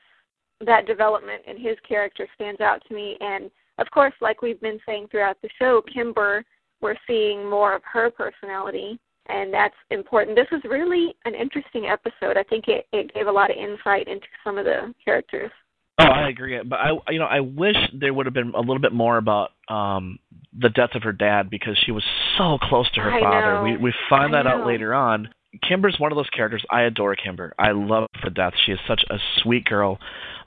that 0.66 0.88
development 0.88 1.42
in 1.46 1.58
his 1.58 1.78
character 1.86 2.26
stands 2.36 2.62
out 2.62 2.82
to 2.88 2.94
me, 2.94 3.18
and 3.20 3.52
of 3.80 3.92
course, 3.92 4.14
like 4.22 4.42
we've 4.42 4.62
been 4.62 4.80
saying 4.86 5.08
throughout 5.12 5.38
the 5.42 5.50
show, 5.60 5.82
Kimber, 5.94 6.46
we're 6.82 6.96
seeing 7.06 7.50
more 7.50 7.76
of 7.76 7.82
her 7.84 8.10
personality, 8.10 8.98
and 9.30 9.54
that's 9.54 9.76
important. 9.92 10.36
This 10.36 10.48
was 10.52 10.62
really 10.70 11.16
an 11.26 11.36
interesting 11.36 11.86
episode. 11.86 12.38
I 12.38 12.44
think 12.44 12.68
it, 12.68 12.88
it 12.92 13.14
gave 13.14 13.28
a 13.28 13.32
lot 13.32 13.52
of 13.52 13.58
insight 13.58 14.08
into 14.08 14.26
some 14.44 14.58
of 14.58 14.66
the 14.66 14.94
characters. 15.04 15.52
Oh, 16.00 16.06
I 16.06 16.30
agree. 16.30 16.60
But 16.64 16.80
I, 16.80 16.92
you 17.10 17.20
know, 17.20 17.26
I 17.26 17.42
wish 17.42 17.76
there 17.94 18.14
would 18.14 18.26
have 18.26 18.34
been 18.34 18.54
a 18.56 18.60
little 18.60 18.80
bit 18.80 18.94
more 18.94 19.18
about 19.18 19.52
um 19.68 20.20
the 20.58 20.70
death 20.70 20.92
of 20.96 21.04
her 21.04 21.12
dad 21.12 21.50
because 21.50 21.78
she 21.86 21.92
was 21.92 22.04
so 22.38 22.58
close 22.62 22.90
to 22.92 23.02
her 23.02 23.12
I 23.12 23.20
father. 23.22 23.54
know. 23.56 23.64
We 23.64 23.78
we 23.78 23.94
find 24.10 24.36
I 24.36 24.44
that 24.44 24.50
out 24.50 24.66
later 24.66 24.94
on. 24.94 25.30
Kimber's 25.68 25.96
one 26.00 26.12
of 26.12 26.16
those 26.16 26.30
characters. 26.30 26.64
I 26.70 26.84
adore 26.84 27.16
Kimber. 27.16 27.54
I 27.60 27.72
love 27.72 28.08
her 28.22 28.30
death. 28.30 28.54
She 28.66 28.72
is 28.72 28.80
such 28.88 29.02
a 29.10 29.18
sweet 29.42 29.66
girl, 29.66 30.00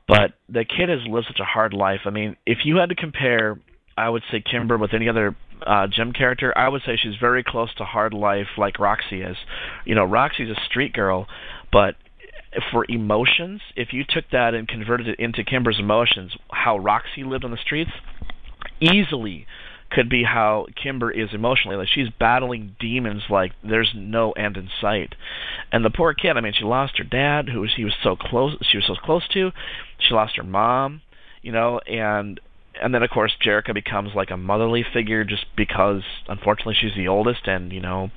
but 0.09 0.33
the 0.49 0.65
kid 0.65 0.89
has 0.89 1.01
lived 1.09 1.27
such 1.27 1.41
a 1.41 1.45
hard 1.45 1.75
life. 1.75 2.01
I 2.07 2.11
mean, 2.11 2.37
if 2.47 2.59
you 2.65 2.77
had 2.77 2.89
to 2.89 2.95
compare, 2.95 3.59
I 3.97 4.09
would 4.09 4.23
say 4.31 4.43
Kimber 4.49 4.79
with 4.79 4.95
any 4.95 5.09
other 5.09 5.37
uh 5.67 5.87
Jem 5.87 6.13
character, 6.13 6.57
I 6.57 6.69
would 6.69 6.83
say 6.85 6.97
she's 6.97 7.17
very 7.21 7.45
close 7.45 7.75
to 7.77 7.85
hard 7.85 8.13
life 8.15 8.49
like 8.57 8.79
Roxy 8.79 9.23
is. 9.23 9.37
You 9.85 9.95
know, 9.95 10.05
Roxy's 10.05 10.51
a 10.51 10.61
street 10.67 10.93
girl, 10.93 11.27
but 11.73 11.97
for 12.71 12.85
emotions, 12.89 13.61
if 13.77 13.93
you 13.93 14.05
took 14.09 14.25
that 14.31 14.55
and 14.55 14.69
converted 14.69 15.09
it 15.09 15.19
into 15.19 15.43
Kimber's 15.45 15.79
emotions, 15.79 16.33
how 16.51 16.79
Roxy 16.79 17.25
lived 17.25 17.45
on 17.45 17.51
the 17.51 17.57
streets, 17.57 17.91
easily 18.81 19.47
could 19.91 20.09
be 20.09 20.25
how 20.25 20.67
Kimber 20.83 21.11
is 21.11 21.29
emotionally. 21.33 21.77
Like 21.77 21.89
she's 21.89 22.09
battling 22.19 22.77
demons 22.81 23.23
like 23.31 23.53
there's 23.63 23.93
no 23.95 24.33
end 24.33 24.57
in 24.57 24.69
sight. 24.81 25.15
And 25.71 25.85
the 25.85 25.91
poor 25.91 26.15
kid, 26.15 26.37
I 26.37 26.41
mean, 26.41 26.55
she 26.57 26.65
lost 26.65 26.99
her 26.99 27.05
dad, 27.05 27.49
who 27.49 27.67
she 27.75 27.85
was 27.85 27.95
so 28.03 28.17
close, 28.17 28.57
she 28.71 28.79
was 28.79 28.87
so 28.87 28.95
close 28.95 29.27
to. 29.35 29.51
She 29.99 30.15
lost 30.15 30.37
her 30.37 30.43
mom, 30.43 31.03
you 31.43 31.53
know, 31.53 31.79
and 31.81 32.41
and 32.81 32.95
then 32.95 33.03
of 33.03 33.11
course 33.11 33.33
Jerrica 33.45 33.75
becomes 33.75 34.11
like 34.15 34.31
a 34.31 34.37
motherly 34.37 34.85
figure 34.93 35.25
just 35.25 35.47
because 35.57 36.03
unfortunately 36.29 36.77
she's 36.81 36.95
the 36.97 37.09
oldest 37.09 37.47
and 37.47 37.73
you 37.73 37.81
know 37.81 38.11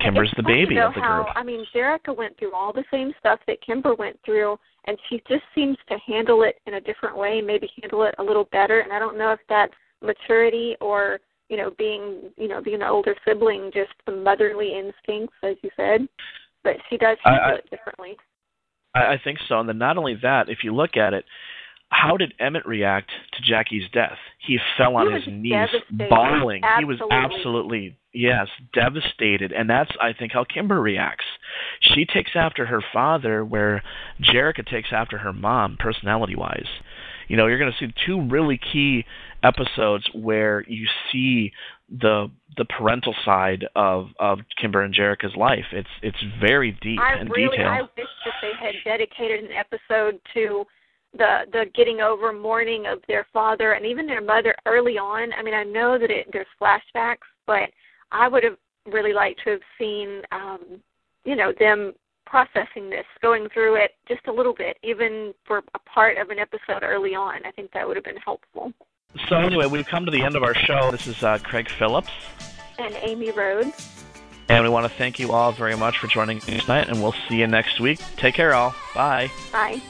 Kimber's 0.00 0.32
the 0.36 0.42
baby 0.42 0.78
of 0.78 0.94
the 0.94 1.00
how, 1.00 1.24
group. 1.24 1.36
I 1.36 1.42
mean, 1.42 1.64
Jerrica 1.74 2.16
went 2.16 2.38
through 2.38 2.54
all 2.54 2.72
the 2.72 2.84
same 2.90 3.12
stuff 3.18 3.38
that 3.46 3.60
Kimber 3.60 3.94
went 3.94 4.18
through, 4.24 4.58
and 4.86 4.96
she 5.08 5.22
just 5.28 5.42
seems 5.54 5.76
to 5.88 5.98
handle 6.06 6.42
it 6.42 6.56
in 6.66 6.74
a 6.74 6.80
different 6.80 7.16
way, 7.16 7.40
maybe 7.40 7.68
handle 7.80 8.04
it 8.04 8.14
a 8.18 8.22
little 8.22 8.48
better. 8.50 8.80
And 8.80 8.92
I 8.92 8.98
don't 8.98 9.18
know 9.18 9.32
if 9.32 9.40
that's 9.48 9.74
maturity 10.02 10.76
or 10.80 11.20
you 11.48 11.56
know 11.56 11.70
being 11.76 12.30
you 12.36 12.48
know 12.48 12.62
being 12.62 12.82
an 12.82 12.88
older 12.88 13.14
sibling, 13.26 13.70
just 13.74 13.90
the 14.06 14.12
motherly 14.12 14.72
instincts, 14.72 15.36
as 15.42 15.56
you 15.62 15.70
said. 15.76 16.08
But 16.64 16.76
she 16.88 16.96
does 16.96 17.18
handle 17.22 17.44
I- 17.44 17.50
I- 17.50 17.54
it 17.56 17.70
differently. 17.70 18.16
I, 18.94 19.14
I 19.14 19.20
think 19.22 19.38
so. 19.48 19.60
And 19.60 19.68
then 19.68 19.78
not 19.78 19.98
only 19.98 20.16
that, 20.22 20.48
if 20.48 20.64
you 20.64 20.74
look 20.74 20.96
at 20.96 21.14
it, 21.14 21.24
how 21.90 22.16
did 22.16 22.34
Emmett 22.38 22.66
react 22.66 23.10
to 23.32 23.52
Jacqui's 23.52 23.90
death? 23.92 24.16
He 24.46 24.58
fell 24.78 24.96
on 24.96 25.08
He 25.08 25.14
his 25.14 25.24
knees, 25.26 25.68
bawling. 26.08 26.62
He 26.78 26.84
was 26.84 26.98
Absolutely. 27.00 27.36
absolutely 27.36 27.98
yes, 28.12 28.46
devastated. 28.72 29.52
And 29.52 29.68
that's 29.68 29.90
I 30.00 30.12
think 30.12 30.32
how 30.32 30.44
Kimber 30.44 30.80
reacts. 30.80 31.26
She 31.80 32.06
takes 32.06 32.30
after 32.34 32.66
her 32.66 32.82
father, 32.92 33.44
where 33.44 33.82
Jerrica 34.22 34.66
takes 34.66 34.90
after 34.92 35.18
her 35.18 35.32
mom, 35.32 35.76
personality 35.78 36.36
wise. 36.36 36.68
You 37.28 37.36
know, 37.36 37.46
you're 37.46 37.58
going 37.58 37.72
to 37.72 37.86
see 37.86 37.92
two 38.06 38.28
really 38.28 38.58
key 38.72 39.04
episodes 39.42 40.08
where 40.14 40.64
you 40.66 40.86
see 41.12 41.52
the 41.88 42.30
the 42.56 42.64
parental 42.64 43.14
side 43.24 43.66
of 43.74 44.08
of 44.18 44.38
Kimber 44.60 44.82
and 44.82 44.94
Jerrica's 44.94 45.36
life. 45.36 45.66
It's 45.72 45.88
it's 46.02 46.18
very 46.40 46.72
deep 46.82 47.00
I 47.00 47.14
and 47.14 47.30
really, 47.30 47.56
detailed. 47.56 47.68
I 47.68 47.82
wish 47.82 48.08
that 48.24 48.34
they 48.42 48.52
had 48.60 48.74
dedicated 48.84 49.44
an 49.44 49.50
episode 49.56 50.20
to 50.34 50.64
the 51.16 51.40
the 51.52 51.66
getting 51.74 52.00
over 52.00 52.32
mourning 52.32 52.86
of 52.86 52.98
their 53.08 53.26
father 53.32 53.72
and 53.72 53.84
even 53.84 54.06
their 54.06 54.20
mother 54.20 54.54
early 54.66 54.96
on. 54.98 55.32
I 55.32 55.42
mean, 55.42 55.54
I 55.54 55.64
know 55.64 55.98
that 55.98 56.10
it, 56.10 56.28
there's 56.32 56.46
flashbacks, 56.60 57.18
but 57.46 57.70
I 58.12 58.28
would 58.28 58.44
have 58.44 58.56
really 58.86 59.12
liked 59.12 59.40
to 59.44 59.50
have 59.50 59.60
seen, 59.78 60.22
um, 60.32 60.80
you 61.24 61.36
know, 61.36 61.52
them 61.58 61.92
processing 62.26 62.88
this, 62.88 63.04
going 63.20 63.48
through 63.52 63.74
it 63.74 63.92
just 64.06 64.26
a 64.28 64.32
little 64.32 64.54
bit, 64.54 64.78
even 64.84 65.34
for 65.44 65.58
a 65.74 65.78
part 65.80 66.16
of 66.16 66.30
an 66.30 66.38
episode 66.38 66.82
early 66.82 67.14
on. 67.14 67.44
I 67.44 67.50
think 67.50 67.72
that 67.72 67.86
would 67.86 67.96
have 67.96 68.04
been 68.04 68.16
helpful. 68.16 68.72
So 69.28 69.36
anyway, 69.36 69.66
we've 69.66 69.86
come 69.86 70.04
to 70.04 70.12
the 70.12 70.22
end 70.22 70.36
of 70.36 70.44
our 70.44 70.54
show. 70.54 70.90
This 70.92 71.08
is 71.08 71.22
uh, 71.24 71.38
Craig 71.42 71.68
Phillips, 71.68 72.10
And 72.78 72.94
Amy 73.02 73.32
Rhodes. 73.32 73.90
and 74.48 74.62
we 74.62 74.70
want 74.70 74.86
to 74.90 74.96
thank 74.96 75.18
you 75.18 75.32
all 75.32 75.50
very 75.50 75.76
much 75.76 75.98
for 75.98 76.06
joining 76.06 76.38
us 76.38 76.44
tonight. 76.44 76.88
And 76.88 77.02
we'll 77.02 77.14
see 77.28 77.36
you 77.36 77.48
next 77.48 77.80
week. 77.80 77.98
Take 78.16 78.34
care, 78.36 78.54
all. 78.54 78.74
Bye. 78.94 79.28
Bye. 79.50 79.82